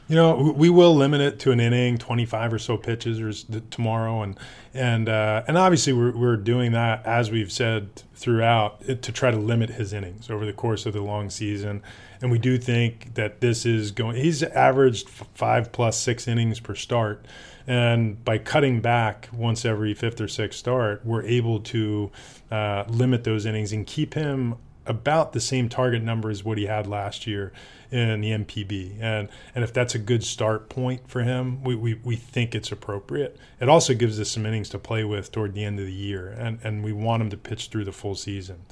You 0.10 0.16
know, 0.16 0.56
we 0.58 0.72
will 0.72 0.96
limit 0.96 1.22
it 1.22 1.40
to 1.42 1.52
an 1.52 1.60
inning, 1.60 2.00
25 2.00 2.54
or 2.54 2.58
so 2.58 2.78
pitches 2.78 3.22
or 3.22 3.60
tomorrow, 3.70 4.24
and 4.24 4.40
and 4.74 5.08
uh, 5.08 5.44
and 5.48 5.56
obviously 5.56 5.94
we're 5.94 6.18
we're 6.18 6.36
doing 6.36 6.72
that 6.72 7.06
as 7.06 7.30
we've 7.30 7.52
said 7.52 8.02
throughout 8.16 8.82
to 8.88 9.12
try 9.12 9.30
to 9.30 9.38
limit 9.38 9.70
his 9.70 9.94
innings 9.94 10.32
over 10.32 10.48
the 10.48 10.54
course 10.54 10.88
of 10.88 10.94
the 10.94 11.02
long 11.02 11.30
season. 11.30 11.84
And 12.22 12.32
we 12.32 12.40
do 12.40 12.58
think 12.58 13.14
that 13.14 13.40
this 13.40 13.68
is 13.68 13.92
going. 13.92 14.16
He's 14.16 14.42
averaged 14.42 15.08
five 15.08 15.72
plus 15.72 15.96
six 16.00 16.28
innings 16.28 16.60
per 16.60 16.74
start, 16.74 17.24
and 17.68 18.26
by 18.26 18.40
cutting 18.40 18.82
back 18.82 19.30
once 19.32 19.64
every 19.64 19.94
fifth 19.94 20.20
or 20.20 20.28
sixth 20.28 20.58
start, 20.58 21.06
we're 21.06 21.22
able 21.22 21.60
to 21.60 22.10
uh, 22.50 22.84
limit 22.88 23.26
those 23.26 23.46
innings 23.46 23.72
and 23.72 23.86
keep 23.86 24.16
him 24.16 24.56
about 24.90 25.34
the 25.34 25.40
same 25.40 25.70
target 25.70 26.04
number 26.04 26.30
as 26.30 26.44
what 26.44 26.58
he 26.58 26.66
had 26.66 26.88
last 26.88 27.28
year 27.28 27.54
in 27.92 28.20
the 28.22 28.32
NPB. 28.32 28.98
And 29.00 29.30
and 29.56 29.64
if 29.64 29.72
that's 29.72 29.96
a 29.96 30.00
good 30.00 30.24
start 30.24 30.68
point 30.68 31.08
for 31.08 31.22
him, 31.22 31.64
we, 31.64 31.76
we, 31.76 31.94
we 32.04 32.16
think 32.16 32.56
it's 32.56 32.72
appropriate. 32.72 33.38
It 33.62 33.70
also 33.70 33.94
gives 33.94 34.20
us 34.20 34.32
some 34.32 34.46
innings 34.46 34.70
to 34.70 34.80
play 34.80 35.04
with 35.04 35.32
toward 35.32 35.54
the 35.54 35.64
end 35.64 35.80
of 35.80 35.86
the 35.86 35.94
year, 35.94 36.28
and, 36.30 36.60
and 36.64 36.84
we 36.84 36.92
want 36.92 37.22
him 37.22 37.30
to 37.30 37.38
pitch 37.38 37.68
through 37.68 37.86
the 37.86 37.92
full 37.92 38.16
season. 38.16 38.66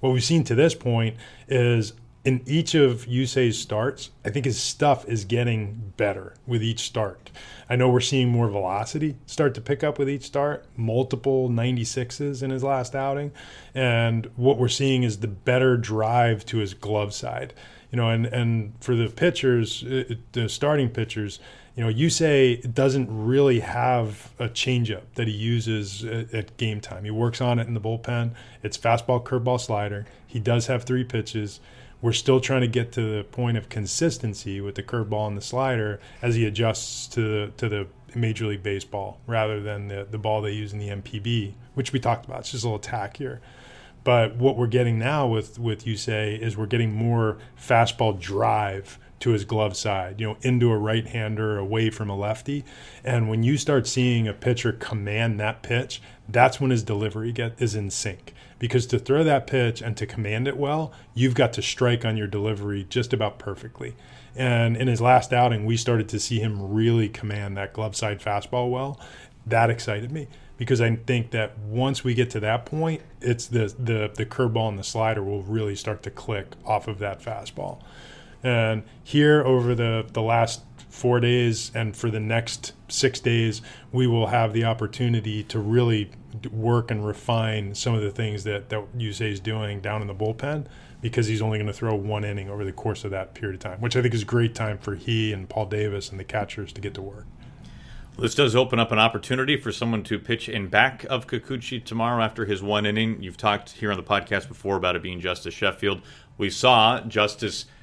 What 0.00 0.12
we've 0.12 0.24
seen 0.24 0.44
to 0.44 0.54
this 0.54 0.74
point 0.74 1.16
is 1.48 1.92
in 2.24 2.42
each 2.46 2.74
of 2.74 3.06
Yusei's 3.06 3.58
starts, 3.58 4.10
I 4.24 4.30
think 4.30 4.44
his 4.44 4.60
stuff 4.60 5.08
is 5.08 5.24
getting 5.24 5.92
better 5.96 6.34
with 6.46 6.62
each 6.62 6.80
start. 6.80 7.30
I 7.70 7.76
know 7.76 7.88
we're 7.88 8.00
seeing 8.00 8.28
more 8.28 8.48
velocity 8.48 9.16
start 9.26 9.54
to 9.54 9.60
pick 9.60 9.84
up 9.84 9.98
with 9.98 10.10
each 10.10 10.24
start, 10.24 10.64
multiple 10.76 11.48
96s 11.48 12.42
in 12.42 12.50
his 12.50 12.64
last 12.64 12.94
outing. 12.94 13.32
And 13.74 14.28
what 14.36 14.58
we're 14.58 14.68
seeing 14.68 15.04
is 15.04 15.18
the 15.18 15.28
better 15.28 15.76
drive 15.76 16.44
to 16.46 16.58
his 16.58 16.74
glove 16.74 17.14
side. 17.14 17.54
You 17.92 17.96
know, 17.96 18.10
and, 18.10 18.26
and 18.26 18.74
for 18.80 18.94
the 18.94 19.08
pitchers, 19.08 19.84
uh, 19.84 20.04
uh, 20.10 20.14
the 20.32 20.48
starting 20.48 20.90
pitchers, 20.90 21.40
you 21.74 21.84
know, 21.84 21.92
Yusei 21.92 22.74
doesn't 22.74 23.08
really 23.08 23.60
have 23.60 24.32
a 24.38 24.48
changeup 24.48 25.04
that 25.14 25.28
he 25.28 25.32
uses 25.32 26.04
at, 26.04 26.34
at, 26.34 26.56
game 26.56 26.80
time. 26.80 27.04
He 27.04 27.10
works 27.10 27.40
on 27.40 27.58
it 27.58 27.68
in 27.68 27.74
the 27.74 27.80
bullpen. 27.80 28.32
It's 28.62 28.76
fastball, 28.76 29.22
curveball, 29.22 29.60
slider. 29.60 30.04
He 30.26 30.40
does 30.40 30.66
have 30.66 30.82
three 30.82 31.04
pitches. 31.04 31.60
We're 32.00 32.12
still 32.12 32.40
trying 32.40 32.60
to 32.60 32.68
get 32.68 32.92
to 32.92 33.16
the 33.16 33.24
point 33.24 33.56
of 33.56 33.68
consistency 33.68 34.60
with 34.60 34.76
the 34.76 34.82
curveball 34.82 35.26
and 35.26 35.36
the 35.36 35.42
slider 35.42 36.00
as 36.22 36.36
he 36.36 36.46
adjusts 36.46 37.08
to 37.08 37.52
to 37.56 37.68
the 37.68 37.86
Major 38.14 38.46
League 38.46 38.62
Baseball 38.62 39.20
rather 39.26 39.60
than 39.60 39.88
the, 39.88 40.06
the 40.08 40.18
ball 40.18 40.40
they 40.40 40.52
use 40.52 40.72
in 40.72 40.78
the 40.78 40.88
NPB, 40.88 41.54
which 41.74 41.92
we 41.92 42.00
talked 42.00 42.24
about. 42.26 42.40
It's 42.40 42.52
just 42.52 42.64
a 42.64 42.68
little 42.68 42.80
tackier. 42.80 43.40
But 44.04 44.36
what 44.36 44.56
we're 44.56 44.68
getting 44.68 44.98
now 44.98 45.26
with 45.26 45.58
with 45.58 45.84
Yusei 45.84 46.38
is 46.38 46.56
we're 46.56 46.66
getting 46.66 46.94
more 46.94 47.38
fastball 47.60 48.18
drive 48.18 48.98
to 49.20 49.30
his 49.30 49.44
glove 49.44 49.76
side, 49.76 50.20
you 50.20 50.26
know, 50.28 50.36
into 50.42 50.70
a 50.70 50.78
right 50.78 51.06
hander, 51.06 51.58
away 51.58 51.90
from 51.90 52.08
a 52.08 52.16
lefty. 52.16 52.64
And 53.04 53.28
when 53.28 53.42
you 53.42 53.56
start 53.56 53.86
seeing 53.86 54.28
a 54.28 54.32
pitcher 54.32 54.72
command 54.72 55.40
that 55.40 55.62
pitch, 55.62 56.00
that's 56.28 56.60
when 56.60 56.70
his 56.70 56.82
delivery 56.82 57.32
get 57.32 57.60
is 57.60 57.74
in 57.74 57.90
sync. 57.90 58.32
Because 58.58 58.86
to 58.86 58.98
throw 58.98 59.22
that 59.24 59.46
pitch 59.46 59.80
and 59.80 59.96
to 59.96 60.06
command 60.06 60.48
it 60.48 60.56
well, 60.56 60.92
you've 61.14 61.34
got 61.34 61.52
to 61.54 61.62
strike 61.62 62.04
on 62.04 62.16
your 62.16 62.26
delivery 62.26 62.86
just 62.88 63.12
about 63.12 63.38
perfectly. 63.38 63.94
And 64.34 64.76
in 64.76 64.88
his 64.88 65.00
last 65.00 65.32
outing, 65.32 65.64
we 65.64 65.76
started 65.76 66.08
to 66.10 66.20
see 66.20 66.40
him 66.40 66.72
really 66.72 67.08
command 67.08 67.56
that 67.56 67.72
glove 67.72 67.94
side 67.96 68.20
fastball 68.20 68.70
well. 68.70 69.00
That 69.46 69.70
excited 69.70 70.12
me 70.12 70.28
because 70.56 70.80
I 70.80 70.96
think 70.96 71.30
that 71.30 71.56
once 71.58 72.04
we 72.04 72.14
get 72.14 72.30
to 72.30 72.40
that 72.40 72.66
point, 72.66 73.02
it's 73.20 73.46
the 73.46 73.74
the 73.78 74.10
the 74.14 74.26
curveball 74.26 74.68
and 74.68 74.78
the 74.78 74.84
slider 74.84 75.22
will 75.22 75.42
really 75.42 75.76
start 75.76 76.02
to 76.02 76.10
click 76.10 76.48
off 76.66 76.88
of 76.88 76.98
that 76.98 77.22
fastball. 77.22 77.80
And 78.42 78.84
here 79.02 79.42
over 79.42 79.74
the, 79.74 80.06
the 80.12 80.22
last 80.22 80.62
four 80.88 81.20
days 81.20 81.70
and 81.74 81.96
for 81.96 82.10
the 82.10 82.20
next 82.20 82.72
six 82.88 83.20
days, 83.20 83.62
we 83.92 84.06
will 84.06 84.28
have 84.28 84.52
the 84.52 84.64
opportunity 84.64 85.42
to 85.44 85.58
really 85.58 86.10
work 86.46 86.90
and 86.90 87.06
refine 87.06 87.74
some 87.74 87.94
of 87.94 88.02
the 88.02 88.10
things 88.10 88.44
that, 88.44 88.68
that 88.68 88.96
Yusei 88.96 89.30
is 89.30 89.40
doing 89.40 89.80
down 89.80 90.00
in 90.02 90.08
the 90.08 90.14
bullpen 90.14 90.66
because 91.00 91.26
he's 91.26 91.42
only 91.42 91.58
going 91.58 91.66
to 91.66 91.72
throw 91.72 91.94
one 91.94 92.24
inning 92.24 92.50
over 92.50 92.64
the 92.64 92.72
course 92.72 93.04
of 93.04 93.10
that 93.10 93.34
period 93.34 93.54
of 93.54 93.60
time, 93.60 93.80
which 93.80 93.96
I 93.96 94.02
think 94.02 94.14
is 94.14 94.24
great 94.24 94.54
time 94.54 94.78
for 94.78 94.94
he 94.94 95.32
and 95.32 95.48
Paul 95.48 95.66
Davis 95.66 96.10
and 96.10 96.18
the 96.18 96.24
catchers 96.24 96.72
to 96.72 96.80
get 96.80 96.94
to 96.94 97.02
work. 97.02 97.26
This 98.18 98.34
does 98.34 98.56
open 98.56 98.80
up 98.80 98.90
an 98.90 98.98
opportunity 98.98 99.56
for 99.56 99.70
someone 99.70 100.02
to 100.04 100.18
pitch 100.18 100.48
in 100.48 100.66
back 100.66 101.04
of 101.04 101.28
Kikuchi 101.28 101.84
tomorrow 101.84 102.20
after 102.22 102.46
his 102.46 102.60
one 102.60 102.84
inning. 102.84 103.22
You've 103.22 103.36
talked 103.36 103.72
here 103.72 103.92
on 103.92 103.96
the 103.96 104.02
podcast 104.02 104.48
before 104.48 104.76
about 104.76 104.96
it 104.96 105.02
being 105.02 105.20
Justus 105.20 105.54
Sheffield. 105.54 106.02
We 106.36 106.50
saw 106.50 107.00
Justus– 107.02 107.66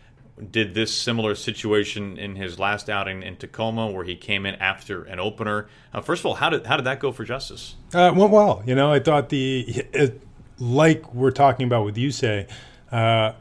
did 0.52 0.74
this 0.74 0.94
similar 0.94 1.34
situation 1.34 2.18
in 2.18 2.36
his 2.36 2.60
last 2.60 2.90
outing 2.90 3.24
in 3.24 3.38
Tacoma, 3.38 3.90
where 3.90 4.04
he 4.04 4.16
came 4.16 4.46
in 4.46 4.56
after 4.56 5.04
an 5.04 5.20
opener. 5.20 5.68
Uh, 5.94 6.02
first 6.02 6.22
of 6.22 6.26
all, 6.26 6.36
how 6.36 6.50
did 6.50 6.66
how 6.66 6.76
did 6.76 6.86
that 6.86 7.00
go 7.00 7.12
for 7.12 7.24
Justus? 7.24 7.76
Uh, 7.94 8.12
went 8.16 8.32
well. 8.32 8.62
You 8.66 8.76
know, 8.76 8.92
I 8.92 9.00
thought 9.00 9.30
the 9.30 9.66
it, 9.94 10.22
like 10.60 11.14
we're 11.14 11.32
talking 11.32 11.66
about 11.66 11.86
with 11.86 11.96
Yusei, 11.96 12.50
uh, 12.92 13.34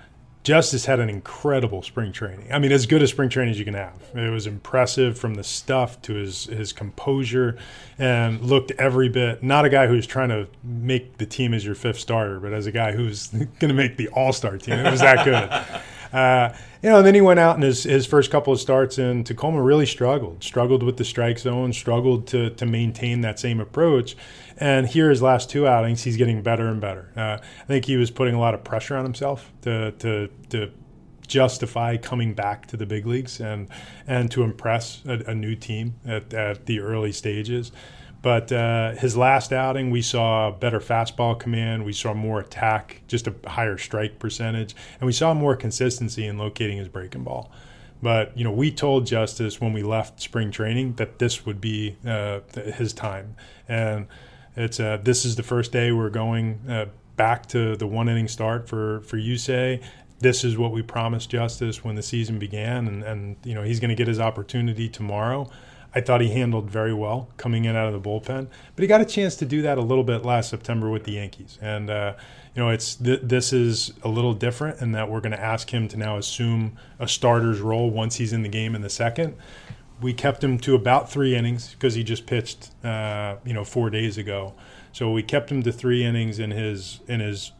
Justus 0.44 0.84
had 0.84 1.00
an 1.00 1.08
incredible 1.08 1.82
spring 1.82 2.12
training. 2.12 2.52
I 2.52 2.58
mean, 2.58 2.70
as 2.70 2.86
good 2.86 3.02
a 3.02 3.08
spring 3.08 3.28
training 3.28 3.52
as 3.52 3.58
you 3.58 3.64
can 3.64 3.74
have. 3.74 3.94
It 4.14 4.30
was 4.30 4.46
impressive 4.46 5.18
from 5.18 5.34
the 5.34 5.42
stuff 5.44 6.00
to 6.02 6.14
his 6.14 6.44
his 6.44 6.72
composure, 6.72 7.58
and 7.98 8.40
looked 8.40 8.70
every 8.72 9.08
bit. 9.08 9.42
Not 9.42 9.64
a 9.64 9.68
guy 9.68 9.88
who's 9.88 10.06
trying 10.06 10.28
to 10.28 10.46
make 10.62 11.18
the 11.18 11.26
team 11.26 11.54
as 11.54 11.64
your 11.64 11.74
fifth 11.74 11.98
starter, 11.98 12.38
but 12.38 12.52
as 12.52 12.66
a 12.66 12.72
guy 12.72 12.92
who's 12.92 13.28
going 13.58 13.68
to 13.68 13.74
make 13.74 13.96
the 13.96 14.08
All 14.08 14.32
Star 14.32 14.58
team. 14.58 14.74
It 14.74 14.90
was 14.92 15.00
that 15.00 15.24
good. 15.24 15.80
Uh, 16.14 16.54
you 16.80 16.88
know, 16.88 16.98
and 16.98 17.06
then 17.06 17.14
he 17.14 17.20
went 17.20 17.40
out 17.40 17.56
and 17.56 17.64
his, 17.64 17.82
his 17.82 18.06
first 18.06 18.30
couple 18.30 18.52
of 18.52 18.60
starts 18.60 18.98
in 18.98 19.24
Tacoma 19.24 19.60
really 19.60 19.84
struggled, 19.84 20.44
struggled 20.44 20.84
with 20.84 20.96
the 20.96 21.04
strike 21.04 21.40
zone, 21.40 21.72
struggled 21.72 22.28
to, 22.28 22.50
to 22.50 22.64
maintain 22.64 23.20
that 23.22 23.40
same 23.40 23.58
approach. 23.58 24.16
And 24.56 24.86
here, 24.86 25.10
his 25.10 25.20
last 25.20 25.50
two 25.50 25.66
outings, 25.66 26.04
he's 26.04 26.16
getting 26.16 26.40
better 26.40 26.68
and 26.68 26.80
better. 26.80 27.10
Uh, 27.16 27.38
I 27.40 27.66
think 27.66 27.86
he 27.86 27.96
was 27.96 28.12
putting 28.12 28.36
a 28.36 28.38
lot 28.38 28.54
of 28.54 28.62
pressure 28.62 28.96
on 28.96 29.02
himself 29.02 29.52
to, 29.62 29.90
to, 29.90 30.28
to 30.50 30.70
justify 31.26 31.96
coming 31.96 32.32
back 32.32 32.66
to 32.66 32.76
the 32.76 32.86
big 32.86 33.06
leagues 33.06 33.40
and, 33.40 33.68
and 34.06 34.30
to 34.30 34.44
impress 34.44 35.02
a, 35.06 35.30
a 35.30 35.34
new 35.34 35.56
team 35.56 35.94
at, 36.06 36.32
at 36.32 36.66
the 36.66 36.78
early 36.78 37.10
stages. 37.10 37.72
But 38.24 38.50
uh, 38.50 38.92
his 38.92 39.18
last 39.18 39.52
outing, 39.52 39.90
we 39.90 40.00
saw 40.00 40.50
better 40.50 40.80
fastball 40.80 41.38
command. 41.38 41.84
We 41.84 41.92
saw 41.92 42.14
more 42.14 42.40
attack, 42.40 43.02
just 43.06 43.26
a 43.26 43.34
higher 43.46 43.76
strike 43.76 44.18
percentage, 44.18 44.74
and 44.98 45.06
we 45.06 45.12
saw 45.12 45.34
more 45.34 45.54
consistency 45.54 46.26
in 46.26 46.38
locating 46.38 46.78
his 46.78 46.88
breaking 46.88 47.24
ball. 47.24 47.52
But 48.02 48.34
you 48.34 48.42
know, 48.42 48.50
we 48.50 48.70
told 48.70 49.04
Justus 49.06 49.60
when 49.60 49.74
we 49.74 49.82
left 49.82 50.22
spring 50.22 50.50
training 50.50 50.94
that 50.94 51.18
this 51.18 51.44
would 51.44 51.60
be 51.60 51.98
uh, 52.06 52.40
his 52.54 52.94
time, 52.94 53.36
and 53.68 54.06
it's 54.56 54.80
uh, 54.80 55.00
this 55.02 55.26
is 55.26 55.36
the 55.36 55.42
first 55.42 55.70
day 55.70 55.92
we're 55.92 56.08
going 56.08 56.60
uh, 56.66 56.86
back 57.16 57.44
to 57.48 57.76
the 57.76 57.86
one 57.86 58.08
inning 58.08 58.28
start 58.28 58.66
for 58.70 59.02
for 59.02 59.18
Yusei. 59.18 59.84
This 60.20 60.44
is 60.44 60.56
what 60.56 60.72
we 60.72 60.80
promised 60.80 61.28
Justus 61.28 61.84
when 61.84 61.94
the 61.94 62.02
season 62.02 62.38
began, 62.38 62.88
and, 62.88 63.02
and 63.02 63.36
you 63.44 63.52
know 63.52 63.64
he's 63.64 63.80
going 63.80 63.90
to 63.90 63.94
get 63.94 64.08
his 64.08 64.18
opportunity 64.18 64.88
tomorrow. 64.88 65.50
I 65.94 66.00
thought 66.00 66.20
he 66.20 66.30
handled 66.30 66.70
very 66.70 66.92
well 66.92 67.28
coming 67.36 67.64
in 67.64 67.76
out 67.76 67.92
of 67.92 67.92
the 67.92 68.08
bullpen, 68.08 68.48
but 68.74 68.82
he 68.82 68.86
got 68.86 69.00
a 69.00 69.04
chance 69.04 69.36
to 69.36 69.46
do 69.46 69.62
that 69.62 69.78
a 69.78 69.80
little 69.80 70.02
bit 70.02 70.24
last 70.24 70.50
September 70.50 70.90
with 70.90 71.04
the 71.04 71.12
Yankees. 71.12 71.58
And 71.62 71.88
uh, 71.88 72.14
you 72.54 72.62
know, 72.62 72.70
it's 72.70 72.96
th- 72.96 73.20
this 73.22 73.52
is 73.52 73.92
a 74.02 74.08
little 74.08 74.34
different 74.34 74.80
in 74.80 74.92
that 74.92 75.08
we're 75.08 75.20
going 75.20 75.32
to 75.32 75.40
ask 75.40 75.72
him 75.72 75.86
to 75.88 75.96
now 75.96 76.16
assume 76.16 76.76
a 76.98 77.06
starter's 77.06 77.60
role 77.60 77.90
once 77.90 78.16
he's 78.16 78.32
in 78.32 78.42
the 78.42 78.48
game 78.48 78.74
in 78.74 78.82
the 78.82 78.90
second. 78.90 79.36
We 80.00 80.12
kept 80.12 80.42
him 80.42 80.58
to 80.60 80.74
about 80.74 81.10
three 81.10 81.36
innings 81.36 81.70
because 81.70 81.94
he 81.94 82.02
just 82.02 82.26
pitched, 82.26 82.70
uh, 82.84 83.36
you 83.44 83.54
know, 83.54 83.64
four 83.64 83.90
days 83.90 84.18
ago. 84.18 84.54
So 84.92 85.12
we 85.12 85.22
kept 85.22 85.50
him 85.50 85.62
to 85.62 85.72
three 85.72 86.04
innings 86.04 86.38
in 86.38 86.50
his 86.50 87.00
in 87.06 87.20
his 87.20 87.52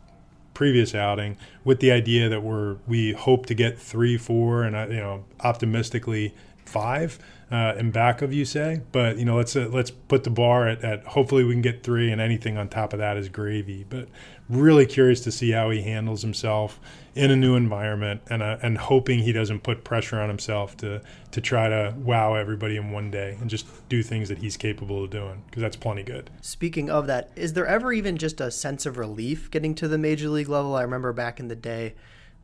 previous 0.54 0.94
outing 0.94 1.36
with 1.64 1.80
the 1.80 1.90
idea 1.90 2.28
that 2.28 2.42
we're 2.42 2.76
we 2.86 3.12
hope 3.12 3.46
to 3.46 3.54
get 3.54 3.78
three, 3.78 4.16
four, 4.16 4.64
and 4.64 4.74
uh, 4.74 4.86
you 4.88 4.96
know, 4.96 5.24
optimistically 5.40 6.34
five 6.64 7.18
uh, 7.54 7.72
in 7.78 7.92
back 7.92 8.20
of 8.20 8.30
Yusei, 8.30 8.82
But 8.90 9.16
you 9.16 9.24
know, 9.24 9.36
let's 9.36 9.54
uh, 9.54 9.68
let's 9.70 9.92
put 9.92 10.24
the 10.24 10.30
bar 10.30 10.66
at, 10.66 10.82
at 10.82 11.04
hopefully 11.04 11.44
we 11.44 11.52
can 11.54 11.62
get 11.62 11.84
three, 11.84 12.10
and 12.10 12.20
anything 12.20 12.58
on 12.58 12.68
top 12.68 12.92
of 12.92 12.98
that 12.98 13.16
is 13.16 13.28
gravy. 13.28 13.86
But 13.88 14.08
really 14.48 14.86
curious 14.86 15.20
to 15.20 15.30
see 15.30 15.52
how 15.52 15.70
he 15.70 15.82
handles 15.82 16.20
himself 16.22 16.80
in 17.14 17.30
a 17.30 17.36
new 17.36 17.54
environment, 17.54 18.22
and 18.28 18.42
uh, 18.42 18.58
and 18.60 18.76
hoping 18.76 19.20
he 19.20 19.30
doesn't 19.30 19.60
put 19.60 19.84
pressure 19.84 20.20
on 20.20 20.28
himself 20.28 20.76
to 20.78 21.00
to 21.30 21.40
try 21.40 21.68
to 21.68 21.94
wow 21.96 22.34
everybody 22.34 22.76
in 22.76 22.90
one 22.90 23.12
day 23.12 23.36
and 23.40 23.48
just 23.48 23.68
do 23.88 24.02
things 24.02 24.28
that 24.30 24.38
he's 24.38 24.56
capable 24.56 25.04
of 25.04 25.10
doing 25.10 25.44
because 25.46 25.62
that's 25.62 25.76
plenty 25.76 26.02
good. 26.02 26.30
Speaking 26.40 26.90
of 26.90 27.06
that, 27.06 27.30
is 27.36 27.52
there 27.52 27.68
ever 27.68 27.92
even 27.92 28.16
just 28.16 28.40
a 28.40 28.50
sense 28.50 28.84
of 28.84 28.98
relief 28.98 29.48
getting 29.52 29.76
to 29.76 29.86
the 29.86 29.98
major 29.98 30.28
league 30.28 30.48
level? 30.48 30.74
I 30.74 30.82
remember 30.82 31.12
back 31.12 31.38
in 31.38 31.46
the 31.46 31.54
day 31.54 31.94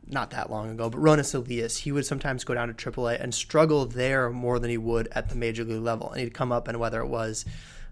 not 0.07 0.31
that 0.31 0.49
long 0.49 0.69
ago, 0.69 0.89
but 0.89 0.99
Roenis 0.99 1.33
Elias, 1.33 1.77
he 1.77 1.91
would 1.91 2.05
sometimes 2.05 2.43
go 2.43 2.53
down 2.53 2.73
to 2.73 2.91
AAA 2.91 3.21
and 3.21 3.33
struggle 3.33 3.85
there 3.85 4.29
more 4.29 4.59
than 4.59 4.69
he 4.69 4.77
would 4.77 5.07
at 5.11 5.29
the 5.29 5.35
major 5.35 5.63
league 5.63 5.81
level. 5.81 6.11
And 6.11 6.21
he'd 6.21 6.33
come 6.33 6.51
up, 6.51 6.67
and 6.67 6.79
whether 6.79 7.01
it 7.01 7.07
was 7.07 7.45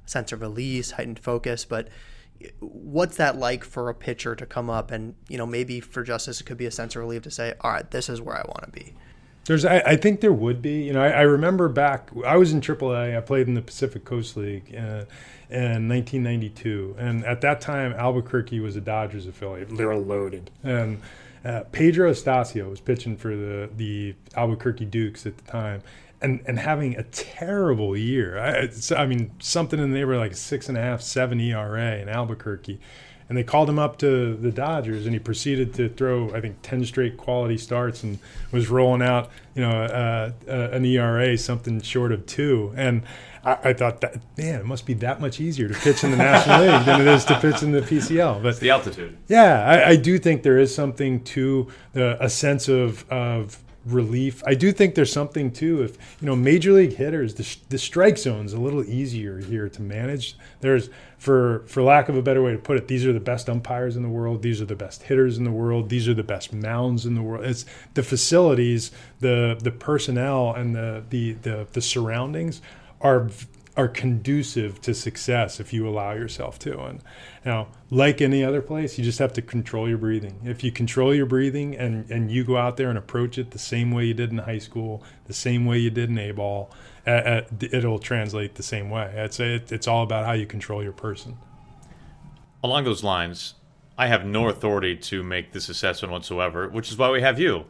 sense 0.05 0.31
of 0.31 0.41
release, 0.41 0.91
heightened 0.91 1.19
focus, 1.19 1.65
but 1.65 1.87
what's 2.59 3.17
that 3.17 3.37
like 3.37 3.63
for 3.63 3.89
a 3.89 3.93
pitcher 3.93 4.35
to 4.35 4.45
come 4.45 4.69
up 4.69 4.91
and, 4.91 5.15
you 5.27 5.37
know, 5.37 5.45
maybe 5.45 5.79
for 5.79 6.03
Justus 6.03 6.39
it 6.41 6.45
could 6.45 6.57
be 6.57 6.65
a 6.65 6.71
sense 6.71 6.95
of 6.95 7.01
relief 7.01 7.23
to 7.23 7.31
say, 7.31 7.53
all 7.61 7.71
right, 7.71 7.89
this 7.91 8.09
is 8.09 8.21
where 8.21 8.35
I 8.35 8.41
want 8.41 8.63
to 8.63 8.71
be. 8.71 8.93
There's, 9.45 9.65
I, 9.65 9.79
I, 9.79 9.95
think 9.95 10.21
there 10.21 10.31
would 10.31 10.61
be. 10.61 10.83
You 10.83 10.93
know, 10.93 11.01
I, 11.01 11.09
I, 11.09 11.21
remember 11.21 11.69
back. 11.69 12.11
I 12.23 12.37
was 12.37 12.53
in 12.53 12.61
AAA. 12.61 13.17
I 13.17 13.21
played 13.21 13.47
in 13.47 13.55
the 13.55 13.63
Pacific 13.63 14.05
Coast 14.05 14.37
League 14.37 14.75
uh, 14.75 15.05
in 15.49 15.89
1992, 15.89 16.95
and 16.99 17.25
at 17.25 17.41
that 17.41 17.59
time, 17.59 17.93
Albuquerque 17.93 18.59
was 18.59 18.75
a 18.75 18.81
Dodgers 18.81 19.25
affiliate. 19.25 19.75
They 19.75 19.85
were 19.85 19.95
loaded, 19.95 20.51
and 20.61 21.01
uh, 21.45 21.63
Pedro 21.71 22.11
Astacio 22.11 22.69
was 22.69 22.81
pitching 22.81 23.17
for 23.17 23.35
the 23.35 23.69
the 23.75 24.15
Albuquerque 24.35 24.85
Dukes 24.85 25.25
at 25.25 25.37
the 25.37 25.51
time, 25.51 25.81
and 26.21 26.41
and 26.45 26.59
having 26.59 26.95
a 26.97 27.03
terrible 27.03 27.95
year. 27.95 28.37
I, 28.37 28.69
I 28.95 29.05
mean, 29.05 29.31
something 29.39 29.79
in 29.79 29.91
the 29.91 29.97
neighborhood 29.97 30.21
like 30.21 30.35
six 30.35 30.69
and 30.69 30.77
a 30.77 30.81
half, 30.81 31.01
seven 31.01 31.39
ERA 31.39 31.97
in 31.97 32.09
Albuquerque, 32.09 32.79
and 33.29 33.37
they 33.37 33.43
called 33.43 33.69
him 33.69 33.79
up 33.79 33.97
to 33.99 34.35
the 34.35 34.51
Dodgers, 34.51 35.05
and 35.05 35.13
he 35.13 35.19
proceeded 35.19 35.73
to 35.75 35.87
throw, 35.87 36.33
I 36.33 36.41
think, 36.41 36.57
ten 36.61 36.83
straight 36.83 37.15
quality 37.15 37.57
starts, 37.57 38.03
and 38.03 38.19
was 38.51 38.69
rolling 38.69 39.01
out, 39.01 39.31
you 39.55 39.61
know, 39.61 39.83
uh, 39.83 40.31
uh, 40.47 40.69
an 40.71 40.83
ERA 40.83 41.37
something 41.37 41.79
short 41.81 42.11
of 42.11 42.25
two. 42.25 42.73
And 42.75 43.03
I, 43.43 43.57
I, 43.69 43.73
thought 43.73 44.01
that 44.01 44.17
man, 44.37 44.59
it 44.59 44.65
must 44.65 44.85
be 44.85 44.93
that 44.95 45.21
much 45.21 45.39
easier 45.39 45.67
to 45.67 45.73
pitch 45.73 46.03
in 46.03 46.11
the 46.11 46.17
National 46.17 46.59
League 46.65 46.85
than 46.85 47.01
it 47.01 47.07
is 47.07 47.25
to 47.25 47.39
pitch 47.39 47.63
in 47.63 47.71
the 47.71 47.81
PCL. 47.81 48.43
But 48.43 48.49
it's 48.49 48.59
the 48.59 48.69
altitude. 48.69 49.17
Yeah, 49.27 49.63
I, 49.65 49.89
I 49.89 49.95
do 49.95 50.17
think 50.17 50.43
there 50.43 50.59
is 50.59 50.73
something 50.73 51.23
to 51.25 51.67
the, 51.93 52.23
a 52.23 52.29
sense 52.29 52.67
of 52.67 53.09
of 53.09 53.63
relief. 53.85 54.43
I 54.45 54.55
do 54.55 54.71
think 54.71 54.95
there's 54.95 55.11
something 55.11 55.51
too. 55.51 55.83
If 55.83 55.97
you 56.21 56.27
know, 56.27 56.35
major 56.35 56.73
league 56.73 56.95
hitters, 56.95 57.35
the, 57.35 57.57
the 57.69 57.77
strike 57.77 58.17
zone's 58.17 58.53
a 58.53 58.59
little 58.59 58.83
easier 58.83 59.39
here 59.39 59.69
to 59.69 59.81
manage. 59.81 60.37
There's, 60.61 60.89
for 61.17 61.63
for 61.67 61.81
lack 61.81 62.09
of 62.09 62.15
a 62.15 62.21
better 62.21 62.41
way 62.41 62.51
to 62.51 62.57
put 62.57 62.77
it, 62.77 62.87
these 62.87 63.05
are 63.05 63.13
the 63.13 63.19
best 63.19 63.49
umpires 63.49 63.95
in 63.95 64.03
the 64.03 64.09
world. 64.09 64.41
These 64.41 64.61
are 64.61 64.65
the 64.65 64.75
best 64.75 65.03
hitters 65.03 65.37
in 65.37 65.43
the 65.43 65.51
world. 65.51 65.89
These 65.89 66.07
are 66.07 66.13
the 66.13 66.23
best 66.23 66.53
mounds 66.53 67.05
in 67.05 67.15
the 67.15 67.21
world. 67.21 67.45
It's 67.45 67.65
the 67.93 68.03
facilities, 68.03 68.91
the 69.19 69.57
the 69.61 69.71
personnel, 69.71 70.53
and 70.53 70.75
the 70.75 71.03
the 71.09 71.33
the, 71.33 71.67
the 71.71 71.81
surroundings 71.81 72.61
are 73.01 73.29
are 73.77 73.87
conducive 73.87 74.81
to 74.81 74.93
success 74.93 75.61
if 75.61 75.71
you 75.71 75.87
allow 75.87 76.11
yourself 76.11 76.59
to. 76.59 76.77
And 76.81 77.01
now, 77.45 77.69
like 77.89 78.19
any 78.19 78.43
other 78.43 78.61
place, 78.61 78.97
you 78.97 79.05
just 79.05 79.19
have 79.19 79.31
to 79.33 79.41
control 79.41 79.87
your 79.87 79.97
breathing. 79.97 80.41
If 80.43 80.65
you 80.65 80.71
control 80.71 81.15
your 81.15 81.25
breathing 81.25 81.77
and 81.77 82.09
and 82.11 82.29
you 82.29 82.43
go 82.43 82.57
out 82.57 82.77
there 82.77 82.89
and 82.89 82.97
approach 82.97 83.37
it 83.37 83.51
the 83.51 83.59
same 83.59 83.91
way 83.91 84.05
you 84.05 84.13
did 84.13 84.31
in 84.31 84.39
high 84.39 84.57
school, 84.57 85.03
the 85.25 85.33
same 85.33 85.65
way 85.65 85.77
you 85.77 85.89
did 85.89 86.09
in 86.09 86.17
A 86.17 86.31
ball, 86.31 86.71
it'll 87.05 87.99
translate 87.99 88.55
the 88.55 88.63
same 88.63 88.89
way. 88.89 89.13
It's 89.15 89.39
it, 89.39 89.71
it's 89.71 89.87
all 89.87 90.03
about 90.03 90.25
how 90.25 90.33
you 90.33 90.45
control 90.45 90.83
your 90.83 90.91
person. 90.91 91.37
Along 92.61 92.83
those 92.83 93.03
lines, 93.03 93.53
I 93.97 94.07
have 94.07 94.25
no 94.25 94.49
authority 94.49 94.97
to 94.97 95.23
make 95.23 95.53
this 95.53 95.69
assessment 95.69 96.11
whatsoever, 96.11 96.67
which 96.67 96.91
is 96.91 96.97
why 96.97 97.09
we 97.11 97.21
have 97.21 97.39
you. 97.39 97.65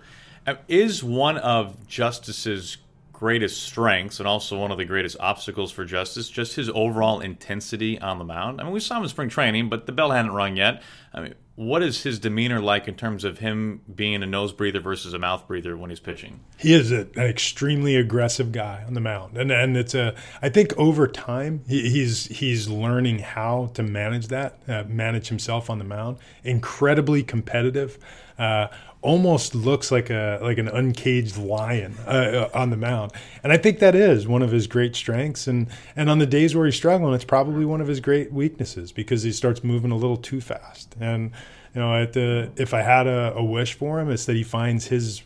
Is 0.68 1.04
one 1.04 1.38
of 1.38 1.88
Justus's 1.88 2.78
greatest 3.20 3.64
strengths 3.64 4.20
and 4.20 4.28
also 4.28 4.58
one 4.58 4.72
of 4.72 4.78
the 4.78 4.86
greatest 4.86 5.18
obstacles 5.20 5.74
for 5.74 5.84
Justus, 5.84 6.30
just 6.30 6.56
his 6.56 6.70
overall 6.70 7.20
intensity 7.20 8.00
on 8.00 8.18
the 8.18 8.24
mound. 8.24 8.62
I 8.62 8.64
mean, 8.64 8.72
we 8.72 8.80
saw 8.80 8.96
him 8.96 9.04
in 9.04 9.10
spring 9.10 9.28
training, 9.28 9.68
but 9.68 9.86
the 9.86 9.92
bell 9.92 10.12
hadn't 10.12 10.32
rung 10.32 10.56
yet. 10.56 10.82
I 11.14 11.20
mean, 11.20 11.36
what 11.56 11.84
is 11.84 12.04
his 12.04 12.18
demeanor 12.18 12.62
like 12.62 12.88
in 12.88 12.96
terms 12.96 13.26
of 13.26 13.40
him 13.40 13.82
being 13.94 14.24
a 14.24 14.26
nose 14.26 14.54
breather 14.54 14.80
versus 14.80 15.14
a 15.14 15.20
mouth 15.20 15.46
breather 15.50 15.76
when 15.76 15.90
he's 15.90 16.00
pitching? 16.00 16.40
He 16.56 16.74
is 16.74 16.92
an 16.92 17.12
extremely 17.18 17.98
aggressive 17.98 18.54
guy 18.54 18.86
on 18.88 18.94
the 18.94 19.02
mound, 19.02 19.38
and 19.38 19.52
and 19.52 19.76
it's 19.76 19.94
a. 19.94 20.16
I 20.42 20.48
think 20.48 20.72
over 20.78 21.06
time 21.06 21.66
he, 21.68 21.90
he's 21.90 22.28
he's 22.28 22.70
learning 22.70 23.20
how 23.20 23.72
to 23.74 23.84
manage 23.84 24.30
that, 24.30 24.62
uh, 24.70 24.86
manage 24.88 25.28
himself 25.28 25.70
on 25.70 25.80
the 25.80 25.84
mound. 25.84 26.20
Incredibly 26.46 27.24
competitive. 27.24 28.00
Uh, 28.38 28.70
almost 29.02 29.56
looks 29.56 29.92
like 29.92 30.10
a 30.10 30.40
like 30.42 30.58
an 30.58 30.68
uncaged 30.68 31.38
lion 31.38 31.96
uh, 32.06 32.10
uh, 32.10 32.50
on 32.54 32.70
the 32.70 32.78
mound, 32.78 33.12
and 33.44 33.54
I 33.54 33.58
think 33.58 33.80
that 33.80 33.96
is 33.96 34.28
one 34.28 34.42
of 34.42 34.52
his 34.52 34.68
great 34.68 34.96
strengths. 34.96 35.48
And 35.48 35.68
and 35.96 36.10
on 36.10 36.20
the 36.20 36.26
days 36.26 36.56
where 36.56 36.66
he's 36.66 36.76
struggling, 36.76 37.14
it's 37.14 37.24
probably 37.24 37.66
one 37.66 37.82
of 37.82 37.88
his 37.88 38.00
great 38.00 38.32
weaknesses 38.32 38.92
because 38.92 39.24
he 39.24 39.32
starts 39.32 39.64
moving 39.64 39.92
a 39.92 39.96
little 39.96 40.18
too 40.18 40.42
fast. 40.42 40.96
And 41.00 41.32
you 41.74 41.82
know, 41.82 41.96
at 41.96 42.14
the 42.14 42.52
if 42.56 42.74
I 42.74 42.82
had 42.82 43.08
a, 43.08 43.34
a 43.36 43.44
wish 43.44 43.74
for 43.74 44.00
him, 44.00 44.10
it's 44.10 44.26
that 44.26 44.36
he 44.36 44.44
finds 44.44 44.88
his 44.88 45.24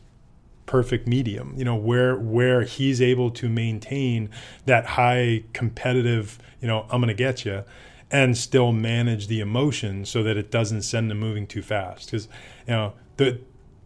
perfect 0.66 1.08
medium. 1.08 1.54
You 1.58 1.66
know, 1.66 1.76
where 1.76 2.16
where 2.16 2.64
he's 2.64 3.02
able 3.02 3.32
to 3.32 3.50
maintain 3.50 4.30
that 4.66 4.86
high 4.86 5.44
competitive. 5.54 6.38
You 6.62 6.68
know, 6.68 6.86
I'm 6.92 7.02
going 7.02 7.08
to 7.08 7.14
get 7.14 7.44
you 7.44 7.64
and 8.12 8.38
still 8.38 8.72
manage 8.72 9.28
the 9.28 9.40
emotion 9.40 10.06
so 10.06 10.22
that 10.22 10.38
it 10.38 10.52
doesn't 10.52 10.84
send 10.84 11.12
him 11.12 11.20
moving 11.20 11.48
too 11.48 11.64
fast. 11.64 12.12
Because 12.12 12.28
you 12.68 12.74
know 12.74 12.94
the 13.18 13.40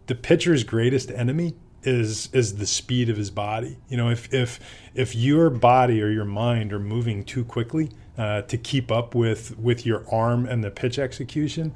the 0.08 0.16
pitcher's 0.16 0.64
greatest 0.64 1.12
enemy 1.12 1.54
is 1.84 2.30
is 2.34 2.58
the 2.58 2.66
speed 2.66 3.10
of 3.10 3.18
his 3.18 3.30
body. 3.30 3.78
You 3.88 3.98
know, 3.98 4.10
if 4.10 4.34
if 4.34 4.60
if 4.96 5.16
your 5.16 5.50
body 5.50 6.02
or 6.02 6.10
your 6.10 6.26
mind 6.26 6.74
are 6.74 6.80
moving 6.80 7.24
too 7.24 7.46
quickly 7.46 7.92
uh, 8.18 8.42
to 8.44 8.58
keep 8.58 8.92
up 8.92 9.14
with 9.14 9.58
with 9.58 9.86
your 9.86 10.04
arm 10.12 10.46
and 10.46 10.64
the 10.64 10.72
pitch 10.72 10.98
execution, 10.98 11.74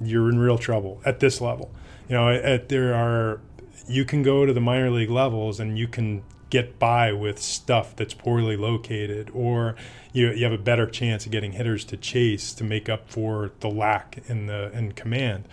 you're 0.00 0.28
in 0.28 0.38
real 0.38 0.58
trouble 0.58 1.00
at 1.04 1.20
this 1.20 1.40
level. 1.40 1.70
You 2.08 2.16
know, 2.16 2.28
at, 2.30 2.68
there 2.68 2.94
are 2.94 3.40
you 3.88 4.04
can 4.04 4.22
go 4.22 4.44
to 4.44 4.52
the 4.52 4.60
minor 4.60 4.90
league 4.90 5.10
levels 5.10 5.60
and 5.60 5.78
you 5.78 5.86
can 5.86 6.24
get 6.48 6.78
by 6.78 7.12
with 7.12 7.40
stuff 7.40 7.96
that's 7.96 8.14
poorly 8.14 8.56
located 8.56 9.30
or 9.34 9.74
you, 10.12 10.30
you 10.30 10.44
have 10.44 10.52
a 10.52 10.58
better 10.58 10.86
chance 10.86 11.26
of 11.26 11.32
getting 11.32 11.52
hitters 11.52 11.84
to 11.84 11.96
chase 11.96 12.52
to 12.54 12.62
make 12.62 12.88
up 12.88 13.10
for 13.10 13.50
the 13.60 13.68
lack 13.68 14.18
in 14.28 14.46
the 14.46 14.70
in 14.72 14.92
command 14.92 15.44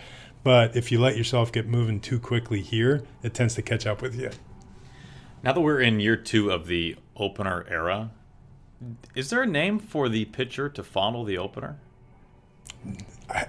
but 0.44 0.76
if 0.76 0.92
you 0.92 1.00
let 1.00 1.16
yourself 1.16 1.50
get 1.50 1.66
moving 1.66 1.98
too 1.98 2.20
quickly 2.20 2.60
here, 2.60 3.02
it 3.22 3.32
tends 3.32 3.54
to 3.54 3.62
catch 3.62 3.86
up 3.86 4.02
with 4.02 4.14
you. 4.14 4.30
Now 5.42 5.52
that 5.52 5.60
we're 5.60 5.80
in 5.80 6.00
year 6.00 6.16
two 6.16 6.50
of 6.50 6.66
the 6.66 6.96
opener 7.16 7.66
era, 7.68 8.10
is 9.14 9.30
there 9.30 9.42
a 9.42 9.46
name 9.46 9.78
for 9.78 10.10
the 10.10 10.26
pitcher 10.26 10.68
to 10.68 10.84
fondle 10.84 11.24
the 11.24 11.38
opener? 11.38 11.78
I, 13.30 13.46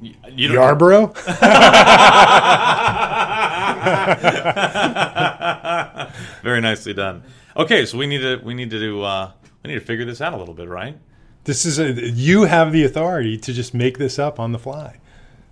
you, 0.00 0.14
you 0.28 0.48
Yarbrough. 0.50 1.14
Very 6.42 6.60
nicely 6.60 6.92
done. 6.92 7.22
Okay, 7.56 7.86
so 7.86 7.96
we 7.96 8.06
need 8.06 8.20
to 8.20 8.40
we 8.44 8.52
need 8.52 8.70
to 8.70 8.78
do 8.78 9.02
uh, 9.02 9.32
we 9.62 9.68
need 9.68 9.78
to 9.78 9.84
figure 9.84 10.04
this 10.04 10.20
out 10.20 10.34
a 10.34 10.36
little 10.36 10.54
bit, 10.54 10.68
right? 10.68 10.98
This 11.44 11.64
is 11.64 11.78
a, 11.78 11.92
you 11.92 12.44
have 12.44 12.72
the 12.72 12.84
authority 12.84 13.38
to 13.38 13.52
just 13.52 13.72
make 13.72 13.98
this 13.98 14.18
up 14.18 14.38
on 14.38 14.52
the 14.52 14.58
fly 14.58 14.98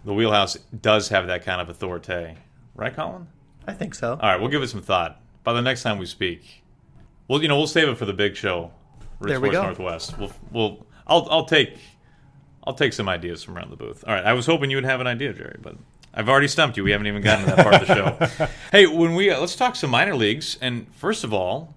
the 0.05 0.15
wheelhouse 0.15 0.57
does 0.81 1.09
have 1.09 1.27
that 1.27 1.45
kind 1.45 1.61
of 1.61 1.69
authority, 1.69 2.35
right, 2.75 2.95
Colin? 2.95 3.27
I 3.67 3.73
think 3.73 3.95
so. 3.95 4.13
All 4.13 4.19
right, 4.19 4.41
we'll 4.41 4.49
give 4.49 4.63
it 4.63 4.69
some 4.69 4.83
thought. 4.83 5.21
By 5.45 5.53
the 5.53 5.63
next 5.63 5.83
time 5.83 5.99
we 5.99 6.07
speak, 6.07 6.63
well, 7.29 7.43
you 7.43 7.49
know, 7.49 7.57
we'll 7.57 7.67
save 7.67 7.89
it 7.89 7.97
for 7.97 8.05
the 8.07 8.13
big 8.13 8.37
show. 8.37 8.73
Rich 9.21 9.31
there 9.31 9.41
we 9.41 9.51
go. 9.51 9.63
Northwest. 9.63 10.19
We'll, 10.19 10.33
we'll, 10.51 10.87
I'll, 11.07 11.29
I'll 11.31 11.45
take, 11.45 11.77
I'll 12.65 12.75
take 12.75 12.93
some 12.93 13.09
ideas 13.09 13.43
from 13.43 13.57
around 13.57 13.71
the 13.71 13.77
booth. 13.77 14.05
All 14.07 14.15
right, 14.15 14.25
I 14.25 14.33
was 14.33 14.47
hoping 14.47 14.71
you 14.71 14.77
would 14.77 14.85
have 14.85 15.01
an 15.01 15.07
idea, 15.07 15.33
Jerry, 15.33 15.59
but 15.61 15.77
I've 16.13 16.29
already 16.29 16.49
stumped 16.49 16.77
you. 16.77 16.85
We 16.85 16.91
haven't 16.91 17.07
even 17.07 17.23
gotten 17.23 17.45
to 17.45 17.57
that 17.57 17.63
part 17.65 17.83
of 17.83 17.87
the 17.87 17.95
show. 17.95 18.49
hey, 18.73 18.87
when 18.87 19.15
we 19.15 19.31
uh, 19.31 19.39
let's 19.39 19.55
talk 19.55 19.77
some 19.77 19.91
minor 19.91 20.17
leagues, 20.17 20.59
and 20.61 20.93
first 20.95 21.23
of 21.23 21.33
all, 21.33 21.75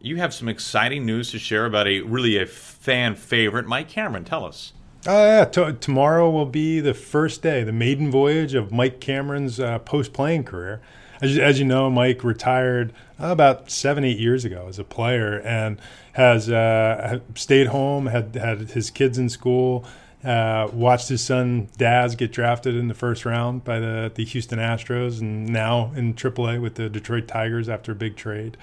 you 0.00 0.16
have 0.16 0.34
some 0.34 0.48
exciting 0.48 1.06
news 1.06 1.30
to 1.30 1.38
share 1.38 1.64
about 1.64 1.86
a 1.86 2.00
really 2.02 2.36
a 2.36 2.46
fan 2.46 3.14
favorite, 3.14 3.66
Mike 3.66 3.88
Cameron. 3.88 4.24
Tell 4.24 4.44
us. 4.44 4.72
Oh 5.10 5.24
yeah, 5.24 5.46
T- 5.46 5.72
tomorrow 5.80 6.28
will 6.28 6.44
be 6.44 6.80
the 6.80 6.92
first 6.92 7.40
day, 7.40 7.64
the 7.64 7.72
maiden 7.72 8.10
voyage 8.10 8.52
of 8.52 8.70
Mike 8.70 9.00
Cameron's 9.00 9.58
uh, 9.58 9.78
post-playing 9.78 10.44
career. 10.44 10.82
As, 11.22 11.38
as, 11.38 11.58
you 11.58 11.64
know, 11.64 11.88
Mike 11.88 12.22
retired 12.22 12.92
about 13.18 13.70
seven, 13.70 14.04
eight 14.04 14.18
years 14.18 14.44
ago 14.44 14.66
as 14.68 14.78
a 14.78 14.84
player, 14.84 15.40
and 15.40 15.80
has 16.12 16.50
uh, 16.50 17.20
stayed 17.34 17.68
home, 17.68 18.04
had 18.04 18.34
had 18.34 18.72
his 18.72 18.90
kids 18.90 19.16
in 19.16 19.30
school, 19.30 19.86
uh, 20.24 20.68
watched 20.74 21.08
his 21.08 21.24
son 21.24 21.70
Daz 21.78 22.14
get 22.14 22.30
drafted 22.30 22.76
in 22.76 22.88
the 22.88 22.94
first 22.94 23.24
round 23.24 23.64
by 23.64 23.80
the 23.80 24.12
the 24.14 24.26
Houston 24.26 24.58
Astros, 24.58 25.22
and 25.22 25.48
now 25.48 25.90
in 25.96 26.12
AAA 26.12 26.60
with 26.60 26.74
the 26.74 26.90
Detroit 26.90 27.26
Tigers 27.26 27.70
after 27.70 27.92
a 27.92 27.94
big 27.94 28.14
trade. 28.14 28.58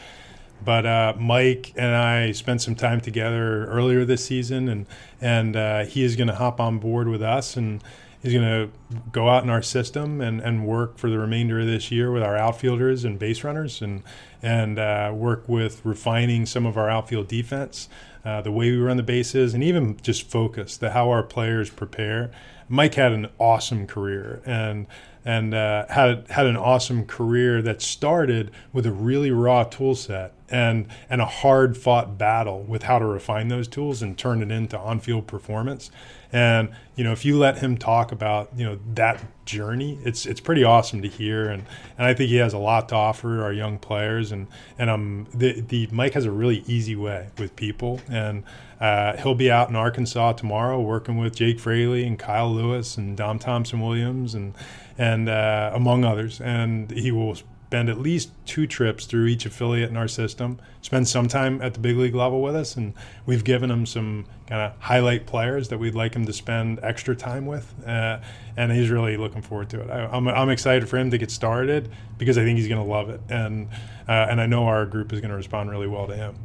But 0.63 0.85
uh, 0.85 1.13
Mike 1.19 1.73
and 1.75 1.95
I 1.95 2.31
spent 2.31 2.61
some 2.61 2.75
time 2.75 3.01
together 3.01 3.65
earlier 3.65 4.05
this 4.05 4.25
season, 4.25 4.67
and 4.67 4.85
and 5.21 5.55
uh, 5.55 5.85
he 5.85 6.03
is 6.03 6.15
going 6.15 6.27
to 6.27 6.35
hop 6.35 6.59
on 6.59 6.79
board 6.79 7.07
with 7.07 7.21
us, 7.21 7.55
and 7.55 7.83
he's 8.21 8.33
going 8.33 8.43
to 8.43 8.99
go 9.11 9.29
out 9.29 9.43
in 9.43 9.49
our 9.49 9.61
system 9.61 10.21
and, 10.21 10.41
and 10.41 10.65
work 10.65 10.97
for 10.97 11.09
the 11.09 11.19
remainder 11.19 11.59
of 11.59 11.67
this 11.67 11.91
year 11.91 12.11
with 12.11 12.23
our 12.23 12.35
outfielders 12.35 13.03
and 13.03 13.19
base 13.19 13.43
runners, 13.43 13.81
and 13.81 14.01
and 14.41 14.79
uh, 14.79 15.11
work 15.13 15.47
with 15.47 15.83
refining 15.85 16.45
some 16.45 16.65
of 16.65 16.77
our 16.77 16.89
outfield 16.89 17.27
defense, 17.27 17.87
uh, 18.23 18.41
the 18.41 18.51
way 18.51 18.71
we 18.71 18.77
run 18.77 18.97
the 18.97 19.03
bases, 19.03 19.53
and 19.53 19.63
even 19.63 19.97
just 20.01 20.29
focus 20.29 20.77
the 20.77 20.91
how 20.91 21.09
our 21.09 21.23
players 21.23 21.69
prepare. 21.69 22.31
Mike 22.67 22.95
had 22.95 23.11
an 23.11 23.27
awesome 23.37 23.85
career, 23.85 24.41
and 24.45 24.87
and 25.25 25.53
uh, 25.55 25.87
had 25.89 26.27
had 26.29 26.45
an 26.45 26.55
awesome 26.55 27.05
career 27.05 27.61
that 27.63 27.81
started 27.81 28.51
with 28.71 28.85
a 28.85 28.91
really 28.91 29.31
raw 29.31 29.63
tool 29.63 29.95
set 29.95 30.33
and 30.49 30.87
and 31.09 31.19
a 31.19 31.25
hard 31.25 31.75
fought 31.75 32.17
battle 32.17 32.61
with 32.63 32.83
how 32.83 32.99
to 32.99 33.05
refine 33.05 33.47
those 33.47 33.67
tools 33.67 34.03
and 34.03 34.17
turn 34.17 34.43
it 34.43 34.51
into 34.51 34.77
on 34.77 34.99
field 34.99 35.25
performance. 35.25 35.89
And 36.35 36.71
you 36.97 37.05
know, 37.05 37.13
if 37.13 37.23
you 37.23 37.37
let 37.37 37.59
him 37.59 37.77
talk 37.77 38.11
about 38.11 38.49
you 38.57 38.65
know 38.65 38.77
that 38.95 39.23
journey, 39.45 39.99
it's 40.03 40.25
it's 40.25 40.41
pretty 40.41 40.65
awesome 40.65 41.01
to 41.01 41.07
hear. 41.07 41.47
And 41.47 41.63
and 41.97 42.05
I 42.05 42.13
think 42.13 42.29
he 42.29 42.35
has 42.35 42.51
a 42.51 42.57
lot 42.57 42.89
to 42.89 42.95
offer 42.95 43.41
our 43.41 43.53
young 43.53 43.79
players. 43.79 44.33
And 44.33 44.47
and 44.77 44.89
um 44.89 45.27
the 45.33 45.61
the 45.61 45.87
Mike 45.93 46.11
has 46.11 46.25
a 46.25 46.31
really 46.31 46.65
easy 46.67 46.93
way 46.93 47.29
with 47.37 47.55
people. 47.55 48.01
And 48.09 48.43
uh, 48.81 49.15
he'll 49.15 49.33
be 49.33 49.49
out 49.49 49.69
in 49.69 49.77
Arkansas 49.77 50.33
tomorrow 50.33 50.81
working 50.81 51.17
with 51.17 51.37
Jake 51.37 51.57
Fraley 51.57 52.05
and 52.05 52.19
Kyle 52.19 52.53
Lewis 52.53 52.97
and 52.97 53.15
Dom 53.15 53.39
Thompson 53.39 53.79
Williams 53.79 54.35
and 54.35 54.53
and 54.97 55.29
uh, 55.29 55.71
among 55.73 56.03
others. 56.03 56.41
And 56.41 56.91
he 56.91 57.13
will 57.13 57.37
spend 57.75 57.89
at 57.89 57.99
least 57.99 58.31
two 58.45 58.65
trips 58.65 59.05
through 59.05 59.25
each 59.25 59.45
affiliate 59.45 59.89
in 59.89 59.97
our 59.97 60.07
system, 60.07 60.57
spend 60.81 61.05
some 61.05 61.27
time 61.27 61.61
at 61.61 61.73
the 61.73 61.79
big 61.81 61.97
league 61.97 62.15
level 62.15 62.41
with 62.41 62.55
us, 62.55 62.77
and 62.77 62.93
we've 63.25 63.43
given 63.43 63.69
him 63.69 63.85
some 63.85 64.25
kind 64.47 64.61
of 64.61 64.79
highlight 64.79 65.25
players 65.25 65.67
that 65.67 65.77
we'd 65.77 65.93
like 65.93 66.15
him 66.15 66.25
to 66.25 66.31
spend 66.31 66.79
extra 66.81 67.13
time 67.13 67.45
with, 67.45 67.75
uh, 67.85 68.17
and 68.55 68.71
he's 68.71 68.89
really 68.89 69.17
looking 69.17 69.41
forward 69.41 69.69
to 69.69 69.81
it. 69.81 69.89
I, 69.89 70.05
am 70.05 70.25
I'm, 70.25 70.27
I'm 70.29 70.49
excited 70.49 70.87
for 70.87 70.97
him 70.97 71.11
to 71.11 71.17
get 71.17 71.29
started 71.29 71.91
because 72.17 72.37
I 72.37 72.45
think 72.45 72.57
he's 72.57 72.69
going 72.69 72.81
to 72.81 72.89
love 72.89 73.09
it, 73.09 73.19
and 73.27 73.67
uh, 74.07 74.27
and 74.29 74.39
I 74.39 74.45
know 74.45 74.67
our 74.67 74.85
group 74.85 75.11
is 75.11 75.19
going 75.19 75.31
to 75.31 75.35
respond 75.35 75.69
really 75.69 75.87
well 75.87 76.07
to 76.07 76.15
him. 76.15 76.37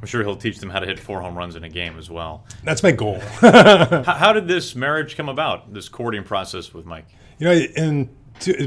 I'm 0.00 0.06
sure 0.06 0.22
he'll 0.22 0.36
teach 0.36 0.60
them 0.60 0.70
how 0.70 0.78
to 0.78 0.86
hit 0.86 1.00
four 1.00 1.20
home 1.20 1.36
runs 1.36 1.56
in 1.56 1.64
a 1.64 1.68
game 1.68 1.98
as 1.98 2.08
well. 2.08 2.44
That's 2.62 2.84
my 2.84 2.92
goal. 2.92 3.18
how, 3.40 4.02
how, 4.04 4.32
did 4.32 4.46
this 4.46 4.76
marriage 4.76 5.16
come 5.16 5.28
about? 5.28 5.74
This 5.74 5.88
courting 5.88 6.22
process 6.22 6.72
with 6.72 6.86
Mike? 6.86 7.06
You 7.38 7.46
know, 7.46 7.52
in, 7.52 8.10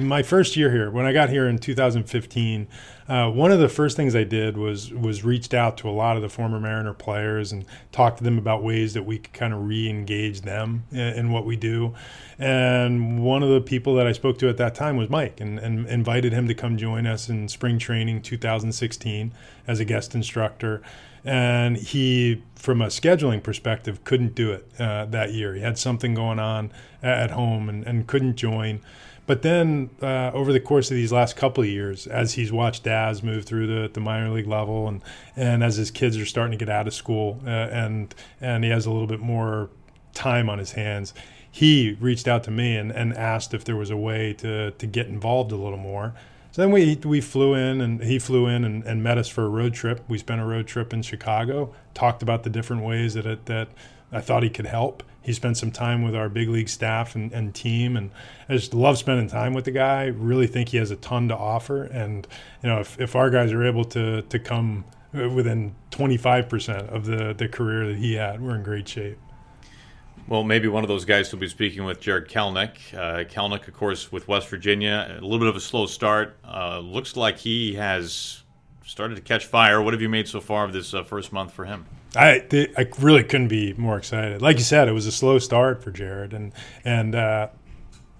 my 0.02 0.24
first 0.24 0.56
year 0.56 0.72
here, 0.72 0.90
when 0.90 1.06
I 1.06 1.14
got 1.14 1.30
here 1.30 1.48
in 1.48 1.58
2015, 1.58 2.68
uh, 3.08 3.30
one 3.30 3.52
of 3.52 3.60
the 3.60 3.70
first 3.70 3.96
things 3.96 4.16
I 4.16 4.24
did 4.24 4.58
was 4.58 4.92
was 4.92 5.24
reached 5.24 5.54
out 5.54 5.78
to 5.78 5.90
a 5.90 5.92
lot 5.92 6.16
of 6.16 6.22
the 6.22 6.30
former 6.30 6.60
Mariner 6.60 6.94
players 6.94 7.52
and 7.52 7.66
talked 7.92 8.18
to 8.18 8.24
them 8.24 8.38
about 8.38 8.64
ways 8.64 8.94
that 8.94 9.04
we 9.04 9.20
could 9.20 9.34
kind 9.34 9.54
of 9.54 9.68
re-engage 9.68 10.42
them 10.42 10.84
in, 10.92 11.00
in, 11.00 11.32
what 11.32 11.46
we 11.46 11.56
do. 11.56 11.94
And 12.40 13.24
one 13.24 13.44
of 13.44 13.50
the 13.50 13.62
people 13.62 13.96
that 13.96 14.08
I 14.08 14.12
spoke 14.12 14.40
to 14.40 14.50
at 14.50 14.58
that 14.58 14.76
time 14.76 14.98
was 14.98 15.10
Mike, 15.10 15.40
and, 15.40 15.60
and 15.60 15.88
invited 15.88 16.34
him 16.34 16.48
to 16.48 16.56
come 16.56 16.78
join 16.78 17.06
us 17.06 17.30
in 17.30 17.48
spring 17.48 17.78
training 17.78 18.22
2016 18.24 19.34
as 19.68 19.80
a 19.80 19.86
guest 19.86 20.16
instructor 20.16 20.82
and 21.26 21.76
he, 21.76 22.44
from 22.56 22.84
a 22.84 22.88
scheduling 22.88 23.42
perspective, 23.42 24.04
couldn't 24.04 24.36
do 24.36 24.52
it 24.52 24.70
uh, 24.80 25.06
that 25.06 25.34
year. 25.34 25.56
He 25.56 25.62
had 25.62 25.78
something 25.80 26.14
going 26.14 26.38
on 26.38 26.72
at 27.02 27.32
home 27.32 27.68
and, 27.68 27.84
and 27.84 28.06
couldn't 28.06 28.36
join. 28.36 28.80
But 29.28 29.42
then, 29.42 29.90
uh, 30.02 30.32
over 30.34 30.54
the 30.54 30.60
course 30.60 30.92
of 30.92 30.96
these 30.96 31.12
last 31.12 31.36
couple 31.36 31.64
of 31.64 31.70
years, 31.70 32.06
as 32.06 32.34
he's 32.34 32.52
watched 32.52 32.84
Daz 32.84 33.24
move 33.24 33.46
through 33.46 33.68
the, 33.68 33.90
the 33.92 34.00
minor 34.00 34.30
league 34.30 34.48
level, 34.48 34.88
and 34.88 35.02
and 35.36 35.64
as 35.64 35.78
his 35.78 35.90
kids 35.90 36.18
are 36.18 36.26
starting 36.26 36.58
to 36.58 36.64
get 36.64 36.72
out 36.72 36.88
of 36.88 36.94
school, 36.94 37.42
uh, 37.46 37.50
and 37.50 38.14
and 38.40 38.64
he 38.64 38.70
has 38.70 38.86
a 38.86 38.92
little 38.92 39.08
bit 39.08 39.20
more 39.20 39.70
time 40.14 40.50
on 40.50 40.60
his 40.60 40.74
hands, 40.74 41.14
he 41.50 41.98
reached 42.00 42.28
out 42.28 42.44
to 42.44 42.52
me 42.52 42.78
and, 42.78 42.92
and 42.92 43.14
asked 43.14 43.54
if 43.54 43.64
there 43.66 43.76
was 43.76 43.90
a 43.90 43.98
way 43.98 44.34
to 44.34 44.72
to 44.72 44.86
get 44.86 45.08
involved 45.08 45.52
a 45.52 45.56
little 45.56 45.80
more. 45.80 46.14
So 46.52 46.62
then 46.62 46.72
we 46.72 46.96
we 47.04 47.20
flew 47.20 47.56
in 47.56 47.82
and 47.82 48.04
he 48.04 48.20
flew 48.20 48.48
in 48.48 48.64
and, 48.64 48.84
and 48.84 49.04
met 49.04 49.18
us 49.18 49.28
for 49.28 49.44
a 49.44 49.50
road 49.50 49.74
trip. 49.74 50.04
We 50.08 50.20
spent 50.20 50.40
a 50.40 50.46
road 50.46 50.68
trip 50.68 50.94
in 50.94 51.02
Chicago, 51.02 51.74
talked 51.94 52.22
about 52.22 52.44
the 52.44 52.50
different 52.50 52.84
ways 52.84 53.16
that 53.16 53.26
it, 53.26 53.48
that 53.48 53.70
I 54.12 54.22
thought 54.22 54.44
he 54.44 54.50
could 54.50 54.68
help. 54.68 55.04
He 55.26 55.34
spent 55.34 55.58
some 55.58 55.72
time 55.72 56.04
with 56.04 56.16
our 56.16 56.30
big 56.30 56.50
league 56.50 56.70
staff 56.70 57.16
and, 57.16 57.32
and 57.34 57.54
team, 57.54 57.98
and 57.98 58.12
I 58.48 58.54
just 58.54 58.76
love 58.76 58.98
spending 59.00 59.28
time 59.28 59.54
with 59.54 59.66
the 59.66 59.72
guy. 59.72 60.06
Really 60.06 60.46
think 60.46 60.70
he 60.70 60.78
has 60.78 60.92
a 60.92 60.96
ton 60.96 61.30
to 61.30 61.36
offer, 61.36 61.84
and 61.84 62.28
you 62.62 62.70
know 62.70 62.80
if, 62.80 63.00
if 63.00 63.16
our 63.16 63.32
guys 63.32 63.52
are 63.52 63.66
able 63.66 63.86
to 63.86 64.22
to 64.22 64.40
come 64.40 64.86
within 65.14 65.74
25% 65.92 66.90
of 66.90 67.06
the 67.06 67.34
the 67.34 67.48
career 67.48 67.88
that 67.88 67.98
he 67.98 68.14
had, 68.14 68.40
we're 68.40 68.56
in 68.56 68.62
great 68.62 68.88
shape. 68.88 69.18
Well, 70.28 70.44
maybe 70.44 70.68
one 70.68 70.84
of 70.84 70.88
those 70.88 71.06
guys 71.06 71.30
who'll 71.30 71.40
be 71.40 71.48
speaking 71.48 71.86
with 71.86 72.02
Jarred 72.02 72.30
Kelenic. 72.30 72.94
Uh, 72.94 73.26
Kelenic, 73.26 73.68
of 73.68 73.76
course, 73.76 74.12
with 74.12 74.28
West 74.28 74.48
Virginia, 74.48 75.18
a 75.20 75.22
little 75.22 75.38
bit 75.38 75.48
of 75.48 75.56
a 75.56 75.60
slow 75.60 75.86
start. 75.86 76.38
Uh, 76.44 76.80
looks 76.80 77.16
like 77.16 77.38
he 77.38 77.76
has 77.76 78.42
started 78.84 79.16
to 79.16 79.22
catch 79.22 79.46
fire. 79.46 79.82
What 79.82 79.94
have 79.94 80.02
you 80.02 80.10
made 80.10 80.28
so 80.28 80.42
far 80.42 80.66
of 80.66 80.74
this 80.74 80.94
uh, 80.94 81.04
first 81.04 81.32
month 81.32 81.52
for 81.52 81.66
him? 81.66 81.86
I 82.16 82.70
I 82.78 82.88
really 82.99 83.24
couldn't 83.24 83.49
be 83.49 83.74
more 83.74 83.97
excited. 83.97 84.41
Like 84.41 84.57
you 84.57 84.63
said, 84.63 84.88
it 84.88 84.93
was 84.93 85.05
a 85.05 85.11
slow 85.11 85.39
start 85.39 85.84
for 85.84 85.91
Jarred, 85.91 86.34
and 86.34 86.53
and 86.84 87.16
uh, 87.16 87.49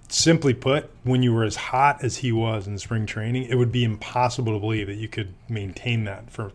simply 0.08 0.54
put, 0.54 0.90
when 1.02 1.22
you 1.22 1.32
were 1.32 1.44
as 1.44 1.56
hot 1.56 2.02
as 2.02 2.18
he 2.18 2.32
was 2.32 2.66
in 2.66 2.78
spring 2.78 3.06
training, 3.06 3.44
it 3.44 3.56
would 3.56 3.72
be 3.72 3.84
impossible 3.84 4.52
to 4.52 4.58
believe 4.58 4.86
that 4.86 4.96
you 4.96 5.08
could 5.08 5.34
maintain 5.48 6.04
that 6.04 6.30
for 6.30 6.52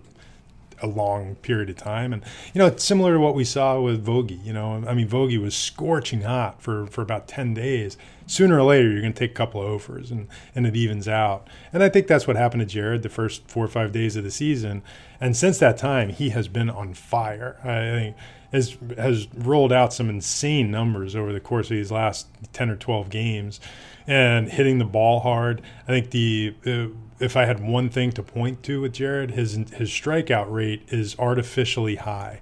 a 0.82 0.88
long 0.88 1.36
period 1.36 1.70
of 1.70 1.78
time. 1.78 2.12
And 2.14 2.24
you 2.54 2.60
know, 2.60 2.68
it's 2.68 2.84
similar 2.84 3.14
to 3.14 3.20
what 3.20 3.36
we 3.36 3.44
saw 3.44 3.80
with 3.80 4.06
Vogie. 4.06 4.44
You 4.44 4.54
know, 4.54 4.84
I 4.88 4.94
mean, 4.94 5.08
Vogie 5.08 5.38
was 5.42 5.56
scorching 5.56 6.22
hot 6.22 6.62
for 6.62 6.88
for 6.88 7.02
about 7.02 7.28
ten 7.28 7.54
days. 7.54 7.98
Sooner 8.32 8.60
or 8.60 8.64
later, 8.64 8.90
you're 8.90 9.02
going 9.02 9.12
to 9.12 9.20
take 9.20 9.32
a 9.32 9.34
couple 9.34 9.62
of 9.62 9.74
offers, 9.74 10.10
and 10.10 10.30
and 10.56 10.66
it 10.66 10.74
evens 10.74 11.06
out. 11.06 11.50
And 11.74 11.84
I 11.84 11.90
think 11.90 12.08
that's 12.08 12.28
what 12.28 12.38
happened 12.38 12.62
to 12.62 12.66
Jarred 12.66 13.04
the 13.04 13.10
first 13.10 13.46
four 13.50 13.66
or 13.66 13.68
five 13.68 13.92
days 13.92 14.16
of 14.16 14.24
the 14.24 14.32
season. 14.32 14.84
And 15.20 15.36
since 15.36 15.60
that 15.60 15.78
time, 15.78 16.08
he 16.08 16.30
has 16.30 16.48
been 16.48 16.70
on 16.70 16.94
fire. 16.94 17.58
I 17.62 18.00
think 18.00 18.16
has 18.54 18.78
has 18.98 19.28
rolled 19.36 19.74
out 19.74 19.92
some 19.94 20.10
insane 20.10 20.72
numbers 20.72 21.14
over 21.14 21.34
the 21.34 21.42
course 21.42 21.68
of 21.68 21.76
these 21.76 21.92
last 21.92 22.28
ten 22.54 22.70
or 22.70 22.78
twelve 22.78 23.10
games, 23.10 23.60
and 24.08 24.48
hitting 24.48 24.80
the 24.80 24.86
ball 24.86 25.20
hard. 25.20 25.62
I 25.84 25.88
think 25.88 26.12
the 26.12 26.56
uh, 26.66 26.88
if 27.20 27.36
I 27.36 27.44
had 27.44 27.60
one 27.60 27.90
thing 27.90 28.14
to 28.14 28.24
point 28.24 28.64
to 28.64 28.80
with 28.80 28.94
Jarred, 28.94 29.32
his 29.32 29.56
his 29.74 29.90
strikeout 29.90 30.50
rate 30.50 30.84
is 30.88 31.20
artificially 31.20 31.98
high. 31.98 32.40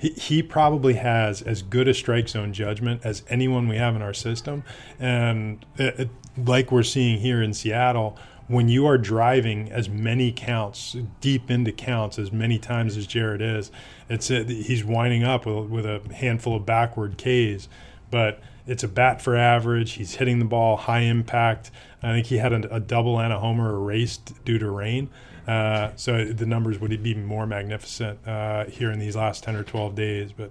He, 0.00 0.10
he 0.10 0.42
probably 0.42 0.94
has 0.94 1.42
as 1.42 1.60
good 1.60 1.86
a 1.86 1.92
strike 1.92 2.28
zone 2.28 2.54
judgment 2.54 3.02
as 3.04 3.22
anyone 3.28 3.68
we 3.68 3.76
have 3.76 3.94
in 3.94 4.00
our 4.00 4.14
system, 4.14 4.64
and 4.98 5.64
it, 5.76 6.00
it, 6.00 6.08
like 6.38 6.72
we're 6.72 6.82
seeing 6.82 7.20
here 7.20 7.42
in 7.42 7.52
Seattle, 7.52 8.16
when 8.48 8.68
you 8.68 8.86
are 8.86 8.96
driving 8.96 9.70
as 9.70 9.88
many 9.90 10.32
counts 10.32 10.96
deep 11.20 11.50
into 11.50 11.70
counts 11.70 12.18
as 12.18 12.32
many 12.32 12.58
times 12.58 12.96
as 12.96 13.06
Jarred 13.06 13.42
is, 13.42 13.70
it's 14.08 14.30
a, 14.30 14.42
he's 14.42 14.84
winding 14.84 15.22
up 15.22 15.44
with, 15.44 15.68
with 15.68 15.86
a 15.86 16.00
handful 16.14 16.56
of 16.56 16.64
backward 16.64 17.18
Ks, 17.18 17.68
but 18.10 18.40
it's 18.66 18.82
a 18.82 18.88
bat 18.88 19.20
for 19.20 19.36
average. 19.36 19.92
He's 19.92 20.14
hitting 20.14 20.38
the 20.38 20.44
ball 20.46 20.76
high 20.76 21.00
impact. 21.00 21.70
I 22.02 22.12
think 22.12 22.26
he 22.26 22.38
had 22.38 22.52
a, 22.52 22.74
a 22.74 22.80
double 22.80 23.20
and 23.20 23.32
a 23.32 23.38
homer 23.38 23.74
erased 23.74 24.44
due 24.44 24.58
to 24.58 24.70
rain. 24.70 25.10
Uh, 25.46 25.90
so 25.96 26.24
the 26.24 26.46
numbers 26.46 26.78
would 26.78 27.02
be 27.02 27.14
more 27.14 27.46
magnificent 27.46 28.26
uh, 28.26 28.64
here 28.66 28.90
in 28.90 28.98
these 28.98 29.16
last 29.16 29.44
ten 29.44 29.56
or 29.56 29.64
twelve 29.64 29.94
days. 29.94 30.32
But 30.32 30.50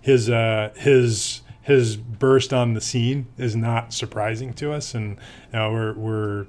his 0.00 0.30
uh, 0.30 0.72
his 0.76 1.42
his 1.62 1.96
burst 1.96 2.52
on 2.52 2.74
the 2.74 2.80
scene 2.80 3.26
is 3.36 3.54
not 3.54 3.92
surprising 3.92 4.52
to 4.54 4.72
us, 4.72 4.94
and 4.94 5.10
you 5.52 5.58
know, 5.58 5.72
we're 5.72 5.94
we're 5.94 6.46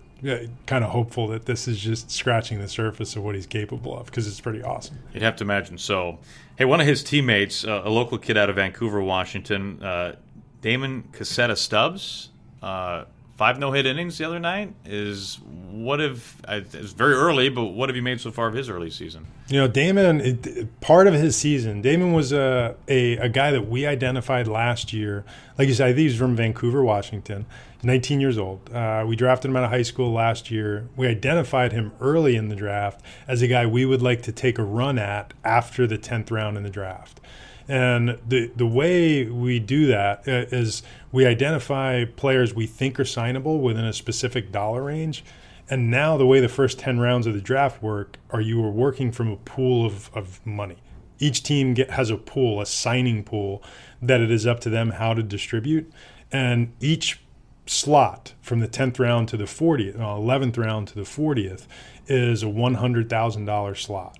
kind 0.67 0.83
of 0.83 0.91
hopeful 0.91 1.27
that 1.29 1.45
this 1.45 1.67
is 1.67 1.79
just 1.79 2.11
scratching 2.11 2.59
the 2.59 2.67
surface 2.67 3.15
of 3.15 3.23
what 3.23 3.33
he's 3.35 3.47
capable 3.47 3.97
of 3.97 4.05
because 4.05 4.27
it's 4.27 4.39
pretty 4.39 4.61
awesome. 4.61 4.99
You'd 5.13 5.23
have 5.23 5.35
to 5.37 5.43
imagine 5.43 5.77
so. 5.77 6.19
Hey, 6.57 6.65
one 6.65 6.79
of 6.79 6.85
his 6.85 7.03
teammates, 7.03 7.65
uh, 7.65 7.81
a 7.83 7.89
local 7.89 8.17
kid 8.19 8.37
out 8.37 8.49
of 8.49 8.55
Vancouver, 8.55 9.01
Washington, 9.01 9.81
uh, 9.81 10.15
Damon 10.61 11.03
Casetta 11.11 11.57
Stubbs. 11.57 12.29
Uh, 12.61 13.05
five 13.41 13.57
no 13.57 13.71
hit 13.71 13.87
innings 13.87 14.19
the 14.19 14.23
other 14.23 14.37
night 14.37 14.71
is 14.85 15.39
what 15.71 15.99
have 15.99 16.35
it's 16.47 16.75
very 16.91 17.15
early, 17.15 17.49
but 17.49 17.63
what 17.63 17.89
have 17.89 17.95
you 17.95 18.01
made 18.03 18.21
so 18.21 18.29
far 18.29 18.47
of 18.47 18.53
his 18.53 18.69
early 18.69 18.91
season? 18.91 19.25
You 19.47 19.61
know, 19.61 19.67
Damon, 19.67 20.21
it, 20.21 20.79
part 20.79 21.07
of 21.07 21.15
his 21.15 21.35
season, 21.35 21.81
Damon 21.81 22.13
was 22.13 22.31
a, 22.31 22.75
a, 22.87 23.17
a 23.17 23.29
guy 23.29 23.49
that 23.49 23.67
we 23.67 23.87
identified 23.87 24.47
last 24.47 24.93
year. 24.93 25.25
Like 25.57 25.67
you 25.67 25.73
said, 25.73 25.87
I 25.87 25.89
think 25.93 26.09
he's 26.09 26.19
from 26.19 26.35
Vancouver, 26.35 26.83
Washington. 26.83 27.47
19 27.81 28.21
years 28.21 28.37
old. 28.37 28.71
Uh, 28.71 29.05
we 29.07 29.15
drafted 29.15 29.49
him 29.49 29.57
out 29.57 29.63
of 29.63 29.71
high 29.71 29.81
school 29.81 30.11
last 30.11 30.51
year. 30.51 30.87
We 30.95 31.07
identified 31.07 31.71
him 31.71 31.93
early 31.99 32.35
in 32.35 32.49
the 32.49 32.55
draft 32.55 33.01
as 33.27 33.41
a 33.41 33.47
guy 33.47 33.65
we 33.65 33.87
would 33.87 34.03
like 34.03 34.21
to 34.21 34.31
take 34.31 34.59
a 34.59 34.63
run 34.63 34.99
at 34.99 35.33
after 35.43 35.87
the 35.87 35.97
10th 35.97 36.29
round 36.29 36.57
in 36.57 36.63
the 36.63 36.69
draft. 36.69 37.19
And 37.67 38.17
the 38.27 38.51
the 38.55 38.65
way 38.65 39.25
we 39.25 39.59
do 39.59 39.87
that 39.87 40.27
uh, 40.27 40.87
we 41.11 41.25
identify 41.25 42.05
players 42.05 42.53
we 42.53 42.67
think 42.67 42.99
are 42.99 43.03
signable 43.03 43.61
within 43.61 43.85
a 43.85 43.93
specific 43.93 44.51
dollar 44.51 44.83
range. 44.83 45.23
And 45.69 45.89
now 45.89 46.17
the 46.17 46.25
way 46.25 46.41
the 46.41 46.49
first 46.49 46.79
10 46.79 46.99
rounds 46.99 47.25
of 47.27 47.33
the 47.33 47.39
draft 47.39 47.81
work 47.81 48.17
are 48.29 48.41
you 48.41 48.61
are 48.63 48.69
working 48.71 49.11
from 49.11 49.29
a 49.29 49.37
pool 49.37 49.85
of, 49.85 50.09
of 50.13 50.45
money. 50.45 50.77
Each 51.17 51.41
team 51.41 51.73
get, 51.73 51.91
has 51.91 52.09
a 52.09 52.17
pool, 52.17 52.59
a 52.59 52.65
signing 52.65 53.23
pool 53.23 53.63
that 54.01 54.19
it 54.19 54.31
is 54.31 54.45
up 54.45 54.59
to 54.61 54.69
them 54.69 54.91
how 54.91 55.13
to 55.13 55.23
distribute. 55.23 55.89
And 56.29 56.73
each 56.81 57.21
slot 57.65 58.33
from 58.41 58.59
the 58.59 58.67
10th 58.67 58.99
round 58.99 59.29
to 59.29 59.37
the 59.37 59.45
40th, 59.45 59.95
uh, 59.95 59.99
11th 59.99 60.57
round 60.57 60.89
to 60.89 60.95
the 60.95 61.01
40th 61.01 61.67
is 62.07 62.43
a 62.43 62.47
$100,000 62.47 63.77
slot. 63.77 64.17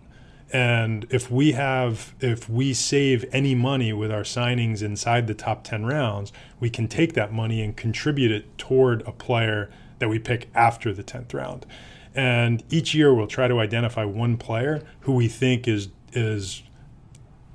And 0.53 1.07
if 1.09 1.31
we 1.31 1.53
have, 1.53 2.13
if 2.19 2.49
we 2.49 2.73
save 2.73 3.25
any 3.31 3.55
money 3.55 3.93
with 3.93 4.11
our 4.11 4.23
signings 4.23 4.81
inside 4.81 5.27
the 5.27 5.33
top 5.33 5.63
10 5.63 5.85
rounds, 5.85 6.33
we 6.59 6.69
can 6.69 6.87
take 6.87 7.13
that 7.13 7.31
money 7.31 7.61
and 7.61 7.75
contribute 7.75 8.31
it 8.31 8.57
toward 8.57 9.01
a 9.07 9.11
player 9.11 9.71
that 9.99 10.09
we 10.09 10.19
pick 10.19 10.49
after 10.53 10.93
the 10.93 11.03
10th 11.03 11.33
round. 11.33 11.65
And 12.13 12.63
each 12.69 12.93
year 12.93 13.13
we'll 13.13 13.27
try 13.27 13.47
to 13.47 13.59
identify 13.59 14.03
one 14.03 14.35
player 14.35 14.83
who 15.01 15.13
we 15.13 15.29
think 15.29 15.67
is, 15.67 15.87
is 16.11 16.63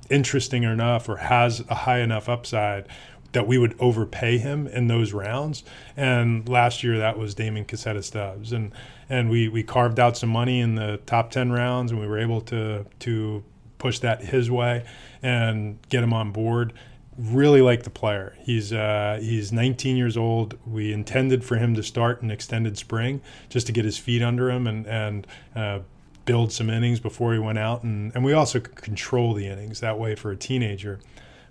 interesting 0.09 0.63
enough 0.63 1.07
or 1.07 1.17
has 1.17 1.63
a 1.69 1.75
high 1.75 1.99
enough 1.99 2.27
upside 2.27 2.87
that 3.33 3.47
we 3.47 3.57
would 3.57 3.75
overpay 3.79 4.37
him 4.37 4.67
in 4.67 4.87
those 4.87 5.13
rounds. 5.13 5.63
And 5.95 6.47
last 6.47 6.83
year 6.83 6.97
that 6.97 7.17
was 7.17 7.35
Damon 7.35 7.65
Casetta 7.65 8.03
Stubbs. 8.03 8.51
And 8.51 8.71
and 9.09 9.29
we, 9.29 9.47
we 9.47 9.63
carved 9.63 9.99
out 9.99 10.17
some 10.17 10.29
money 10.29 10.59
in 10.59 10.75
the 10.75 10.99
top 11.05 11.31
10 11.31 11.51
rounds 11.51 11.91
and 11.91 12.01
we 12.01 12.07
were 12.07 12.19
able 12.19 12.41
to 12.41 12.85
to 12.99 13.43
push 13.77 13.99
that 13.99 14.21
his 14.21 14.49
way 14.49 14.85
and 15.21 15.77
get 15.89 16.03
him 16.03 16.13
on 16.13 16.31
board 16.31 16.73
really 17.17 17.61
like 17.61 17.83
the 17.83 17.89
player. 17.89 18.35
He's 18.41 18.71
uh, 18.71 19.19
he's 19.21 19.51
19 19.51 19.97
years 19.97 20.17
old. 20.17 20.57
We 20.65 20.93
intended 20.93 21.43
for 21.43 21.57
him 21.57 21.73
to 21.75 21.83
start 21.83 22.21
an 22.21 22.31
extended 22.31 22.77
spring 22.77 23.21
just 23.49 23.67
to 23.67 23.73
get 23.73 23.85
his 23.85 23.97
feet 23.97 24.21
under 24.21 24.49
him 24.49 24.67
and 24.67 24.85
and 24.85 25.27
uh, 25.55 25.79
build 26.25 26.51
some 26.51 26.69
innings 26.69 26.99
before 26.99 27.33
he 27.33 27.39
went 27.39 27.57
out, 27.57 27.83
and 27.83 28.13
and 28.13 28.23
we 28.23 28.33
also 28.33 28.59
control 28.59 29.33
the 29.33 29.47
innings 29.47 29.79
that 29.79 29.97
way 29.97 30.15
for 30.15 30.31
a 30.31 30.37
teenager. 30.37 30.99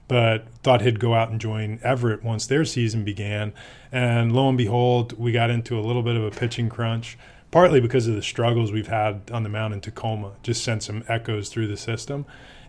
But 0.09 0.46
thought 0.62 0.82
he'd 0.82 1.00
go 1.00 1.14
out 1.14 1.30
and 1.30 1.40
join 1.40 1.80
Everett 1.82 2.22
once 2.22 2.46
their 2.46 2.64
season 2.64 3.04
began, 3.04 3.52
and 3.90 4.32
lo 4.32 4.48
and 4.48 4.57
behold, 4.57 5.18
we 5.18 5.32
got 5.32 5.50
into 5.50 5.78
a 5.78 5.82
little 5.82 6.02
bit 6.02 6.16
of 6.16 6.24
a 6.24 6.30
pitching 6.30 6.68
crunch. 6.68 7.18
Partly 7.50 7.80
because 7.80 8.07
of 8.07 8.14
the 8.14 8.22
struggles 8.22 8.70
we've 8.70 8.88
had 8.88 9.30
on 9.32 9.42
the 9.42 9.48
mound 9.48 9.72
in 9.72 9.80
Tacoma, 9.80 10.32
just 10.42 10.62
sent 10.62 10.82
some 10.82 11.04
echoes 11.09 11.48
through 11.48 11.68
the 11.68 11.76
system 11.76 12.26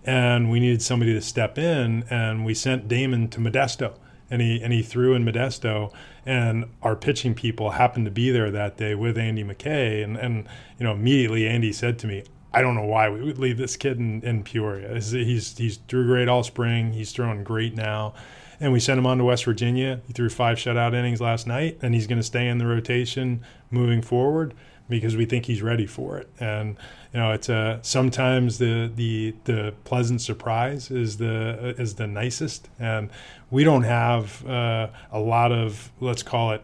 and 0.08 0.50
we 0.50 0.62
needed 0.62 0.82
somebody 0.82 1.14
to 1.14 1.22
step 1.22 1.58
in, 1.58 2.06
and 2.10 2.46
we 2.46 2.54
sent 2.54 2.88
Damon 2.88 3.28
to 3.28 3.40
Modesto, 3.40 3.94
and 4.32 4.42
he 4.42 4.62
and 4.62 4.72
he 4.72 4.82
threw 4.82 5.14
in 5.14 5.26
Modesto, 5.26 5.94
and 6.26 6.66
our 6.82 6.96
pitching 6.96 7.36
people 7.36 7.72
happened 7.72 8.06
to 8.06 8.12
be 8.12 8.32
there 8.32 8.50
that 8.50 8.78
day 8.78 8.96
with 8.96 9.18
Andy 9.18 9.44
McKay, 9.44 10.04
and 10.04 10.18
and 10.18 10.48
you 10.80 10.86
know 10.86 10.94
immediately 10.94 11.46
Andy 11.46 11.74
said 11.74 12.00
to 12.00 12.08
me, 12.08 12.24
I 12.54 12.62
don't 12.62 12.76
know 12.76 12.86
why 12.86 13.10
we 13.10 13.22
would 13.22 13.38
leave 13.38 13.58
this 13.58 13.76
kid 13.76 14.00
in, 14.00 14.22
in 14.24 14.44
Peoria. 14.44 14.94
He's, 14.96 15.58
he's 15.58 15.78
threw 15.88 16.06
great 16.08 16.28
all 16.28 16.44
spring. 16.44 16.94
He's 16.94 17.12
throwing 17.12 17.44
great 17.44 17.76
now. 17.76 18.14
And 18.60 18.74
we 18.74 18.80
sent 18.80 18.98
him 18.98 19.06
on 19.06 19.20
to 19.20 19.24
West 19.26 19.46
Virginia. 19.46 20.02
He 20.08 20.14
threw 20.14 20.30
five 20.30 20.58
shutout 20.58 20.96
innings 20.96 21.22
last 21.22 21.46
night, 21.46 21.78
and 21.82 21.94
he's 21.94 22.08
going 22.08 22.18
to 22.18 22.24
stay 22.24 22.48
in 22.48 22.58
the 22.58 22.66
rotation 22.66 23.44
moving 23.70 24.02
forward 24.02 24.56
because 24.90 25.16
we 25.16 25.26
think 25.26 25.46
he's 25.46 25.62
ready 25.62 25.86
for 25.86 26.18
it. 26.18 26.30
And 26.40 26.78
you 27.14 27.20
know, 27.20 27.32
it's 27.32 27.50
a 27.50 27.80
sometimes 27.82 28.58
the 28.58 28.92
the 28.94 29.36
the 29.46 29.74
pleasant 29.84 30.22
surprise 30.22 30.92
is 30.92 31.18
the 31.18 31.76
is 31.78 31.96
the 31.96 32.08
nicest, 32.08 32.70
and 32.80 33.10
we 33.52 33.64
don't 33.64 33.84
have 33.84 34.46
uh, 34.48 34.88
a 35.12 35.20
lot 35.20 35.52
of 35.52 35.92
let's 36.00 36.24
call 36.24 36.52
it 36.52 36.64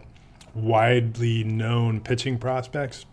widely 0.53 1.43
known 1.43 1.99
pitching 1.99 2.37
prospects. 2.37 3.05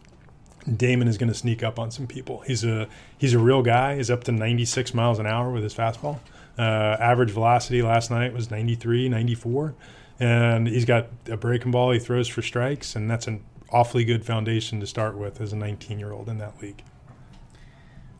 Damon 0.77 1.09
is 1.09 1.19
going 1.19 1.29
to 1.29 1.35
sneak 1.35 1.63
up 1.63 1.79
on 1.79 1.91
some 1.91 2.07
people. 2.07 2.41
He's 2.41 2.65
a 2.65 2.89
he's 3.19 3.35
a 3.35 3.39
real 3.39 3.63
guy. 3.63 3.97
He's 3.97 4.11
up 4.11 4.25
to 4.25 4.33
96 4.33 4.95
miles 4.95 5.19
an 5.19 5.27
hour 5.27 5.51
with 5.51 5.63
his 5.63 5.75
fastball. 5.75 6.19
Uh, 6.59 6.97
average 7.01 7.31
velocity 7.31 7.81
last 7.81 8.11
night 8.11 8.35
was 8.35 8.51
93, 8.51 9.09
94, 9.09 9.75
and 10.19 10.67
he's 10.67 10.85
got 10.85 11.07
a 11.29 11.37
breaking 11.37 11.71
ball 11.71 11.91
he 11.93 11.99
throws 11.99 12.29
for 12.29 12.43
strikes, 12.43 12.95
and 12.95 13.11
that's 13.11 13.27
an 13.27 13.43
awfully 13.71 14.05
good 14.05 14.25
foundation 14.25 14.81
to 14.81 14.87
start 14.87 15.17
with 15.17 15.41
as 15.41 15.53
a 15.53 15.57
19 15.57 15.99
year 15.99 16.13
old 16.13 16.29
in 16.29 16.39
that 16.39 16.61
league. 16.61 16.83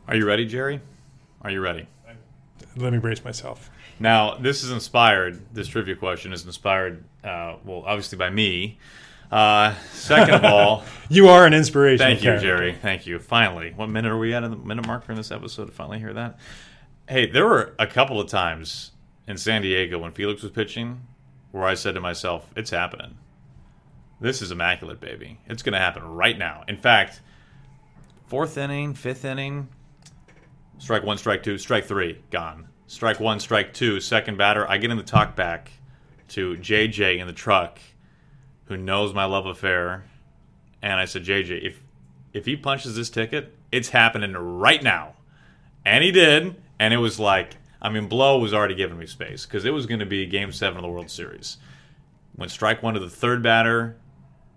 Are 0.07 0.15
you 0.15 0.25
ready, 0.25 0.45
Jerry? 0.45 0.81
Are 1.41 1.51
you 1.51 1.61
ready? 1.61 1.87
Let 2.75 2.93
me 2.93 2.99
brace 2.99 3.23
myself. 3.23 3.69
Now, 3.99 4.35
this 4.35 4.63
is 4.63 4.71
inspired. 4.71 5.41
This 5.53 5.67
trivia 5.67 5.95
question 5.95 6.33
is 6.33 6.45
inspired, 6.45 7.03
uh, 7.23 7.57
well, 7.65 7.83
obviously 7.85 8.17
by 8.17 8.29
me. 8.29 8.79
Uh, 9.31 9.73
second 9.93 10.35
of 10.35 10.43
all, 10.43 10.83
you 11.09 11.29
are 11.29 11.45
an 11.45 11.53
inspiration. 11.53 12.05
Thank 12.05 12.19
you, 12.19 12.25
character. 12.31 12.47
Jerry. 12.47 12.73
Thank 12.81 13.07
you. 13.07 13.17
Finally, 13.19 13.73
what 13.75 13.89
minute 13.89 14.11
are 14.11 14.17
we 14.17 14.33
at 14.33 14.43
in 14.43 14.51
the 14.51 14.57
minute 14.57 14.85
marker 14.85 15.11
in 15.11 15.17
this 15.17 15.31
episode 15.31 15.65
to 15.65 15.71
finally 15.71 15.99
hear 15.99 16.13
that? 16.13 16.37
Hey, 17.07 17.29
there 17.29 17.45
were 17.45 17.73
a 17.79 17.87
couple 17.87 18.19
of 18.19 18.29
times 18.29 18.91
in 19.27 19.37
San 19.37 19.61
Diego 19.61 19.99
when 19.99 20.11
Felix 20.11 20.41
was 20.41 20.51
pitching 20.51 21.01
where 21.51 21.63
I 21.63 21.73
said 21.75 21.95
to 21.95 22.01
myself, 22.01 22.51
"It's 22.55 22.69
happening. 22.69 23.17
This 24.19 24.41
is 24.41 24.51
immaculate, 24.51 24.99
baby. 24.99 25.39
It's 25.47 25.63
going 25.63 25.73
to 25.73 25.79
happen 25.79 26.03
right 26.03 26.37
now." 26.37 26.63
In 26.67 26.77
fact, 26.77 27.21
fourth 28.27 28.57
inning, 28.57 28.93
fifth 28.93 29.25
inning, 29.25 29.69
strike 30.77 31.03
one, 31.03 31.17
strike 31.17 31.43
two, 31.43 31.57
strike 31.57 31.85
three, 31.85 32.21
gone. 32.31 32.67
Strike 32.87 33.21
one, 33.21 33.39
strike 33.39 33.73
two, 33.73 34.01
second 34.01 34.37
batter. 34.37 34.69
I 34.69 34.77
get 34.77 34.91
in 34.91 34.97
the 34.97 35.03
talk 35.03 35.35
back 35.35 35.71
to 36.29 36.55
JJ 36.57 37.19
in 37.19 37.27
the 37.27 37.33
truck, 37.33 37.79
who 38.71 38.77
knows 38.77 39.13
my 39.13 39.25
love 39.25 39.45
affair, 39.45 40.05
and 40.81 40.93
I 40.93 41.05
said, 41.05 41.25
JJ, 41.25 41.63
if 41.63 41.81
if 42.33 42.45
he 42.45 42.55
punches 42.55 42.95
this 42.95 43.09
ticket, 43.09 43.53
it's 43.71 43.89
happening 43.89 44.31
right 44.33 44.81
now. 44.81 45.15
And 45.85 46.03
he 46.03 46.11
did, 46.11 46.55
and 46.79 46.93
it 46.93 46.97
was 46.97 47.19
like, 47.19 47.57
I 47.81 47.89
mean, 47.89 48.07
Blow 48.07 48.39
was 48.39 48.53
already 48.53 48.75
giving 48.75 48.97
me 48.97 49.07
space 49.07 49.45
because 49.45 49.65
it 49.65 49.71
was 49.71 49.85
going 49.85 49.99
to 49.99 50.05
be 50.05 50.25
Game 50.25 50.51
Seven 50.53 50.77
of 50.77 50.83
the 50.83 50.89
World 50.89 51.09
Series. 51.09 51.57
Went 52.37 52.51
strike 52.51 52.81
one 52.81 52.93
to 52.93 52.99
the 53.01 53.09
third 53.09 53.43
batter, 53.43 53.97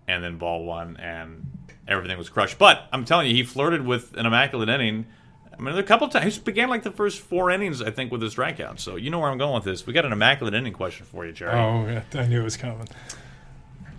and 0.07 0.23
then 0.23 0.39
ball 0.39 0.65
one, 0.65 0.97
and 0.99 1.47
everything 1.89 2.17
was 2.17 2.29
crushed. 2.29 2.59
But 2.59 2.87
I'm 2.93 3.05
telling 3.05 3.27
you, 3.29 3.35
he 3.35 3.43
flirted 3.43 3.85
with 3.85 4.15
an 4.17 4.27
immaculate 4.27 4.69
inning. 4.69 5.07
I 5.53 5.61
mean, 5.61 5.77
a 5.77 5.83
couple 5.83 6.07
times 6.09 6.37
he 6.37 6.43
began 6.43 6.69
like 6.69 6.85
the 6.85 6.93
first 6.93 7.21
four 7.21 7.51
innings, 7.51 7.83
I 7.83 7.91
think, 7.91 8.13
with 8.13 8.23
his 8.23 8.37
strikeout. 8.37 8.79
So 8.79 8.95
you 8.95 9.11
know 9.11 9.19
where 9.19 9.31
I'm 9.31 9.39
going 9.39 9.55
with 9.55 9.65
this. 9.65 9.87
We 9.87 9.93
got 9.93 10.05
an 10.05 10.13
immaculate 10.13 10.55
inning 10.55 10.73
question 10.73 11.05
for 11.07 11.27
you, 11.27 11.33
Jerry. 11.33 11.59
Oh, 11.59 11.87
yeah, 11.87 12.03
I 12.21 12.27
knew 12.27 12.41
it 12.41 12.45
was 12.45 12.57
coming. 12.57 12.87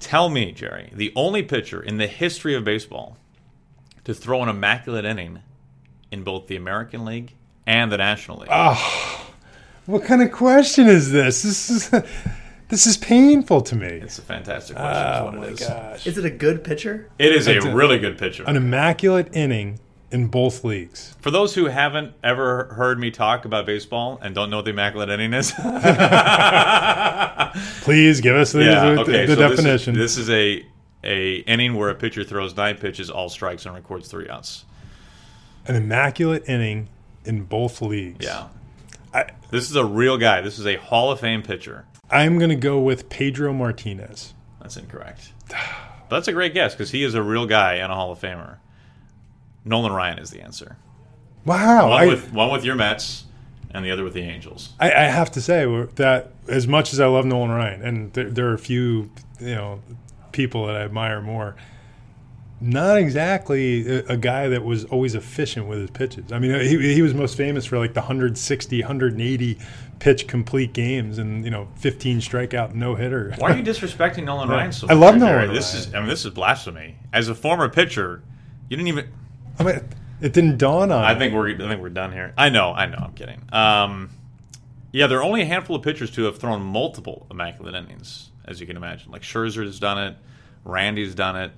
Tell 0.05 0.29
me, 0.29 0.51
Jerry, 0.51 0.91
the 0.93 1.11
only 1.15 1.41
pitcher 1.41 1.81
in 1.81 1.97
the 1.97 2.05
history 2.05 2.53
of 2.53 2.63
baseball 2.63 3.17
to 4.03 4.13
throw 4.13 4.43
an 4.43 4.49
immaculate 4.49 5.03
inning 5.03 5.39
in 6.11 6.23
both 6.23 6.45
the 6.45 6.55
American 6.55 7.05
League 7.05 7.33
and 7.65 7.91
the 7.91 7.97
National 7.97 8.37
League. 8.37 8.49
Oh, 8.51 9.31
what 9.87 10.03
kind 10.05 10.21
of 10.21 10.31
question 10.31 10.85
is 10.85 11.11
this? 11.11 11.41
This 11.41 11.69
is 11.71 11.89
this 12.69 12.85
is 12.85 12.97
painful 12.97 13.61
to 13.61 13.75
me. 13.75 13.87
It's 13.87 14.19
a 14.19 14.21
fantastic 14.21 14.75
question. 14.77 15.07
is 15.11 15.19
Oh 15.21 15.25
what 15.25 15.35
my 15.37 15.45
it 15.47 15.51
is. 15.53 15.59
gosh! 15.67 16.05
Is 16.05 16.17
it 16.19 16.25
a 16.25 16.29
good 16.29 16.63
pitcher? 16.63 17.09
It 17.17 17.31
is 17.33 17.47
a 17.47 17.57
It's 17.57 17.65
a- 17.65 17.73
really 17.73 17.97
good 17.97 18.19
pitcher. 18.19 18.43
An 18.45 18.57
immaculate 18.57 19.35
inning 19.35 19.79
in 20.15 20.27
both 20.27 20.63
leagues. 20.63 21.13
For 21.19 21.29
those 21.29 21.55
who 21.55 21.65
haven't 21.65 22.13
ever 22.23 22.73
heard 22.73 22.97
me 22.97 23.11
talk 23.11 23.43
about 23.43 23.65
baseball 23.65 24.17
and 24.21 24.33
don't 24.33 24.49
know 24.49 24.59
what 24.59 24.65
the 24.65 24.71
immaculate 24.71 25.09
inning 25.09 25.33
is, 25.33 25.51
Please 27.81 28.21
give 28.21 28.37
us 28.37 28.53
the, 28.53 28.63
yeah, 28.63 28.93
the, 28.93 29.01
okay. 29.01 29.25
the 29.25 29.35
so 29.35 29.49
definition. 29.49 29.93
This 29.93 30.17
is, 30.17 30.27
this 30.27 30.29
is 30.29 30.29
a 30.29 30.65
a 31.03 31.35
inning 31.39 31.75
where 31.75 31.89
a 31.89 31.95
pitcher 31.95 32.23
throws 32.23 32.55
nine 32.55 32.77
pitches, 32.77 33.09
all 33.09 33.27
strikes, 33.27 33.65
and 33.65 33.75
records 33.75 34.07
three 34.07 34.29
outs. 34.29 34.63
An 35.67 35.75
immaculate 35.75 36.47
inning 36.47 36.87
in 37.25 37.43
both 37.43 37.81
leagues. 37.81 38.25
Yeah, 38.25 38.47
I, 39.13 39.31
this 39.51 39.69
is 39.69 39.75
a 39.75 39.83
real 39.83 40.17
guy. 40.17 40.39
This 40.39 40.57
is 40.57 40.65
a 40.65 40.77
Hall 40.77 41.11
of 41.11 41.19
Fame 41.19 41.43
pitcher. 41.43 41.87
I'm 42.09 42.37
going 42.37 42.51
to 42.51 42.55
go 42.55 42.79
with 42.79 43.09
Pedro 43.09 43.51
Martinez. 43.51 44.33
That's 44.61 44.77
incorrect. 44.77 45.33
But 46.07 46.17
that's 46.17 46.27
a 46.27 46.33
great 46.33 46.53
guess 46.53 46.75
because 46.75 46.91
he 46.91 47.03
is 47.03 47.15
a 47.15 47.23
real 47.23 47.47
guy 47.47 47.77
and 47.77 47.91
a 47.91 47.95
Hall 47.95 48.11
of 48.11 48.19
Famer. 48.19 48.57
Nolan 49.65 49.91
Ryan 49.91 50.19
is 50.19 50.29
the 50.29 50.41
answer. 50.41 50.77
Wow. 51.45 51.89
One 51.89 52.03
I, 52.03 52.05
with 52.07 52.31
one 52.31 52.51
with 52.51 52.63
your 52.63 52.75
Mets, 52.75 53.25
and 53.71 53.83
the 53.83 53.91
other 53.91 54.03
with 54.03 54.13
the 54.13 54.21
Angels. 54.21 54.73
I, 54.79 54.91
I 54.91 55.03
have 55.03 55.31
to 55.31 55.41
say 55.41 55.65
that 55.95 56.31
as 56.47 56.67
much 56.67 56.93
as 56.93 56.99
I 56.99 57.07
love 57.07 57.25
Nolan 57.25 57.51
Ryan, 57.51 57.81
and 57.81 58.13
there, 58.13 58.29
there 58.29 58.47
are 58.47 58.53
a 58.53 58.59
few, 58.59 59.11
you 59.39 59.55
know, 59.55 59.81
people 60.31 60.65
that 60.67 60.75
I 60.75 60.81
admire 60.81 61.21
more. 61.21 61.55
Not 62.61 62.97
exactly 62.97 63.85
a, 63.87 64.05
a 64.07 64.17
guy 64.17 64.47
that 64.47 64.63
was 64.63 64.85
always 64.85 65.13
efficient 65.13 65.67
with 65.67 65.79
his 65.79 65.89
pitches. 65.91 66.31
I 66.31 66.39
mean, 66.39 66.57
he, 66.61 66.93
he 66.93 67.01
was 67.01 67.13
most 67.13 67.35
famous 67.35 67.65
for 67.65 67.77
like 67.77 67.93
the 67.93 67.99
160, 67.99 68.81
180 68.81 69.57
pitch 69.99 70.27
complete 70.27 70.71
games, 70.71 71.17
and 71.17 71.43
you 71.43 71.51
know, 71.51 71.67
15 71.75 72.19
strikeout 72.19 72.73
no 72.73 72.95
hitter. 72.95 73.33
Why 73.37 73.51
are 73.51 73.57
you 73.57 73.63
disrespecting 73.63 74.23
Nolan 74.23 74.47
Ryan 74.57 74.71
so 74.71 74.87
I 74.89 74.93
love 74.93 75.17
Nolan 75.17 75.53
This 75.53 75.73
Ryan. 75.73 75.87
is 75.89 75.93
I 75.95 75.99
mean 75.99 76.07
this 76.09 76.23
is 76.25 76.31
blasphemy. 76.31 76.95
As 77.11 77.27
a 77.27 77.35
former 77.35 77.67
pitcher, 77.69 78.23
you 78.69 78.77
didn't 78.77 78.87
even. 78.87 79.09
I 79.59 79.63
mean, 79.63 79.81
it 80.21 80.33
didn't 80.33 80.57
dawn 80.57 80.91
on. 80.91 81.03
I 81.03 81.13
me. 81.13 81.19
think 81.19 81.33
we're 81.33 81.49
I 81.49 81.57
think 81.57 81.81
we're 81.81 81.89
done 81.89 82.11
here. 82.11 82.33
I 82.37 82.49
know, 82.49 82.73
I 82.73 82.85
know. 82.85 82.97
I'm 82.99 83.13
kidding. 83.13 83.41
Um, 83.51 84.09
yeah, 84.91 85.07
there 85.07 85.19
are 85.19 85.23
only 85.23 85.41
a 85.41 85.45
handful 85.45 85.75
of 85.75 85.81
pitchers 85.83 86.11
to 86.11 86.23
have 86.23 86.37
thrown 86.39 86.61
multiple 86.61 87.27
immaculate 87.29 87.75
innings, 87.75 88.31
as 88.45 88.59
you 88.61 88.67
can 88.67 88.77
imagine. 88.77 89.11
Like 89.11 89.23
Scherzer's 89.23 89.79
done 89.79 89.97
it, 89.97 90.17
Randy's 90.63 91.15
done 91.15 91.35
it. 91.35 91.51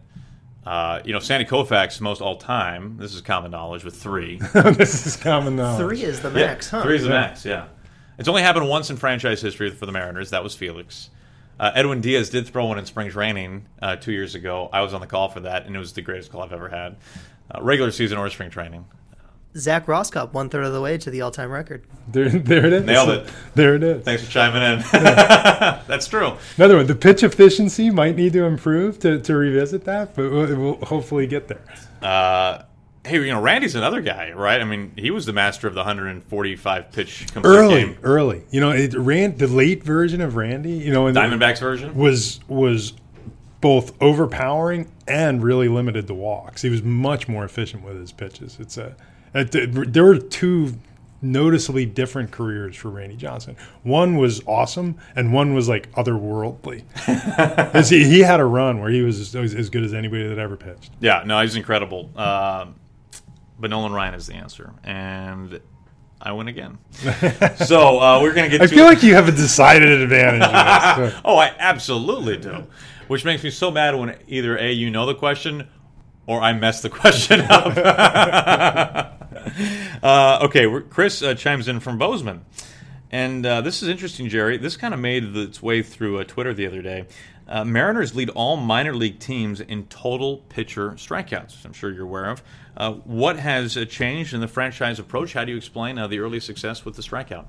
Uh, 0.66 1.02
you 1.06 1.14
know, 1.14 1.20
Sandy 1.20 1.46
Koufax 1.46 2.02
most 2.02 2.20
all 2.22 2.36
time. 2.36 2.98
This 2.98 3.14
is 3.14 3.22
common 3.22 3.52
knowledge 3.52 3.84
with 3.86 3.96
three. 3.96 4.38
this 4.54 5.06
is 5.08 5.16
common 5.16 5.56
knowledge. 5.56 5.80
Three 5.80 6.04
is 6.04 6.20
the 6.22 6.30
max, 6.30 6.72
yeah, 6.72 6.80
huh? 6.80 6.84
Three 6.84 6.96
is 6.98 7.04
the 7.04 7.10
Yeah. 7.10 7.14
max. 7.22 7.46
Yeah, 7.46 7.66
it's 8.18 8.28
only 8.28 8.42
happened 8.42 8.68
once 8.68 8.90
in 8.90 8.98
franchise 8.98 9.42
history 9.42 9.70
for 9.72 9.86
the 9.86 9.92
Mariners. 9.94 10.32
That 10.32 10.44
was 10.44 10.56
Felix. 10.56 11.10
Uh, 11.60 11.72
Edwin 11.74 12.02
Diaz 12.02 12.30
did 12.30 12.46
throw 12.48 12.66
one 12.66 12.78
in 12.78 12.86
spring 12.86 13.10
training 13.10 13.66
uh, 13.82 13.96
two 13.96 14.12
years 14.12 14.36
ago. 14.36 14.70
I 14.74 14.82
was 14.82 14.94
on 14.94 15.02
the 15.02 15.08
call 15.08 15.30
for 15.30 15.40
that, 15.40 15.66
and 15.66 15.76
it 15.76 15.80
was 15.80 15.94
the 15.94 16.02
greatest 16.04 16.32
call 16.32 16.42
I've 16.44 16.54
ever 16.54 16.68
had. 16.70 16.98
Uh, 17.54 17.62
regular 17.62 17.92
season 17.92 18.18
or 18.18 18.30
spring 18.30 18.50
training. 18.50 18.86
Zach 19.56 19.88
Roscop, 19.88 20.34
one 20.34 20.50
third 20.50 20.66
of 20.66 20.74
the 20.74 20.82
way 20.82 20.98
to 21.00 21.10
the 21.10 21.22
all-time 21.22 21.50
record. 21.50 21.84
There, 22.10 22.30
there 22.30 22.66
it 22.66 22.74
is. 22.74 22.84
Nailed 22.84 23.10
it. 23.10 23.30
There 23.56 23.74
it 23.76 23.82
is. 23.84 24.04
Thanks 24.04 24.24
for 24.24 24.30
chiming 24.30 24.62
in. 24.62 24.80
That's 25.88 26.08
true. 26.08 26.34
Another 26.58 26.78
one. 26.78 26.86
The 26.86 26.94
pitch 26.96 27.24
efficiency 27.24 27.90
might 27.90 28.16
need 28.16 28.34
to 28.34 28.44
improve 28.44 29.00
to, 29.00 29.20
to 29.20 29.36
revisit 29.36 29.86
that, 29.86 30.16
but 30.16 30.30
we'll, 30.32 30.56
we'll 30.56 30.86
hopefully 30.86 31.26
get 31.26 31.48
there. 31.48 31.62
Uh, 32.04 32.64
hey, 33.04 33.16
you 33.26 33.32
know, 33.34 33.42
Randy's 33.42 33.74
another 33.74 34.02
guy, 34.02 34.32
right? 34.34 34.62
I 34.62 34.64
mean, 34.64 34.92
he 34.96 35.10
was 35.10 35.26
the 35.26 35.34
master 35.34 35.68
of 35.68 35.74
the 35.74 35.80
145 35.80 36.92
pitch 36.92 37.26
complete 37.34 37.50
Early, 37.50 37.82
game. 37.82 37.98
early. 38.04 38.44
You 38.52 38.62
know, 38.62 38.70
it 38.72 38.94
ran 38.94 39.38
the 39.38 39.48
late 39.48 39.82
version 39.82 40.22
of 40.22 40.36
Randy. 40.36 40.74
You 40.74 40.92
know, 40.92 41.08
in 41.08 41.16
the- 41.16 41.20
Diamondbacks 41.22 41.60
version. 41.62 41.96
was 41.96 42.42
was 42.48 42.94
both 43.62 44.00
overpowering 44.02 44.92
and 45.08 45.44
really 45.44 45.68
limited 45.68 46.08
the 46.08 46.14
walks. 46.14 46.62
He 46.62 46.70
was 46.70 46.84
much 46.84 47.28
more 47.28 47.44
efficient 47.44 47.84
with 47.84 48.00
his 48.00 48.12
pitches. 48.12 48.58
It's 48.60 48.78
a, 48.78 48.96
it, 49.34 49.94
there 49.94 50.04
were 50.04 50.18
two 50.18 50.74
noticeably 51.22 51.86
different 51.86 52.32
careers 52.32 52.76
for 52.76 52.90
Randy 52.90 53.16
Johnson. 53.16 53.56
One 53.84 54.18
was 54.18 54.42
awesome, 54.46 54.98
and 55.16 55.34
one 55.34 55.54
was 55.54 55.68
like 55.68 55.92
otherworldly. 55.94 56.84
he, 57.90 58.04
he 58.04 58.20
had 58.20 58.40
a 58.40 58.46
run 58.46 58.80
where 58.80 58.90
he 58.90 59.02
was 59.02 59.36
as, 59.36 59.56
as 59.56 59.70
good 59.70 59.84
as 59.84 59.94
anybody 59.94 60.28
that 60.28 60.38
ever 60.38 60.56
pitched. 60.56 60.92
Yeah, 61.00 61.24
no, 61.26 61.42
he's 61.42 61.56
incredible. 61.56 62.12
Um, 62.16 62.76
but 63.60 63.72
Nolan 63.72 63.94
Ryan 63.94 64.14
is 64.14 64.28
the 64.28 64.36
answer, 64.36 64.72
and 64.84 65.60
I 66.22 66.32
win 66.32 66.48
again. 66.48 66.78
so 67.66 68.00
uh, 68.00 68.20
we're 68.22 68.34
gonna 68.34 68.50
get. 68.50 68.62
I 68.62 68.68
feel 68.68 68.86
like 68.86 69.02
you 69.02 69.16
have 69.16 69.28
a 69.28 69.32
decided 69.32 70.02
advantage. 70.02 71.14
Oh, 71.26 71.38
I 71.38 71.54
absolutely 71.58 72.38
do. 72.38 72.68
Which 73.08 73.24
makes 73.26 73.44
me 73.44 73.50
so 73.50 73.72
mad 73.72 73.96
when 73.96 74.18
either 74.28 74.58
A, 74.58 74.72
you 74.72 74.90
know 74.90 75.06
the 75.06 75.16
question, 75.16 75.68
or 76.26 76.42
I 76.42 76.54
mess 76.54 76.82
the 76.82 76.90
question 76.92 77.42
up. 77.42 77.78
uh, 80.04 80.40
okay, 80.44 80.68
Chris 80.90 81.22
uh, 81.24 81.34
chimes 81.34 81.68
in 81.68 81.80
from 81.80 81.98
Bozeman. 81.98 82.46
And 83.10 83.46
uh, 83.46 83.62
this 83.62 83.82
is 83.82 83.88
interesting, 83.88 84.28
Jerry. 84.28 84.58
This 84.58 84.76
kind 84.76 84.94
of 84.94 85.00
made 85.00 85.36
its 85.36 85.62
way 85.62 85.82
through 85.82 86.20
uh, 86.20 86.26
Twitter 86.26 86.54
the 86.54 86.68
other 86.68 86.82
day. 86.82 87.06
Uh, 87.48 87.64
Mariners 87.64 88.14
lead 88.14 88.30
all 88.32 88.58
minor 88.58 88.94
league 88.94 89.20
teams 89.20 89.62
in 89.62 89.86
total 89.88 90.40
pitcher 90.50 90.92
strikeouts. 90.92 91.64
I'm 91.64 91.72
sure 91.72 91.90
you're 91.92 92.04
aware 92.04 92.30
of. 92.30 92.44
Uh, 92.76 92.92
what 92.92 93.40
has 93.40 93.78
changed 93.90 94.34
in 94.34 94.42
the 94.42 94.50
franchise 94.50 95.00
approach? 95.00 95.32
How 95.32 95.46
do 95.46 95.52
you 95.52 95.58
explain 95.58 95.96
the 95.96 96.20
early 96.20 96.42
success 96.42 96.84
with 96.84 96.98
the 96.98 97.02
strikeout? 97.02 97.46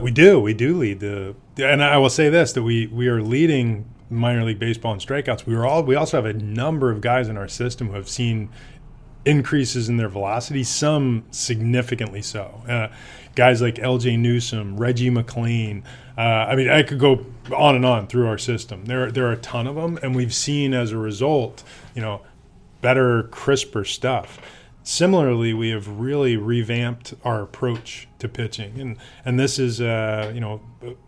We 0.00 0.10
do. 0.10 0.40
We 0.40 0.54
do 0.54 0.78
lead 0.78 1.00
the, 1.00 1.34
and 1.58 1.84
I 1.84 1.98
will 1.98 2.08
say 2.08 2.30
this: 2.30 2.54
that 2.54 2.62
we 2.62 2.86
we 2.86 3.06
are 3.08 3.20
leading 3.20 3.84
minor 4.14 4.44
league 4.44 4.58
baseball 4.58 4.92
and 4.92 5.00
strikeouts. 5.00 5.46
We 5.46 5.54
were 5.54 5.66
all. 5.66 5.82
We 5.82 5.94
also 5.94 6.16
have 6.16 6.26
a 6.26 6.38
number 6.38 6.90
of 6.90 7.00
guys 7.00 7.28
in 7.28 7.36
our 7.36 7.48
system 7.48 7.88
who 7.88 7.94
have 7.94 8.08
seen 8.08 8.50
increases 9.24 9.88
in 9.88 9.96
their 9.96 10.08
velocity, 10.08 10.62
some 10.62 11.24
significantly 11.30 12.22
so. 12.22 12.62
Uh, 12.68 12.88
guys 13.34 13.62
like 13.62 13.78
L.J. 13.78 14.16
Newsome, 14.16 14.76
Reggie 14.76 15.10
McClain. 15.10 15.82
Uh, 16.16 16.20
I 16.20 16.56
mean, 16.56 16.68
I 16.68 16.82
could 16.82 16.98
go 16.98 17.24
on 17.54 17.74
and 17.74 17.84
on 17.84 18.06
through 18.06 18.26
our 18.26 18.38
system. 18.38 18.84
There, 18.84 19.10
there 19.10 19.26
are 19.26 19.32
a 19.32 19.36
ton 19.36 19.66
of 19.66 19.76
them, 19.76 19.98
and 20.02 20.14
we've 20.14 20.34
seen 20.34 20.74
as 20.74 20.92
a 20.92 20.98
result, 20.98 21.62
you 21.94 22.02
know, 22.02 22.22
better, 22.80 23.24
crisper 23.24 23.84
stuff. 23.84 24.38
Similarly, 24.82 25.54
we 25.54 25.70
have 25.70 25.88
really 25.88 26.36
revamped 26.36 27.14
our 27.24 27.42
approach 27.42 28.06
to 28.18 28.28
pitching, 28.28 28.78
and 28.78 28.98
and 29.24 29.40
this 29.40 29.58
is 29.58 29.80
uh, 29.80 30.30
you 30.34 30.40
know 30.40 30.60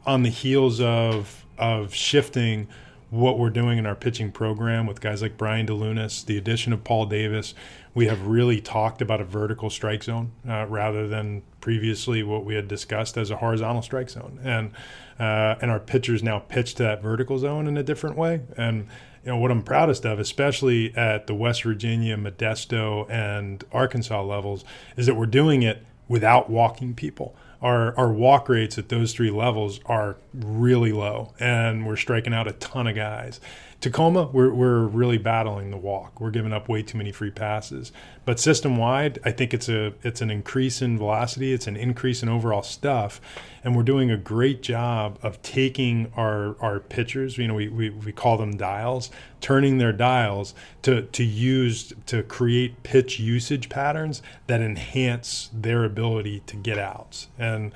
on 0.06 0.22
the 0.22 0.30
heels 0.30 0.80
of 0.80 1.44
of 1.58 1.94
shifting 1.94 2.68
what 3.10 3.38
we're 3.38 3.50
doing 3.50 3.78
in 3.78 3.86
our 3.86 3.94
pitching 3.94 4.32
program 4.32 4.86
with 4.86 5.00
guys 5.00 5.22
like 5.22 5.36
Brian 5.36 5.66
DeLunas, 5.66 6.24
the 6.26 6.36
addition 6.36 6.72
of 6.72 6.82
Paul 6.82 7.06
Davis. 7.06 7.54
We 7.94 8.06
have 8.06 8.26
really 8.26 8.60
talked 8.60 9.00
about 9.00 9.20
a 9.20 9.24
vertical 9.24 9.70
strike 9.70 10.02
zone 10.02 10.32
uh, 10.48 10.66
rather 10.68 11.06
than 11.06 11.42
previously 11.60 12.22
what 12.22 12.44
we 12.44 12.56
had 12.56 12.68
discussed 12.68 13.16
as 13.16 13.30
a 13.30 13.36
horizontal 13.36 13.82
strike 13.82 14.10
zone, 14.10 14.40
and 14.42 14.72
uh, 15.18 15.56
and 15.62 15.70
our 15.70 15.80
pitchers 15.80 16.22
now 16.22 16.40
pitch 16.40 16.74
to 16.74 16.82
that 16.82 17.02
vertical 17.02 17.38
zone 17.38 17.66
in 17.66 17.76
a 17.76 17.82
different 17.82 18.16
way, 18.16 18.42
and 18.56 18.86
you 19.24 19.32
know 19.32 19.38
what 19.38 19.50
I'm 19.50 19.62
proudest 19.62 20.04
of, 20.04 20.18
especially 20.18 20.94
at 20.94 21.26
the 21.26 21.34
West 21.34 21.62
Virginia, 21.62 22.16
Modesto, 22.16 23.10
and 23.10 23.64
Arkansas 23.72 24.22
levels, 24.22 24.64
is 24.96 25.06
that 25.06 25.14
we're 25.14 25.26
doing 25.26 25.62
it 25.62 25.84
without 26.08 26.50
walking 26.50 26.94
people. 26.94 27.34
Our 27.62 27.96
our 27.96 28.12
walk 28.12 28.48
rates 28.48 28.78
at 28.78 28.88
those 28.88 29.12
three 29.12 29.30
levels 29.30 29.80
are 29.86 30.16
really 30.34 30.92
low, 30.92 31.34
and 31.38 31.86
we're 31.86 31.96
striking 31.96 32.34
out 32.34 32.46
a 32.46 32.52
ton 32.52 32.86
of 32.86 32.94
guys. 32.94 33.40
Tacoma, 33.86 34.24
we're, 34.32 34.52
we're 34.52 34.84
really 34.84 35.16
battling 35.16 35.70
the 35.70 35.76
walk. 35.76 36.20
We're 36.20 36.32
giving 36.32 36.52
up 36.52 36.68
way 36.68 36.82
too 36.82 36.98
many 36.98 37.12
free 37.12 37.30
passes. 37.30 37.92
But 38.24 38.40
system 38.40 38.76
wide, 38.76 39.20
I 39.24 39.30
think 39.30 39.54
it's 39.54 39.68
a 39.68 39.94
it's 40.02 40.20
an 40.20 40.28
increase 40.28 40.82
in 40.82 40.98
velocity. 40.98 41.52
It's 41.52 41.68
an 41.68 41.76
increase 41.76 42.20
in 42.20 42.28
overall 42.28 42.64
stuff, 42.64 43.20
and 43.62 43.76
we're 43.76 43.84
doing 43.84 44.10
a 44.10 44.16
great 44.16 44.60
job 44.60 45.20
of 45.22 45.40
taking 45.42 46.10
our 46.16 46.60
our 46.60 46.80
pitchers. 46.80 47.38
You 47.38 47.46
know, 47.46 47.54
we, 47.54 47.68
we, 47.68 47.90
we 47.90 48.10
call 48.10 48.36
them 48.36 48.56
dials, 48.56 49.12
turning 49.40 49.78
their 49.78 49.92
dials 49.92 50.52
to 50.82 51.02
to 51.02 51.22
use 51.22 51.92
to 52.06 52.24
create 52.24 52.82
pitch 52.82 53.20
usage 53.20 53.68
patterns 53.68 54.20
that 54.48 54.60
enhance 54.60 55.48
their 55.52 55.84
ability 55.84 56.40
to 56.48 56.56
get 56.56 56.76
outs. 56.76 57.28
And 57.38 57.66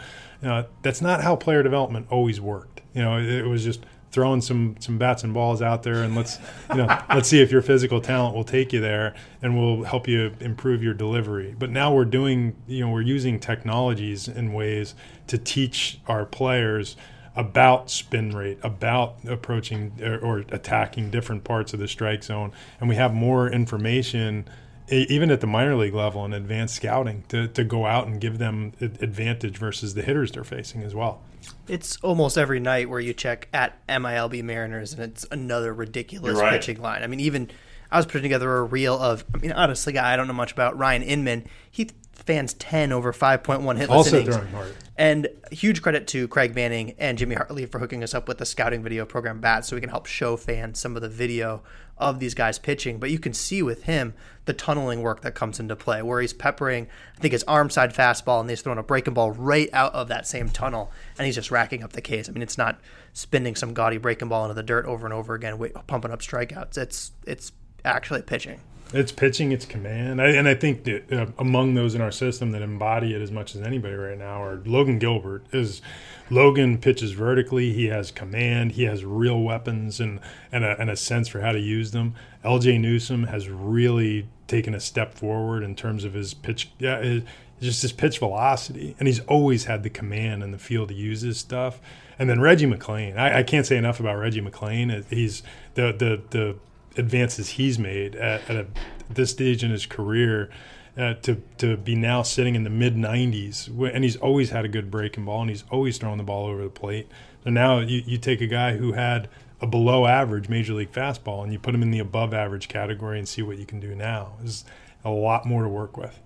you 0.42 0.48
know, 0.48 0.66
that's 0.82 1.00
not 1.00 1.22
how 1.22 1.36
player 1.36 1.62
development 1.62 2.08
always 2.10 2.40
worked. 2.40 2.80
You 2.94 3.02
know, 3.02 3.16
it, 3.16 3.28
it 3.28 3.46
was 3.46 3.62
just 3.62 3.86
throwing 4.10 4.40
some 4.40 4.76
some 4.80 4.98
bats 4.98 5.22
and 5.22 5.32
balls 5.32 5.62
out 5.62 5.82
there 5.82 6.02
and 6.02 6.16
let's 6.16 6.38
you 6.70 6.76
know 6.76 6.86
let's 7.14 7.28
see 7.28 7.40
if 7.40 7.50
your 7.50 7.62
physical 7.62 8.00
talent 8.00 8.34
will 8.34 8.44
take 8.44 8.72
you 8.72 8.80
there 8.80 9.14
and 9.42 9.56
will 9.56 9.84
help 9.84 10.08
you 10.08 10.32
improve 10.40 10.82
your 10.82 10.94
delivery. 10.94 11.54
But 11.58 11.70
now 11.70 11.94
we're 11.94 12.04
doing 12.04 12.56
you 12.66 12.80
know 12.80 12.90
we're 12.90 13.02
using 13.02 13.38
technologies 13.38 14.28
in 14.28 14.52
ways 14.52 14.94
to 15.28 15.38
teach 15.38 16.00
our 16.06 16.24
players 16.24 16.96
about 17.36 17.90
spin 17.90 18.34
rate 18.36 18.58
about 18.62 19.16
approaching 19.26 19.92
or, 20.02 20.18
or 20.18 20.38
attacking 20.50 21.10
different 21.10 21.44
parts 21.44 21.72
of 21.72 21.78
the 21.78 21.88
strike 21.88 22.24
zone. 22.24 22.52
And 22.80 22.88
we 22.88 22.96
have 22.96 23.14
more 23.14 23.48
information 23.48 24.48
even 24.90 25.30
at 25.30 25.40
the 25.40 25.46
minor 25.46 25.76
league 25.76 25.94
level 25.94 26.24
and 26.24 26.34
advanced 26.34 26.74
scouting 26.76 27.24
to, 27.28 27.48
to 27.48 27.64
go 27.64 27.86
out 27.86 28.06
and 28.06 28.20
give 28.20 28.38
them 28.38 28.72
advantage 28.80 29.56
versus 29.56 29.94
the 29.94 30.02
hitters 30.02 30.32
they're 30.32 30.44
facing 30.44 30.82
as 30.82 30.94
well 30.94 31.20
It's 31.68 31.96
almost 32.02 32.36
every 32.36 32.60
night 32.60 32.88
where 32.88 33.00
you 33.00 33.12
check 33.14 33.48
at 33.52 33.86
MILB 33.86 34.42
Mariners 34.42 34.92
and 34.92 35.02
it's 35.02 35.26
another 35.30 35.72
ridiculous 35.72 36.38
right. 36.38 36.52
pitching 36.52 36.80
line. 36.82 37.02
I 37.02 37.06
mean, 37.06 37.20
even 37.20 37.50
I 37.90 37.96
was 37.96 38.06
putting 38.06 38.22
together 38.22 38.58
a 38.58 38.64
reel 38.64 38.98
of, 38.98 39.24
I 39.34 39.38
mean, 39.38 39.52
honestly, 39.52 39.92
guy, 39.92 40.12
I 40.12 40.16
don't 40.16 40.26
know 40.26 40.32
much 40.32 40.52
about 40.52 40.78
Ryne 40.78 41.02
Inman. 41.02 41.46
He 41.70 41.90
fans 42.24 42.54
10 42.54 42.92
over 42.92 43.12
5.1 43.12 43.62
hitless 43.78 43.88
also 43.88 44.20
innings. 44.20 44.36
throwing 44.36 44.52
hard 44.52 44.74
And 44.96 45.28
huge 45.50 45.82
credit 45.82 46.06
to 46.08 46.28
Craig 46.28 46.54
Manning 46.54 46.94
and 46.98 47.18
Jimmy 47.18 47.34
Hartley 47.34 47.66
for 47.66 47.78
hooking 47.78 48.02
us 48.02 48.14
up 48.14 48.28
with 48.28 48.38
the 48.38 48.46
scouting 48.46 48.82
video 48.82 49.04
program 49.04 49.40
BAT 49.40 49.64
so 49.64 49.76
we 49.76 49.80
can 49.80 49.90
help 49.90 50.06
show 50.06 50.36
fans 50.36 50.78
some 50.78 50.96
of 50.96 51.02
the 51.02 51.08
video 51.08 51.62
of 51.96 52.18
these 52.18 52.34
guys 52.34 52.58
pitching. 52.58 52.98
But 52.98 53.10
you 53.10 53.18
can 53.18 53.34
see 53.34 53.62
with 53.62 53.84
him 53.84 54.14
the 54.46 54.52
tunneling 54.52 55.02
work 55.02 55.20
that 55.20 55.34
comes 55.34 55.60
into 55.60 55.76
play, 55.76 56.02
where 56.02 56.20
he's 56.20 56.32
peppering, 56.32 56.88
I 57.16 57.20
think, 57.20 57.32
his 57.32 57.44
arm 57.44 57.70
side 57.70 57.94
fastball 57.94 58.40
and 58.40 58.48
he's 58.48 58.62
throwing 58.62 58.78
a 58.78 58.82
breaking 58.82 59.14
ball 59.14 59.32
right 59.32 59.68
out 59.72 59.94
of 59.94 60.08
that 60.08 60.26
same 60.26 60.48
tunnel 60.48 60.90
and 61.18 61.26
he's 61.26 61.34
just 61.34 61.50
racking 61.50 61.82
up 61.82 61.92
the 61.92 62.00
case. 62.00 62.28
I 62.28 62.32
mean, 62.32 62.42
it's 62.42 62.58
not 62.58 62.80
spinning 63.12 63.54
some 63.54 63.74
gaudy 63.74 63.98
breaking 63.98 64.28
ball 64.28 64.44
into 64.44 64.54
the 64.54 64.62
dirt 64.62 64.86
over 64.86 65.06
and 65.06 65.12
over 65.12 65.34
again, 65.34 65.58
pumping 65.86 66.10
up 66.10 66.20
strikeouts. 66.20 66.78
It's, 66.78 67.12
it's 67.26 67.52
actually 67.84 68.22
pitching. 68.22 68.60
It's 68.92 69.12
pitching, 69.12 69.52
it's 69.52 69.66
command, 69.66 70.20
I, 70.20 70.30
and 70.30 70.48
I 70.48 70.54
think 70.54 70.82
that 70.84 71.12
uh, 71.12 71.26
among 71.38 71.74
those 71.74 71.94
in 71.94 72.00
our 72.00 72.10
system 72.10 72.50
that 72.50 72.62
embody 72.62 73.14
it 73.14 73.22
as 73.22 73.30
much 73.30 73.54
as 73.54 73.62
anybody 73.62 73.94
right 73.94 74.18
now 74.18 74.42
are 74.42 74.60
Logan 74.64 74.98
Gilbert. 74.98 75.44
Is 75.52 75.80
Logan 76.28 76.76
pitches 76.78 77.12
vertically? 77.12 77.72
He 77.72 77.86
has 77.86 78.10
command. 78.10 78.72
He 78.72 78.84
has 78.84 79.04
real 79.04 79.40
weapons 79.40 80.00
and 80.00 80.18
and 80.50 80.64
a, 80.64 80.80
and 80.80 80.90
a 80.90 80.96
sense 80.96 81.28
for 81.28 81.40
how 81.40 81.52
to 81.52 81.60
use 81.60 81.92
them. 81.92 82.14
L.J. 82.42 82.78
Newsome 82.78 83.24
has 83.24 83.48
really 83.48 84.28
taken 84.48 84.74
a 84.74 84.80
step 84.80 85.14
forward 85.14 85.62
in 85.62 85.76
terms 85.76 86.02
of 86.02 86.14
his 86.14 86.34
pitch. 86.34 86.72
Yeah, 86.80 87.00
his, 87.00 87.22
just 87.60 87.82
his 87.82 87.92
pitch 87.92 88.18
velocity, 88.18 88.96
and 88.98 89.06
he's 89.06 89.20
always 89.20 89.66
had 89.66 89.82
the 89.82 89.90
command 89.90 90.42
and 90.42 90.52
the 90.52 90.58
feel 90.58 90.86
to 90.86 90.94
use 90.94 91.20
his 91.20 91.38
stuff. 91.38 91.80
And 92.18 92.28
then 92.28 92.40
Reggie 92.40 92.66
McClain, 92.66 93.16
I, 93.16 93.40
I 93.40 93.42
can't 93.42 93.66
say 93.66 93.76
enough 93.76 94.00
about 94.00 94.16
Reggie 94.16 94.40
McClain. 94.40 95.04
He's 95.10 95.42
the 95.74 95.92
the 95.92 96.22
the 96.30 96.56
advances 97.00 97.50
he's 97.50 97.78
made 97.78 98.14
at, 98.14 98.48
at, 98.48 98.56
a, 98.56 98.66
this 99.08 99.30
stage 99.30 99.64
in 99.64 99.70
his 99.70 99.86
career 99.86 100.50
uh, 100.96 101.14
to 101.14 101.42
to 101.58 101.76
be 101.76 101.94
now 101.94 102.22
sitting 102.22 102.54
in 102.54 102.62
the 102.62 102.70
mid 102.70 102.94
90s 102.94 103.68
and 103.92 104.04
he's 104.04 104.16
always 104.16 104.50
had 104.50 104.64
a 104.64 104.68
good 104.68 104.90
breaking 104.90 105.24
ball 105.24 105.40
and 105.40 105.50
he's 105.50 105.64
always 105.70 105.98
throwing 105.98 106.18
the 106.18 106.24
ball 106.24 106.46
over 106.46 106.62
the 106.62 106.70
plate. 106.70 107.08
So 107.44 107.50
now 107.50 107.78
you, 107.78 108.02
you 108.04 108.18
take 108.18 108.40
a 108.40 108.46
guy 108.46 108.76
who 108.76 108.92
had 108.92 109.28
a 109.60 109.66
below 109.66 110.06
average 110.06 110.48
major 110.48 110.74
league 110.74 110.92
fastball 110.92 111.42
and 111.42 111.52
you 111.52 111.58
put 111.58 111.74
him 111.74 111.82
in 111.82 111.90
the 111.90 111.98
above 111.98 112.32
average 112.34 112.68
category 112.68 113.18
and 113.18 113.28
see 113.28 113.42
what 113.42 113.58
you 113.58 113.66
can 113.66 113.80
do 113.80 113.94
now. 113.94 114.32
There's 114.38 114.64
a 115.04 115.10
lot 115.10 115.46
more 115.46 115.62
to 115.62 115.68
work 115.68 115.96
with. 115.96 116.20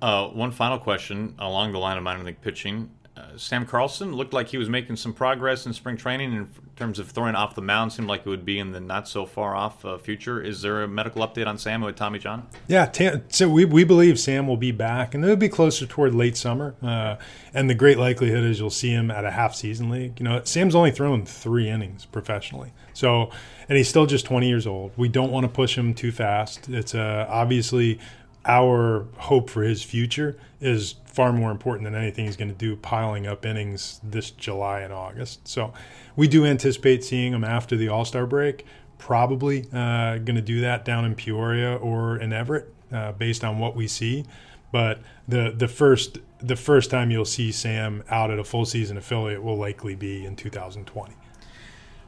Uh, 0.00 0.28
one 0.28 0.50
final 0.50 0.78
question 0.78 1.34
along 1.38 1.72
the 1.72 1.78
line 1.78 1.96
of 1.96 2.02
minor 2.02 2.24
league 2.24 2.40
pitching. 2.40 2.90
Uh, 3.16 3.36
Sam 3.36 3.66
Carlson 3.66 4.14
looked 4.14 4.32
like 4.32 4.48
he 4.48 4.56
was 4.56 4.68
making 4.68 4.96
some 4.96 5.12
progress 5.12 5.66
in 5.66 5.72
spring 5.72 5.96
training 5.96 6.32
in 6.32 6.42
f- 6.42 6.60
terms 6.80 6.98
of 6.98 7.10
throwing 7.10 7.34
off 7.34 7.54
the 7.54 7.62
mound. 7.62 7.92
Seemed 7.92 8.08
like 8.08 8.20
it 8.20 8.28
would 8.28 8.44
be 8.44 8.58
in 8.58 8.72
the 8.72 8.80
not 8.80 9.06
so 9.06 9.26
far 9.26 9.54
off 9.54 9.84
uh, 9.84 9.98
future. 9.98 10.42
Is 10.42 10.62
there 10.62 10.82
a 10.82 10.88
medical 10.88 11.26
update 11.26 11.46
on 11.46 11.58
Sam 11.58 11.82
with 11.82 11.94
Tommy 11.94 12.18
John? 12.18 12.48
Yeah, 12.66 12.90
so 13.28 13.48
we, 13.50 13.66
we 13.66 13.84
believe 13.84 14.18
Sam 14.18 14.48
will 14.48 14.56
be 14.56 14.72
back, 14.72 15.14
and 15.14 15.22
it'll 15.22 15.36
be 15.36 15.50
closer 15.50 15.86
toward 15.86 16.14
late 16.14 16.38
summer. 16.38 16.74
Uh, 16.82 17.16
and 17.52 17.68
the 17.68 17.74
great 17.74 17.98
likelihood 17.98 18.44
is 18.44 18.58
you'll 18.58 18.70
see 18.70 18.90
him 18.90 19.10
at 19.10 19.26
a 19.26 19.30
half 19.30 19.54
season 19.54 19.90
league. 19.90 20.18
You 20.18 20.24
know, 20.24 20.42
Sam's 20.44 20.74
only 20.74 20.90
thrown 20.90 21.26
three 21.26 21.68
innings 21.68 22.06
professionally, 22.06 22.72
so 22.94 23.30
and 23.68 23.76
he's 23.76 23.88
still 23.88 24.06
just 24.06 24.24
20 24.24 24.48
years 24.48 24.66
old. 24.66 24.92
We 24.96 25.08
don't 25.08 25.30
want 25.30 25.44
to 25.44 25.48
push 25.48 25.76
him 25.76 25.94
too 25.94 26.10
fast. 26.10 26.68
It's 26.68 26.94
uh, 26.94 27.26
obviously 27.28 28.00
our 28.46 29.06
hope 29.18 29.50
for 29.50 29.62
his 29.62 29.82
future 29.82 30.38
is 30.60 30.96
far 31.04 31.32
more 31.32 31.50
important 31.50 31.84
than 31.84 31.94
anything 31.94 32.26
he's 32.26 32.36
going 32.36 32.50
to 32.50 32.54
do 32.54 32.76
piling 32.76 33.26
up 33.26 33.44
innings 33.44 34.00
this 34.02 34.30
July 34.30 34.80
and 34.80 34.92
August. 34.92 35.46
So 35.46 35.72
we 36.16 36.28
do 36.28 36.46
anticipate 36.46 37.04
seeing 37.04 37.32
him 37.32 37.44
after 37.44 37.76
the 37.76 37.88
All 37.88 38.04
Star 38.04 38.26
break. 38.26 38.64
Probably 38.98 39.66
uh, 39.72 40.18
going 40.18 40.36
to 40.36 40.42
do 40.42 40.60
that 40.60 40.84
down 40.84 41.04
in 41.04 41.14
Peoria 41.14 41.76
or 41.76 42.16
in 42.18 42.32
Everett, 42.32 42.72
uh, 42.92 43.12
based 43.12 43.44
on 43.44 43.58
what 43.58 43.74
we 43.76 43.86
see. 43.88 44.24
but 44.72 45.00
the 45.28 45.52
the 45.56 45.68
first 45.68 46.18
the 46.38 46.56
first 46.56 46.90
time 46.90 47.10
you'll 47.10 47.24
see 47.24 47.52
Sam 47.52 48.02
out 48.08 48.30
at 48.30 48.38
a 48.38 48.44
full 48.44 48.64
season 48.64 48.96
affiliate 48.96 49.42
will 49.42 49.56
likely 49.56 49.94
be 49.94 50.24
in 50.24 50.36
2020. 50.36 51.14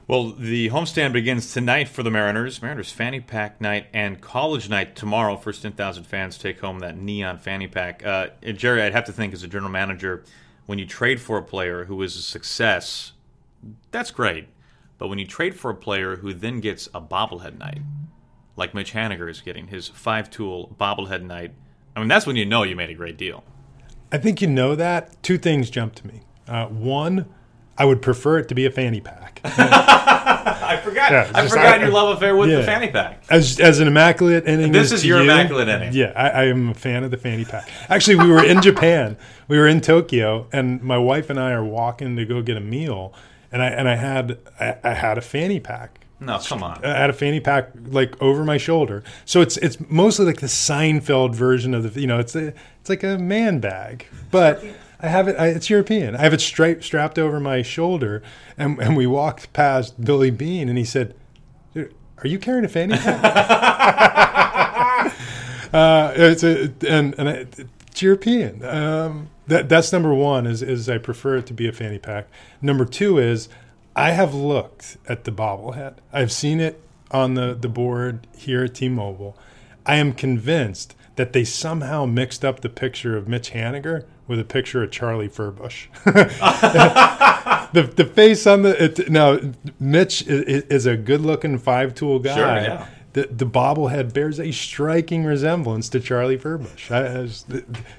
Well, 0.08 0.32
the 0.32 0.68
homestand 0.70 1.12
begins 1.12 1.52
tonight 1.52 1.86
for 1.88 2.02
the 2.02 2.10
Mariners. 2.10 2.60
Mariners 2.60 2.90
fanny 2.90 3.20
pack 3.20 3.60
night 3.60 3.86
and 3.92 4.20
college 4.20 4.68
night 4.68 4.96
tomorrow. 4.96 5.36
First 5.36 5.62
10,000 5.62 6.04
fans 6.04 6.36
take 6.36 6.58
home 6.58 6.80
that 6.80 6.96
neon 6.96 7.38
fanny 7.38 7.68
pack. 7.68 8.04
Uh, 8.04 8.28
Jerry, 8.52 8.82
I'd 8.82 8.92
have 8.92 9.04
to 9.04 9.12
think 9.12 9.32
as 9.32 9.44
a 9.44 9.48
general 9.48 9.70
manager, 9.70 10.24
when 10.66 10.80
you 10.80 10.86
trade 10.86 11.20
for 11.20 11.38
a 11.38 11.42
player 11.42 11.84
who 11.84 12.02
is 12.02 12.16
a 12.16 12.22
success, 12.22 13.12
that's 13.92 14.10
great. 14.10 14.48
But 14.98 15.06
when 15.06 15.20
you 15.20 15.26
trade 15.26 15.54
for 15.54 15.70
a 15.70 15.74
player 15.74 16.16
who 16.16 16.34
then 16.34 16.60
gets 16.60 16.88
a 16.88 17.00
bobblehead 17.00 17.58
night, 17.58 17.82
like 18.56 18.74
Mitch 18.74 18.92
Haniger 18.92 19.30
is 19.30 19.40
getting 19.40 19.68
his 19.68 19.86
five 19.86 20.30
tool 20.30 20.74
bobblehead 20.80 21.22
night, 21.22 21.52
I 21.94 22.00
mean, 22.00 22.08
that's 22.08 22.26
when 22.26 22.36
you 22.36 22.44
know 22.44 22.64
you 22.64 22.74
made 22.74 22.90
a 22.90 22.94
great 22.94 23.16
deal. 23.16 23.44
I 24.10 24.18
think 24.18 24.42
you 24.42 24.48
know 24.48 24.74
that. 24.74 25.22
Two 25.22 25.38
things 25.38 25.70
jump 25.70 25.94
to 25.96 26.06
me. 26.08 26.22
Uh, 26.48 26.66
one, 26.66 27.32
I 27.82 27.84
would 27.84 28.00
prefer 28.00 28.38
it 28.38 28.46
to 28.50 28.54
be 28.54 28.64
a 28.64 28.70
fanny 28.70 29.00
pack. 29.00 29.40
I 29.44 30.80
forgot. 30.84 31.10
Yeah, 31.10 31.28
I 31.34 31.42
just- 31.42 31.52
forgot 31.54 31.80
I- 31.80 31.82
your 31.82 31.90
love 31.90 32.16
affair 32.16 32.36
with 32.36 32.48
the 32.48 32.62
fanny 32.62 32.88
pack. 32.92 33.24
As, 33.28 33.58
as 33.58 33.80
an 33.80 33.88
immaculate 33.88 34.46
inning, 34.46 34.70
This 34.70 34.92
is 34.92 35.00
to 35.02 35.08
your 35.08 35.18
you- 35.18 35.24
immaculate 35.24 35.66
inning. 35.68 35.92
Yeah, 35.92 36.12
I, 36.14 36.28
I 36.28 36.44
am 36.44 36.68
a 36.68 36.74
fan 36.74 37.02
of 37.02 37.10
the 37.10 37.16
fanny 37.16 37.44
pack. 37.44 37.68
Actually, 37.88 38.16
we 38.24 38.28
were 38.30 38.44
in 38.44 38.62
Japan. 38.62 39.16
We 39.48 39.58
were 39.58 39.66
in 39.66 39.80
Tokyo, 39.80 40.46
and 40.52 40.80
my 40.80 40.96
wife 40.96 41.28
and 41.28 41.40
I 41.40 41.50
are 41.50 41.64
walking 41.64 42.14
to 42.14 42.24
go 42.24 42.40
get 42.40 42.56
a 42.56 42.60
meal, 42.60 43.12
and 43.50 43.60
I 43.60 43.66
and 43.70 43.88
I 43.88 43.96
had 43.96 44.38
I, 44.60 44.76
I 44.84 44.94
had 44.94 45.18
a 45.18 45.22
fanny 45.22 45.58
pack. 45.58 45.98
No, 46.20 46.38
come 46.38 46.62
on. 46.62 46.84
I 46.84 46.96
had 46.96 47.10
a 47.10 47.12
fanny 47.12 47.40
pack 47.40 47.70
like 47.86 48.14
over 48.22 48.44
my 48.44 48.58
shoulder, 48.58 49.02
so 49.24 49.40
it's 49.40 49.56
it's 49.56 49.76
mostly 49.90 50.24
like 50.24 50.38
the 50.38 50.46
Seinfeld 50.46 51.34
version 51.34 51.74
of 51.74 51.94
the 51.94 52.00
you 52.00 52.06
know 52.06 52.20
it's 52.20 52.36
a 52.36 52.54
it's 52.80 52.88
like 52.88 53.02
a 53.02 53.18
man 53.18 53.58
bag, 53.58 54.06
but 54.30 54.62
I 55.02 55.08
have 55.08 55.26
it. 55.26 55.36
I, 55.36 55.48
it's 55.48 55.68
European. 55.68 56.14
I 56.14 56.20
have 56.20 56.32
it 56.32 56.40
straight 56.40 56.84
strapped 56.84 57.18
over 57.18 57.40
my 57.40 57.62
shoulder, 57.62 58.22
and 58.56 58.78
and 58.78 58.96
we 58.96 59.06
walked 59.06 59.52
past 59.52 60.02
Billy 60.02 60.30
Bean, 60.30 60.68
and 60.68 60.78
he 60.78 60.84
said, 60.84 61.14
"Dude, 61.74 61.92
"Are 62.18 62.28
you 62.28 62.38
carrying 62.38 62.64
a 62.64 62.68
fanny 62.68 62.96
pack?" 62.96 63.22
uh, 65.72 66.12
it's 66.14 66.44
a, 66.44 66.72
and 66.88 67.14
and 67.18 67.28
I, 67.28 67.46
it's 67.88 68.00
European. 68.00 68.64
Um, 68.64 69.28
that 69.48 69.68
that's 69.68 69.92
number 69.92 70.14
one. 70.14 70.46
Is 70.46 70.62
is 70.62 70.88
I 70.88 70.98
prefer 70.98 71.38
it 71.38 71.46
to 71.46 71.54
be 71.54 71.66
a 71.66 71.72
fanny 71.72 71.98
pack. 71.98 72.28
Number 72.60 72.84
two 72.84 73.18
is 73.18 73.48
I 73.96 74.12
have 74.12 74.34
looked 74.34 74.98
at 75.08 75.24
the 75.24 75.32
bobblehead. 75.32 75.94
I've 76.12 76.32
seen 76.32 76.60
it 76.60 76.80
on 77.10 77.34
the 77.34 77.54
the 77.54 77.68
board 77.68 78.26
here 78.36 78.64
at 78.64 78.74
T-Mobile. 78.74 79.36
I 79.84 79.96
am 79.96 80.12
convinced 80.12 80.94
that 81.16 81.32
they 81.32 81.44
somehow 81.44 82.06
mixed 82.06 82.44
up 82.44 82.60
the 82.60 82.68
picture 82.68 83.16
of 83.16 83.28
Mitch 83.28 83.50
Haniger 83.52 84.04
with 84.26 84.38
a 84.38 84.44
picture 84.44 84.82
of 84.82 84.90
Charlie 84.90 85.28
Furbush. 85.28 85.86
the 87.72 87.82
the 87.82 88.04
face 88.04 88.46
on 88.46 88.62
the 88.62 88.84
it, 88.84 89.10
now 89.10 89.38
Mitch 89.78 90.22
is, 90.26 90.64
is 90.64 90.86
a 90.86 90.96
good 90.96 91.20
looking 91.20 91.58
five 91.58 91.94
tool 91.94 92.18
guy. 92.18 92.34
Sure, 92.34 92.46
yeah. 92.46 92.86
The, 93.14 93.26
the 93.26 93.44
bobblehead 93.44 94.14
bears 94.14 94.40
a 94.40 94.52
striking 94.52 95.24
resemblance 95.24 95.90
to 95.90 96.00
Charlie 96.00 96.38
Furbush. 96.38 96.90
I, 96.90 97.20
I 97.20 97.26
just- 97.26 97.46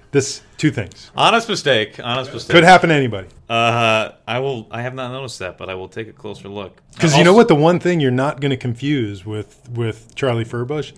this 0.09 0.41
two 0.57 0.71
things 0.71 1.11
Honest 1.15 1.47
mistake. 1.49 1.99
Honest 2.03 2.33
mistake. 2.33 2.51
could 2.55 2.63
happen 2.63 2.89
to 2.89 2.95
anybody. 2.95 3.27
Uh, 3.47 4.13
I 4.27 4.39
will. 4.39 4.67
I 4.71 4.81
have 4.81 4.95
not 4.95 5.11
noticed 5.11 5.37
that, 5.39 5.59
but 5.59 5.69
I 5.69 5.75
will 5.75 5.87
take 5.87 6.07
a 6.07 6.13
closer 6.13 6.47
look. 6.47 6.81
Because 6.95 7.15
you 7.15 7.23
know 7.23 7.33
what, 7.33 7.47
the 7.47 7.55
one 7.55 7.79
thing 7.79 7.99
you're 7.99 8.09
not 8.09 8.41
going 8.41 8.49
to 8.49 8.57
confuse 8.57 9.23
with 9.23 9.69
with 9.71 10.15
Charlie 10.15 10.45
Furbush, 10.45 10.93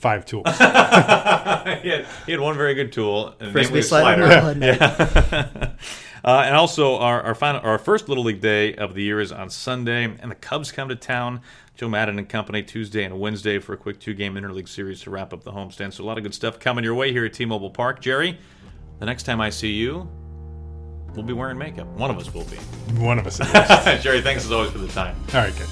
five 0.00 0.24
tools. 0.24 0.46
he, 0.58 0.64
had, 0.64 2.06
he 2.26 2.32
had 2.32 2.40
one 2.40 2.56
very 2.56 2.74
good 2.74 2.92
tool, 2.92 3.34
and 3.38 3.52
Frisbee 3.52 3.74
namely 3.74 3.80
a 3.80 3.82
slider. 3.82 4.26
slider. 4.26 5.28
Marlin. 5.30 5.76
Uh, 6.22 6.42
and 6.44 6.54
also, 6.54 6.96
our 6.96 7.22
our, 7.22 7.34
final, 7.34 7.62
our 7.62 7.78
first 7.78 8.06
Little 8.06 8.24
League 8.24 8.42
day 8.42 8.74
of 8.74 8.94
the 8.94 9.02
year 9.02 9.20
is 9.20 9.32
on 9.32 9.48
Sunday, 9.48 10.04
and 10.04 10.30
the 10.30 10.34
Cubs 10.34 10.70
come 10.70 10.90
to 10.90 10.94
town. 10.96 11.40
Joe 11.76 11.88
Maddon 11.88 12.18
and 12.18 12.28
company 12.28 12.62
Tuesday 12.62 13.04
and 13.04 13.18
Wednesday 13.18 13.58
for 13.58 13.72
a 13.72 13.76
quick 13.78 13.98
two-game 13.98 14.34
interleague 14.34 14.68
series 14.68 15.00
to 15.00 15.10
wrap 15.10 15.32
up 15.32 15.44
the 15.44 15.52
homestand. 15.52 15.94
So 15.94 16.04
a 16.04 16.06
lot 16.06 16.18
of 16.18 16.24
good 16.24 16.34
stuff 16.34 16.58
coming 16.58 16.84
your 16.84 16.94
way 16.94 17.10
here 17.10 17.24
at 17.24 17.32
T-Mobile 17.32 17.70
Park. 17.70 18.02
Jerry, 18.02 18.38
the 18.98 19.06
next 19.06 19.22
time 19.22 19.40
I 19.40 19.48
see 19.48 19.72
you, 19.72 20.06
we'll 21.14 21.24
be 21.24 21.32
wearing 21.32 21.56
makeup. 21.56 21.86
One 21.96 22.10
of 22.10 22.18
us 22.18 22.34
will 22.34 22.44
be. 22.44 22.56
one 23.02 23.18
of 23.18 23.26
us. 23.26 23.40
Is. 23.40 23.54
All 23.54 23.98
Jerry, 24.02 24.20
thanks 24.20 24.44
as 24.44 24.52
always 24.52 24.70
for 24.70 24.78
the 24.78 24.88
time. 24.88 25.16
All 25.32 25.40
right, 25.40 25.56
good. 25.56 25.68